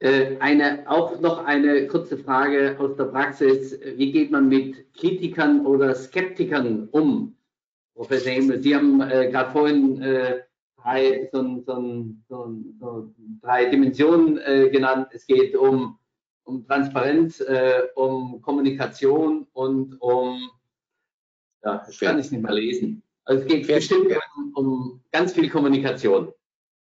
Äh, 0.00 0.38
eine, 0.40 0.82
auch 0.86 1.20
noch 1.20 1.44
eine 1.44 1.86
kurze 1.86 2.18
Frage 2.18 2.74
aus 2.80 2.96
der 2.96 3.04
Praxis. 3.04 3.78
Wie 3.94 4.10
geht 4.10 4.32
man 4.32 4.48
mit 4.48 4.92
Kritikern 4.94 5.64
oder 5.64 5.94
Skeptikern 5.94 6.88
um? 6.90 7.36
Professor 7.94 8.32
Himmel, 8.32 8.60
Sie 8.60 8.74
haben 8.74 9.00
äh, 9.00 9.30
gerade 9.30 9.52
vorhin 9.52 10.02
äh, 10.02 10.40
drei, 10.82 11.28
so, 11.30 11.62
so, 11.64 12.56
so, 12.80 13.14
drei 13.40 13.66
Dimensionen 13.66 14.38
äh, 14.38 14.68
genannt. 14.68 15.10
Es 15.12 15.24
geht 15.28 15.54
um, 15.54 15.96
um 16.42 16.66
Transparenz, 16.66 17.38
äh, 17.38 17.82
um 17.94 18.42
Kommunikation 18.42 19.46
und 19.52 19.94
um, 20.00 20.50
ja, 21.64 21.86
ich 21.88 21.98
kann 21.98 22.18
es 22.18 22.30
nicht 22.30 22.42
mehr 22.42 22.52
lesen. 22.52 23.02
Also 23.24 23.42
es 23.42 23.48
geht 23.48 23.66
bestimmt 23.66 24.16
um, 24.36 24.52
um 24.54 25.04
ganz 25.12 25.32
viel 25.32 25.48
Kommunikation. 25.48 26.32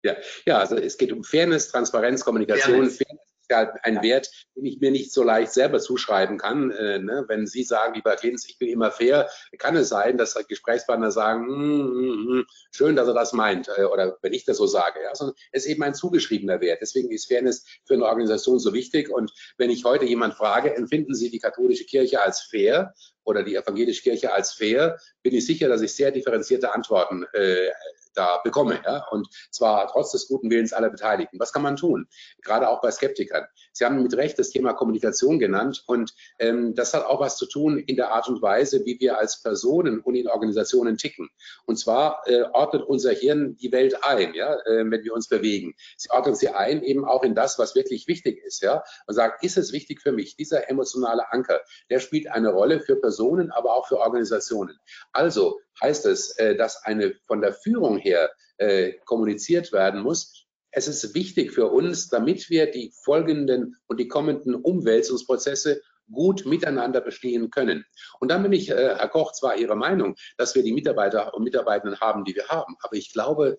Ja, 0.02 0.16
ja, 0.46 0.58
also 0.58 0.76
es 0.76 0.96
geht 0.98 1.12
um 1.12 1.24
Fairness, 1.24 1.68
Transparenz, 1.68 2.24
Kommunikation. 2.24 2.74
Fairness, 2.74 2.98
Fairness 2.98 3.35
ja 3.50 3.72
ein 3.82 4.02
Wert, 4.02 4.30
den 4.54 4.64
ich 4.66 4.80
mir 4.80 4.90
nicht 4.90 5.12
so 5.12 5.22
leicht 5.22 5.52
selber 5.52 5.78
zuschreiben 5.78 6.38
kann. 6.38 6.70
Äh, 6.70 6.98
ne? 6.98 7.24
Wenn 7.28 7.46
Sie 7.46 7.62
sagen, 7.62 7.94
lieber 7.94 8.16
Clemens, 8.16 8.48
ich 8.48 8.58
bin 8.58 8.68
immer 8.68 8.90
fair, 8.90 9.28
kann 9.58 9.76
es 9.76 9.88
sein, 9.88 10.16
dass 10.16 10.34
Gesprächspartner 10.48 11.10
sagen, 11.10 11.46
mm, 11.46 11.82
mm, 11.82 12.38
mm, 12.38 12.46
schön, 12.72 12.96
dass 12.96 13.08
er 13.08 13.14
das 13.14 13.32
meint, 13.32 13.68
äh, 13.76 13.84
oder 13.84 14.16
wenn 14.22 14.32
ich 14.32 14.44
das 14.44 14.56
so 14.56 14.66
sage. 14.66 15.00
Ja? 15.02 15.14
Sondern 15.14 15.36
es 15.52 15.64
ist 15.64 15.70
eben 15.70 15.82
ein 15.82 15.94
zugeschriebener 15.94 16.60
Wert. 16.60 16.80
Deswegen 16.80 17.10
ist 17.10 17.28
Fairness 17.28 17.64
für 17.84 17.94
eine 17.94 18.04
Organisation 18.04 18.58
so 18.58 18.72
wichtig. 18.72 19.10
Und 19.10 19.32
wenn 19.58 19.70
ich 19.70 19.84
heute 19.84 20.04
jemand 20.04 20.34
frage, 20.34 20.74
empfinden 20.74 21.14
Sie 21.14 21.30
die 21.30 21.38
katholische 21.38 21.84
Kirche 21.84 22.22
als 22.22 22.42
fair 22.42 22.94
oder 23.24 23.42
die 23.42 23.56
evangelische 23.56 24.02
Kirche 24.02 24.32
als 24.32 24.52
fair, 24.52 24.98
bin 25.22 25.34
ich 25.34 25.46
sicher, 25.46 25.68
dass 25.68 25.82
ich 25.82 25.94
sehr 25.94 26.12
differenzierte 26.12 26.72
Antworten 26.72 27.24
äh, 27.32 27.70
da 28.16 28.38
bekomme. 28.42 28.80
Ja? 28.84 29.06
Und 29.10 29.28
zwar 29.50 29.88
trotz 29.88 30.12
des 30.12 30.28
guten 30.28 30.50
Willens 30.50 30.72
aller 30.72 30.90
Beteiligten. 30.90 31.38
Was 31.38 31.52
kann 31.52 31.62
man 31.62 31.76
tun? 31.76 32.08
Gerade 32.42 32.68
auch 32.68 32.80
bei 32.80 32.90
Skeptikern. 32.90 33.46
Sie 33.72 33.84
haben 33.84 34.02
mit 34.02 34.16
Recht 34.16 34.38
das 34.38 34.50
Thema 34.50 34.72
Kommunikation 34.72 35.38
genannt 35.38 35.84
und 35.86 36.14
ähm, 36.38 36.74
das 36.74 36.94
hat 36.94 37.04
auch 37.04 37.20
was 37.20 37.36
zu 37.36 37.46
tun 37.46 37.78
in 37.78 37.96
der 37.96 38.12
Art 38.12 38.28
und 38.28 38.40
Weise, 38.42 38.84
wie 38.84 38.98
wir 39.00 39.18
als 39.18 39.42
Personen 39.42 40.00
und 40.00 40.14
in 40.14 40.28
Organisationen 40.28 40.96
ticken. 40.96 41.28
Und 41.66 41.78
zwar 41.78 42.22
äh, 42.26 42.42
ordnet 42.52 42.82
unser 42.82 43.12
Hirn 43.12 43.56
die 43.56 43.72
Welt 43.72 44.02
ein, 44.02 44.34
ja, 44.34 44.54
äh, 44.54 44.90
wenn 44.90 45.04
wir 45.04 45.12
uns 45.12 45.28
bewegen. 45.28 45.74
Sie 45.96 46.10
ordnet 46.10 46.36
sie 46.36 46.48
ein 46.48 46.82
eben 46.82 47.04
auch 47.04 47.22
in 47.22 47.34
das, 47.34 47.58
was 47.58 47.74
wirklich 47.74 48.06
wichtig 48.06 48.42
ist, 48.44 48.62
ja, 48.62 48.82
und 49.06 49.14
sagt, 49.14 49.44
ist 49.44 49.56
es 49.56 49.72
wichtig 49.72 50.00
für 50.00 50.12
mich? 50.12 50.36
Dieser 50.36 50.70
emotionale 50.70 51.30
Anker, 51.32 51.60
der 51.90 52.00
spielt 52.00 52.28
eine 52.28 52.50
Rolle 52.50 52.80
für 52.80 52.96
Personen, 52.96 53.50
aber 53.50 53.74
auch 53.74 53.86
für 53.86 53.98
Organisationen. 53.98 54.78
Also 55.12 55.60
heißt 55.82 56.06
es, 56.06 56.36
äh, 56.38 56.56
dass 56.56 56.84
eine 56.84 57.14
von 57.26 57.40
der 57.40 57.52
Führung 57.52 57.98
her 57.98 58.30
äh, 58.58 58.92
kommuniziert 59.04 59.72
werden 59.72 60.02
muss, 60.02 60.46
es 60.76 60.88
ist 60.88 61.14
wichtig 61.14 61.52
für 61.52 61.68
uns, 61.68 62.08
damit 62.08 62.50
wir 62.50 62.70
die 62.70 62.92
folgenden 63.02 63.76
und 63.86 63.98
die 63.98 64.08
kommenden 64.08 64.54
Umwälzungsprozesse 64.54 65.80
gut 66.12 66.44
miteinander 66.44 67.00
bestehen 67.00 67.50
können. 67.50 67.84
Und 68.20 68.30
dann 68.30 68.42
bin 68.42 68.52
ich, 68.52 68.70
äh, 68.70 68.94
Herr 68.96 69.08
Koch, 69.08 69.32
zwar 69.32 69.56
Ihrer 69.56 69.74
Meinung, 69.74 70.16
dass 70.36 70.54
wir 70.54 70.62
die 70.62 70.74
Mitarbeiter 70.74 71.34
und 71.34 71.44
Mitarbeitenden 71.44 71.98
haben, 72.00 72.24
die 72.24 72.34
wir 72.34 72.48
haben, 72.48 72.76
aber 72.80 72.94
ich 72.94 73.12
glaube, 73.12 73.56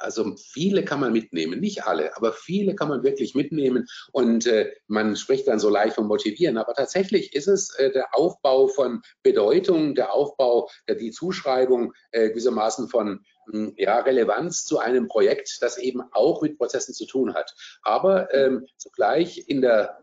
also 0.00 0.34
viele 0.36 0.84
kann 0.84 1.00
man 1.00 1.12
mitnehmen, 1.12 1.60
nicht 1.60 1.84
alle, 1.84 2.16
aber 2.16 2.32
viele 2.32 2.74
kann 2.74 2.88
man 2.88 3.02
wirklich 3.02 3.34
mitnehmen 3.34 3.86
und 4.12 4.46
äh, 4.46 4.72
man 4.86 5.16
spricht 5.16 5.46
dann 5.48 5.58
so 5.58 5.68
leicht 5.68 5.94
von 5.94 6.06
motivieren. 6.06 6.56
Aber 6.56 6.74
tatsächlich 6.74 7.34
ist 7.34 7.48
es 7.48 7.74
äh, 7.76 7.92
der 7.92 8.14
Aufbau 8.14 8.68
von 8.68 9.02
Bedeutung, 9.22 9.94
der 9.94 10.12
Aufbau, 10.12 10.68
der, 10.88 10.96
die 10.96 11.10
Zuschreibung 11.10 11.92
äh, 12.12 12.30
gewissermaßen 12.30 12.88
von 12.88 13.20
mh, 13.46 13.52
hm, 13.52 13.74
ja, 13.76 13.98
Relevanz 14.00 14.64
zu 14.64 14.78
einem 14.78 15.06
Projekt, 15.06 15.58
das 15.60 15.78
eben 15.78 16.02
auch 16.12 16.42
mit 16.42 16.58
Prozessen 16.58 16.94
zu 16.94 17.06
tun 17.06 17.34
hat. 17.34 17.54
Aber 17.82 18.32
ähm, 18.34 18.66
zugleich 18.76 19.48
in 19.48 19.60
der 19.60 20.00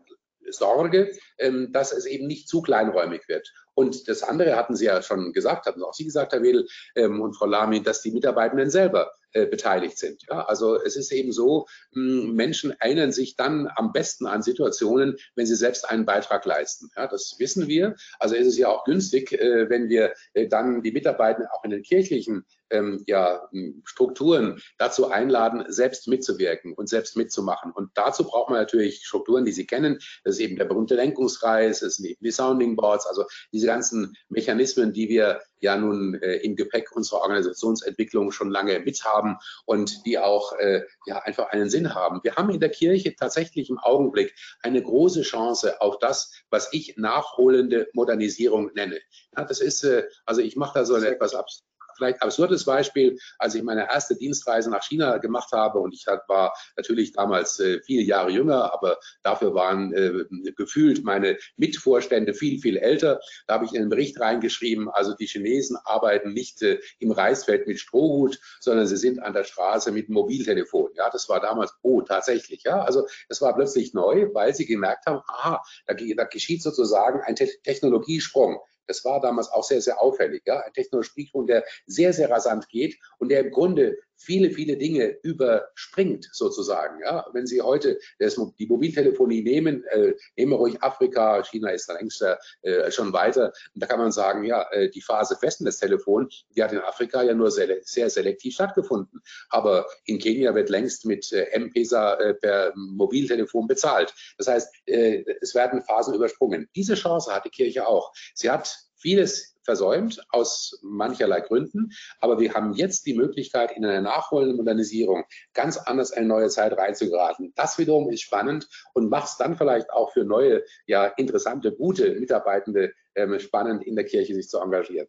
Sorge, 0.50 1.12
ähm, 1.38 1.72
dass 1.72 1.92
es 1.92 2.06
eben 2.06 2.28
nicht 2.28 2.48
zu 2.48 2.62
kleinräumig 2.62 3.28
wird. 3.28 3.52
Und 3.74 4.08
das 4.08 4.24
andere 4.24 4.56
hatten 4.56 4.76
Sie 4.76 4.86
ja 4.86 5.02
schon 5.02 5.34
gesagt, 5.34 5.66
hatten 5.66 5.84
auch 5.84 5.94
Sie 5.94 6.06
gesagt, 6.06 6.34
Herr 6.34 6.42
Wedel 6.42 6.68
ähm, 6.96 7.22
und 7.22 7.34
Frau 7.36 7.46
Lamy, 7.46 7.84
dass 7.84 8.02
die 8.02 8.12
Mitarbeitenden 8.12 8.70
selber 8.70 9.12
beteiligt 9.34 9.98
sind. 9.98 10.24
Ja, 10.30 10.46
also 10.46 10.82
es 10.82 10.96
ist 10.96 11.12
eben 11.12 11.32
so, 11.32 11.66
mh, 11.92 12.34
Menschen 12.34 12.72
erinnern 12.80 13.12
sich 13.12 13.36
dann 13.36 13.70
am 13.76 13.92
besten 13.92 14.26
an 14.26 14.42
Situationen, 14.42 15.18
wenn 15.36 15.46
sie 15.46 15.56
selbst 15.56 15.90
einen 15.90 16.06
Beitrag 16.06 16.46
leisten. 16.46 16.90
Ja, 16.96 17.08
das 17.08 17.36
wissen 17.40 17.68
wir. 17.68 17.96
Also 18.20 18.36
ist 18.36 18.48
es 18.48 18.58
ja 18.58 18.70
auch 18.70 18.86
günstig, 18.86 19.34
äh, 19.34 19.70
wenn 19.70 19.90
wir 19.90 20.14
äh, 20.34 20.48
dann 20.48 20.82
die 20.82 20.92
Mitarbeitenden 20.92 21.50
auch 21.52 21.64
in 21.64 21.72
den 21.72 21.84
kirchlichen 21.84 22.46
ähm, 22.70 23.04
ja, 23.08 23.50
Strukturen 23.84 24.62
dazu 24.78 25.10
einladen, 25.10 25.66
selbst 25.68 26.08
mitzuwirken 26.08 26.74
und 26.74 26.90
selbst 26.90 27.18
mitzumachen. 27.18 27.72
Und 27.72 27.92
dazu 27.96 28.24
braucht 28.24 28.50
man 28.50 28.60
natürlich 28.60 29.06
Strukturen, 29.06 29.46
die 29.46 29.52
Sie 29.52 29.66
kennen. 29.66 30.00
Das 30.24 30.36
ist 30.36 30.42
eben 30.42 30.58
der 30.58 30.66
berühmte 30.66 30.96
Lenkungskreis, 30.96 31.80
das 31.80 31.96
sind 31.96 32.06
eben 32.06 32.24
die 32.24 32.32
Sounding 32.32 32.76
Boards, 32.76 33.06
also 33.06 33.26
diese 33.52 33.68
ganzen 33.68 34.16
Mechanismen, 34.30 34.94
die 34.94 35.10
wir 35.10 35.42
ja 35.60 35.76
nun 35.78 36.16
äh, 36.22 36.38
im 36.38 36.56
Gepäck 36.56 36.92
unserer 36.96 37.22
Organisationsentwicklung 37.22 38.32
schon 38.32 38.52
lange 38.52 38.80
mithaben 38.80 39.38
und 39.66 40.06
die 40.06 40.20
auch 40.20 40.54
äh, 40.54 40.84
ja 41.06 41.20
einfach 41.20 41.50
einen 41.50 41.70
Sinn 41.70 41.94
haben. 41.96 42.20
Wir 42.24 42.36
haben 42.36 42.50
in 42.50 42.60
der 42.60 42.70
Kirche 42.70 43.16
tatsächlich 43.16 43.70
im 43.70 43.80
Augenblick 43.80 44.36
eine 44.62 44.82
große 44.82 45.24
Chance 45.24 45.82
auf 45.82 46.00
das, 46.00 46.32
was 46.50 46.70
ich 46.74 46.98
nachholende 46.98 47.88
Modernisierung 47.94 48.72
nenne. 48.74 49.00
Ja, 49.36 49.46
das 49.46 49.62
ist, 49.62 49.84
äh, 49.84 50.08
also 50.26 50.42
ich 50.42 50.56
mache 50.56 50.80
da 50.80 50.86
so 50.86 50.96
etwas 50.96 51.34
abs 51.34 51.64
vielleicht 51.98 52.22
absurdes 52.22 52.66
Beispiel, 52.66 53.18
als 53.38 53.56
ich 53.56 53.64
meine 53.64 53.88
erste 53.90 54.16
Dienstreise 54.16 54.70
nach 54.70 54.84
China 54.84 55.18
gemacht 55.18 55.52
habe 55.52 55.80
und 55.80 55.94
ich 55.94 56.06
war 56.28 56.54
natürlich 56.76 57.12
damals 57.12 57.60
äh, 57.60 57.82
viele 57.82 58.04
Jahre 58.04 58.32
jünger, 58.32 58.74
aber 58.74 58.98
dafür 59.24 59.54
waren 59.54 59.94
äh, 59.94 60.52
gefühlt 60.56 61.04
meine 61.04 61.38
Mitvorstände 61.58 62.34
viel, 62.34 62.60
viel 62.60 62.78
älter. 62.78 63.20
Da 63.48 63.56
habe 63.56 63.66
ich 63.66 63.74
in 63.74 63.82
den 63.82 63.90
Bericht 63.90 64.20
reingeschrieben, 64.20 64.90
also 64.90 65.14
die 65.16 65.26
Chinesen 65.28 65.78
arbeiten 65.84 66.34
nicht 66.34 66.62
äh, 66.62 66.80
im 67.00 67.12
Reisfeld 67.12 67.68
mit 67.68 67.80
Strohhut, 67.80 68.40
sondern 68.60 68.88
sie 68.88 68.98
sind 68.98 69.22
an 69.22 69.34
der 69.34 69.44
Straße 69.44 69.92
mit 69.92 70.10
Mobiltelefon. 70.10 70.92
Ja, 70.96 71.10
das 71.10 71.28
war 71.30 71.40
damals, 71.40 71.74
oh, 71.82 72.02
tatsächlich. 72.02 72.64
Ja, 72.64 72.82
also 72.82 73.08
das 73.30 73.42
war 73.42 73.56
plötzlich 73.56 73.94
neu, 73.94 74.30
weil 74.34 74.54
sie 74.54 74.66
gemerkt 74.66 75.06
haben, 75.06 75.22
aha, 75.28 75.64
da, 75.86 75.94
da 75.94 76.24
geschieht 76.26 76.62
sozusagen 76.62 77.22
ein 77.22 77.36
Te 77.36 77.48
Technologiesprung. 77.64 78.60
Das 78.88 79.04
war 79.06 79.22
damals 79.22 79.50
auch 79.52 79.64
sehr, 79.64 79.82
sehr 79.82 80.02
auffällig. 80.02 80.44
Ja? 80.46 80.62
Ein 80.62 80.74
Technologiesprung, 80.74 81.48
der 81.48 81.64
sehr, 81.86 82.14
sehr 82.14 82.30
rasant 82.30 82.70
geht 82.70 82.98
und 83.20 83.30
der 83.30 83.42
im 83.42 83.52
Grunde 83.52 83.98
viele, 84.18 84.52
viele 84.52 84.78
Dinge 84.78 85.18
überspringt 85.24 86.30
sozusagen. 86.32 87.02
Ja? 87.02 87.26
Wenn 87.34 87.46
Sie 87.46 87.62
heute 87.62 88.00
das, 88.20 88.40
die 88.60 88.68
Mobiltelefonie 88.68 89.44
nehmen, 89.44 89.84
äh, 89.86 90.14
nehmen 90.36 90.52
wir 90.52 90.58
ruhig 90.58 90.82
Afrika, 90.82 91.44
China 91.44 91.70
ist 91.70 91.88
da 91.88 91.94
längst 91.94 92.22
äh, 92.62 92.92
schon 92.92 93.14
weiter. 93.14 93.54
Und 93.74 93.84
da 93.84 93.88
kann 93.88 94.00
man 94.00 94.12
sagen, 94.12 94.44
ja, 94.44 94.64
äh, 94.72 94.90
die 94.90 95.02
Phase 95.02 95.36
Festnetztelefon, 95.36 96.30
die 96.56 96.64
hat 96.64 96.74
in 96.74 96.80
Afrika 96.80 97.24
ja 97.24 97.34
nur 97.34 97.52
sehr, 97.52 97.78
sehr 97.84 98.10
selektiv 98.10 98.56
stattgefunden. 98.56 99.22
Aber 99.50 99.88
in 100.06 100.20
Kenia 100.20 100.54
wird 100.56 100.70
längst 100.70 101.06
mit 101.06 101.32
äh, 101.32 101.44
M-Pesa 101.52 102.16
äh, 102.16 102.34
per 102.34 102.74
Mobiltelefon 102.76 103.68
bezahlt. 103.68 104.14
Das 104.38 104.48
heißt, 104.48 104.74
äh, 104.86 105.24
es 105.42 105.56
werden 105.56 105.82
Phasen 105.84 106.14
übersprungen. 106.14 106.68
Diese 106.76 106.96
Chance 106.96 107.34
hat 107.34 107.46
die 107.46 107.50
Kirche 107.50 107.88
auch. 107.88 108.12
Sie 108.34 108.50
hat 108.50 108.87
vieles 109.08 109.58
versäumt 109.64 110.22
aus 110.32 110.80
mancherlei 110.82 111.40
Gründen. 111.40 111.92
Aber 112.20 112.42
wir 112.42 112.54
haben 112.54 112.74
jetzt 112.74 113.06
die 113.06 113.14
Möglichkeit, 113.14 113.72
in 113.78 113.86
einer 113.86 114.02
nachholenden 114.02 114.58
Modernisierung 114.58 115.24
ganz 115.54 115.78
anders 115.78 116.12
eine 116.12 116.28
neue 116.28 116.50
Zeit 116.50 116.78
reinzugeraten. 116.78 117.54
Das 117.56 117.78
wiederum 117.78 118.10
ist 118.10 118.22
spannend 118.22 118.68
und 118.94 119.10
macht 119.10 119.28
es 119.28 119.38
dann 119.38 119.56
vielleicht 119.56 119.90
auch 119.92 120.12
für 120.12 120.26
neue, 120.26 120.62
ja, 120.88 121.06
interessante, 121.06 121.72
gute 121.72 122.16
Mitarbeitende 122.20 122.92
ähm, 123.16 123.40
spannend, 123.40 123.86
in 123.86 123.96
der 123.96 124.04
Kirche 124.04 124.36
sich 124.36 124.50
zu 124.50 124.58
engagieren. 124.60 125.08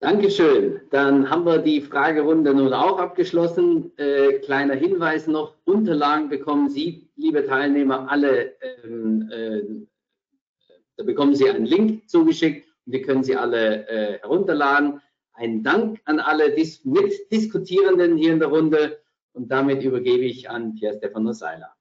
Dankeschön. 0.00 0.82
Dann 0.90 1.30
haben 1.30 1.46
wir 1.46 1.56
die 1.56 1.80
Fragerunde 1.80 2.52
nun 2.52 2.74
auch 2.74 2.98
abgeschlossen. 2.98 3.92
Äh, 3.96 4.40
kleiner 4.40 4.74
Hinweis 4.74 5.26
noch, 5.26 5.56
Unterlagen 5.64 6.28
bekommen 6.28 6.68
Sie, 6.68 7.08
liebe 7.16 7.46
Teilnehmer, 7.46 8.10
alle, 8.10 8.56
ähm, 8.84 9.30
äh, 9.30 9.62
da 10.98 11.04
bekommen 11.04 11.34
Sie 11.34 11.48
einen 11.48 11.64
Link 11.64 12.10
zugeschickt 12.10 12.73
wir 12.86 13.02
können 13.02 13.24
sie 13.24 13.36
alle 13.36 13.88
äh, 13.88 14.18
herunterladen. 14.20 15.00
Ein 15.32 15.62
Dank 15.62 16.00
an 16.04 16.20
alle 16.20 16.54
Dis 16.54 16.84
Mitdiskutierenden 16.84 18.16
hier 18.16 18.32
in 18.32 18.38
der 18.38 18.48
Runde 18.48 19.00
und 19.32 19.50
damit 19.50 19.82
übergebe 19.82 20.24
ich 20.24 20.48
an 20.48 20.74
Pierre 20.74 20.96
Stefano 20.96 21.32
Seiler. 21.32 21.74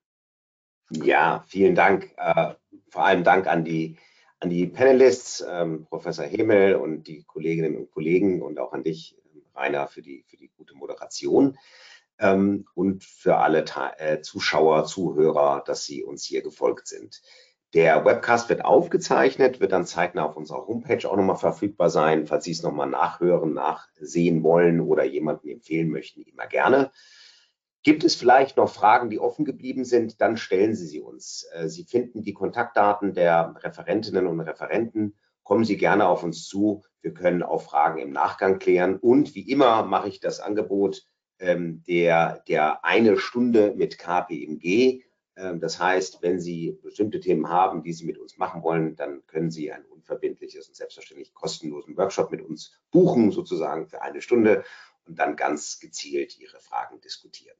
Ja, 0.89 1.43
vielen 1.47 1.75
Dank. 1.75 2.13
Äh, 2.17 2.55
vor 2.89 3.05
allem 3.05 3.23
Dank 3.23 3.47
an 3.47 3.63
die, 3.63 3.97
an 4.39 4.49
die 4.49 4.67
Panelists, 4.67 5.43
ähm, 5.47 5.85
Professor 5.85 6.25
Hemel 6.25 6.75
und 6.75 7.03
die 7.07 7.23
Kolleginnen 7.23 7.75
und 7.75 7.91
Kollegen 7.91 8.41
und 8.41 8.59
auch 8.59 8.73
an 8.73 8.83
dich, 8.83 9.17
Rainer, 9.55 9.87
für 9.87 10.01
die, 10.01 10.23
für 10.27 10.37
die 10.37 10.51
gute 10.57 10.75
Moderation 10.75 11.57
ähm, 12.19 12.65
und 12.73 13.03
für 13.03 13.37
alle 13.37 13.65
äh, 13.97 14.21
Zuschauer, 14.21 14.85
Zuhörer, 14.85 15.63
dass 15.65 15.85
Sie 15.85 16.03
uns 16.03 16.23
hier 16.23 16.41
gefolgt 16.41 16.87
sind. 16.87 17.21
Der 17.73 18.05
Webcast 18.05 18.49
wird 18.49 18.63
aufgezeichnet, 18.63 19.59
wird 19.59 19.71
dann 19.71 19.85
zeitnah 19.85 20.25
auf 20.25 20.37
unserer 20.37 20.67
Homepage 20.67 21.09
auch 21.09 21.15
nochmal 21.15 21.37
verfügbar 21.37 21.89
sein. 21.89 22.27
Falls 22.27 22.43
Sie 22.43 22.51
es 22.51 22.61
nochmal 22.61 22.87
nachhören, 22.87 23.53
nachsehen 23.53 24.43
wollen 24.43 24.79
oder 24.79 25.03
jemanden 25.03 25.49
empfehlen 25.49 25.89
möchten, 25.89 26.21
immer 26.21 26.45
gerne. 26.45 26.91
Gibt 27.81 28.03
es 28.03 28.15
vielleicht 28.15 28.57
noch 28.57 28.69
Fragen, 28.69 29.09
die 29.09 29.19
offen 29.19 29.43
geblieben 29.43 29.85
sind, 29.85 30.21
dann 30.21 30.37
stellen 30.37 30.75
Sie 30.75 30.85
sie 30.85 31.01
uns. 31.01 31.47
Äh, 31.53 31.67
sie 31.67 31.83
finden 31.83 32.21
die 32.21 32.33
Kontaktdaten 32.33 33.13
der 33.13 33.55
Referentinnen 33.57 34.27
und 34.27 34.39
Referenten. 34.39 35.15
Kommen 35.41 35.65
Sie 35.65 35.75
gerne 35.75 36.07
auf 36.07 36.23
uns 36.23 36.47
zu. 36.47 36.83
Wir 37.01 37.13
können 37.13 37.41
auch 37.41 37.63
Fragen 37.63 37.99
im 37.99 38.11
Nachgang 38.11 38.59
klären. 38.59 38.97
Und 38.97 39.33
wie 39.33 39.49
immer 39.49 39.83
mache 39.83 40.09
ich 40.09 40.19
das 40.19 40.39
Angebot 40.39 41.05
ähm, 41.39 41.83
der, 41.87 42.43
der 42.47 42.85
eine 42.85 43.17
Stunde 43.17 43.73
mit 43.75 43.97
KPMG 43.97 45.01
das 45.35 45.79
heißt, 45.79 46.21
wenn 46.21 46.39
Sie 46.39 46.77
bestimmte 46.83 47.19
Themen 47.19 47.49
haben, 47.49 47.81
die 47.81 47.93
Sie 47.93 48.05
mit 48.05 48.19
uns 48.19 48.37
machen 48.37 48.61
wollen, 48.61 48.95
dann 48.95 49.25
können 49.25 49.49
Sie 49.49 49.71
ein 49.71 49.83
unverbindliches 49.85 50.67
und 50.67 50.75
selbstverständlich 50.75 51.33
kostenlosen 51.33 51.97
Workshop 51.97 52.29
mit 52.31 52.41
uns 52.41 52.79
buchen, 52.91 53.31
sozusagen 53.31 53.87
für 53.87 54.01
eine 54.01 54.21
Stunde 54.21 54.63
und 55.05 55.17
dann 55.17 55.35
ganz 55.35 55.79
gezielt 55.79 56.39
Ihre 56.39 56.59
Fragen 56.59 57.01
diskutieren. 57.01 57.57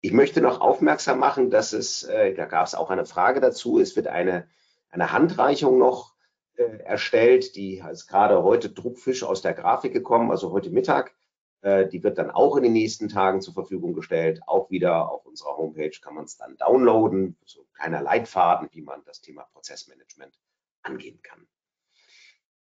Ich 0.00 0.12
möchte 0.12 0.40
noch 0.40 0.60
aufmerksam 0.60 1.20
machen, 1.20 1.50
dass 1.50 1.72
es, 1.72 2.02
äh, 2.02 2.34
da 2.34 2.46
gab 2.46 2.66
es 2.66 2.74
auch 2.74 2.90
eine 2.90 3.06
Frage 3.06 3.40
dazu, 3.40 3.78
es 3.78 3.94
wird 3.94 4.08
eine, 4.08 4.48
eine 4.90 5.12
Handreichung 5.12 5.78
noch 5.78 6.16
äh, 6.56 6.78
erstellt, 6.78 7.54
die 7.54 7.82
ist 7.90 8.08
gerade 8.08 8.42
heute 8.42 8.70
druckfisch 8.70 9.22
aus 9.22 9.42
der 9.42 9.54
Grafik 9.54 9.92
gekommen, 9.92 10.32
also 10.32 10.50
heute 10.50 10.70
Mittag. 10.70 11.14
Äh, 11.62 11.88
die 11.88 12.02
wird 12.02 12.18
dann 12.18 12.30
auch 12.30 12.56
in 12.56 12.64
den 12.64 12.72
nächsten 12.72 13.08
Tagen 13.08 13.40
zur 13.40 13.54
Verfügung 13.54 13.94
gestellt. 13.94 14.40
Auch 14.46 14.70
wieder 14.70 15.10
auf 15.10 15.24
unserer 15.24 15.56
Homepage 15.56 15.96
kann 16.02 16.14
man 16.14 16.24
es 16.24 16.36
dann 16.36 16.56
downloaden. 16.56 17.36
So 17.44 17.62
ein 17.62 17.72
kleiner 17.72 18.02
Leitfaden, 18.02 18.68
wie 18.72 18.82
man 18.82 19.02
das 19.04 19.20
Thema 19.20 19.44
Prozessmanagement 19.52 20.38
angehen 20.82 21.20
kann. 21.22 21.46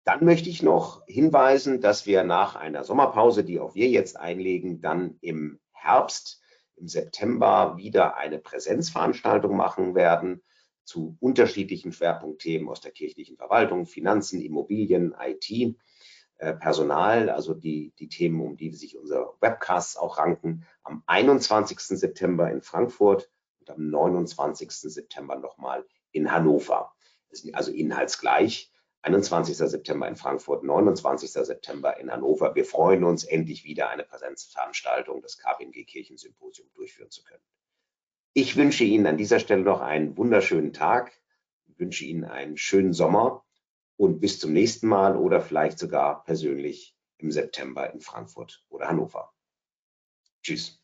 Dann 0.04 0.24
möchte 0.24 0.50
ich 0.50 0.62
noch 0.62 1.04
hinweisen, 1.06 1.80
dass 1.80 2.06
wir 2.06 2.24
nach 2.24 2.56
einer 2.56 2.84
Sommerpause, 2.84 3.44
die 3.44 3.60
auch 3.60 3.74
wir 3.74 3.88
jetzt 3.88 4.18
einlegen, 4.18 4.80
dann 4.80 5.16
im 5.20 5.60
Herbst, 5.72 6.42
im 6.76 6.88
September 6.88 7.76
wieder 7.76 8.16
eine 8.16 8.38
Präsenzveranstaltung 8.38 9.56
machen 9.56 9.94
werden 9.94 10.42
zu 10.84 11.16
unterschiedlichen 11.20 11.92
Schwerpunktthemen 11.92 12.68
aus 12.68 12.80
der 12.80 12.90
kirchlichen 12.90 13.36
Verwaltung, 13.36 13.86
Finanzen, 13.86 14.42
Immobilien, 14.42 15.14
IT, 15.18 15.76
Personal, 16.54 17.30
also 17.30 17.54
die, 17.54 17.92
die 17.98 18.08
Themen, 18.08 18.40
um 18.40 18.56
die 18.56 18.72
sich 18.72 18.98
unsere 18.98 19.34
Webcasts 19.40 19.96
auch 19.96 20.18
ranken, 20.18 20.66
am 20.82 21.02
21. 21.06 21.78
September 21.78 22.50
in 22.50 22.62
Frankfurt 22.62 23.30
und 23.60 23.70
am 23.70 23.90
29. 23.90 24.72
September 24.72 25.36
nochmal 25.36 25.84
in 26.10 26.32
Hannover. 26.32 26.92
Also 27.52 27.70
inhaltsgleich. 27.70 28.72
21. 29.02 29.56
September 29.56 30.06
in 30.06 30.16
Frankfurt, 30.16 30.62
29. 30.62 31.30
September 31.30 31.98
in 31.98 32.10
Hannover. 32.10 32.54
Wir 32.54 32.64
freuen 32.64 33.02
uns, 33.02 33.24
endlich 33.24 33.64
wieder 33.64 33.90
eine 33.90 34.04
Präsenzveranstaltung 34.04 35.22
des 35.22 35.38
KPMG 35.38 35.84
Kirchensymposium 35.84 36.68
durchführen 36.74 37.10
zu 37.10 37.24
können. 37.24 37.42
Ich 38.32 38.56
wünsche 38.56 38.84
Ihnen 38.84 39.06
an 39.06 39.16
dieser 39.16 39.40
Stelle 39.40 39.62
noch 39.62 39.80
einen 39.80 40.16
wunderschönen 40.16 40.72
Tag, 40.72 41.12
ich 41.66 41.78
wünsche 41.78 42.04
Ihnen 42.04 42.24
einen 42.24 42.56
schönen 42.56 42.92
Sommer 42.92 43.44
und 43.96 44.20
bis 44.20 44.40
zum 44.40 44.52
nächsten 44.52 44.88
Mal 44.88 45.16
oder 45.16 45.40
vielleicht 45.40 45.78
sogar 45.78 46.24
persönlich 46.24 46.96
im 47.18 47.30
September 47.30 47.92
in 47.92 48.00
Frankfurt 48.00 48.64
oder 48.68 48.88
Hannover. 48.88 49.32
Tschüss. 50.42 50.81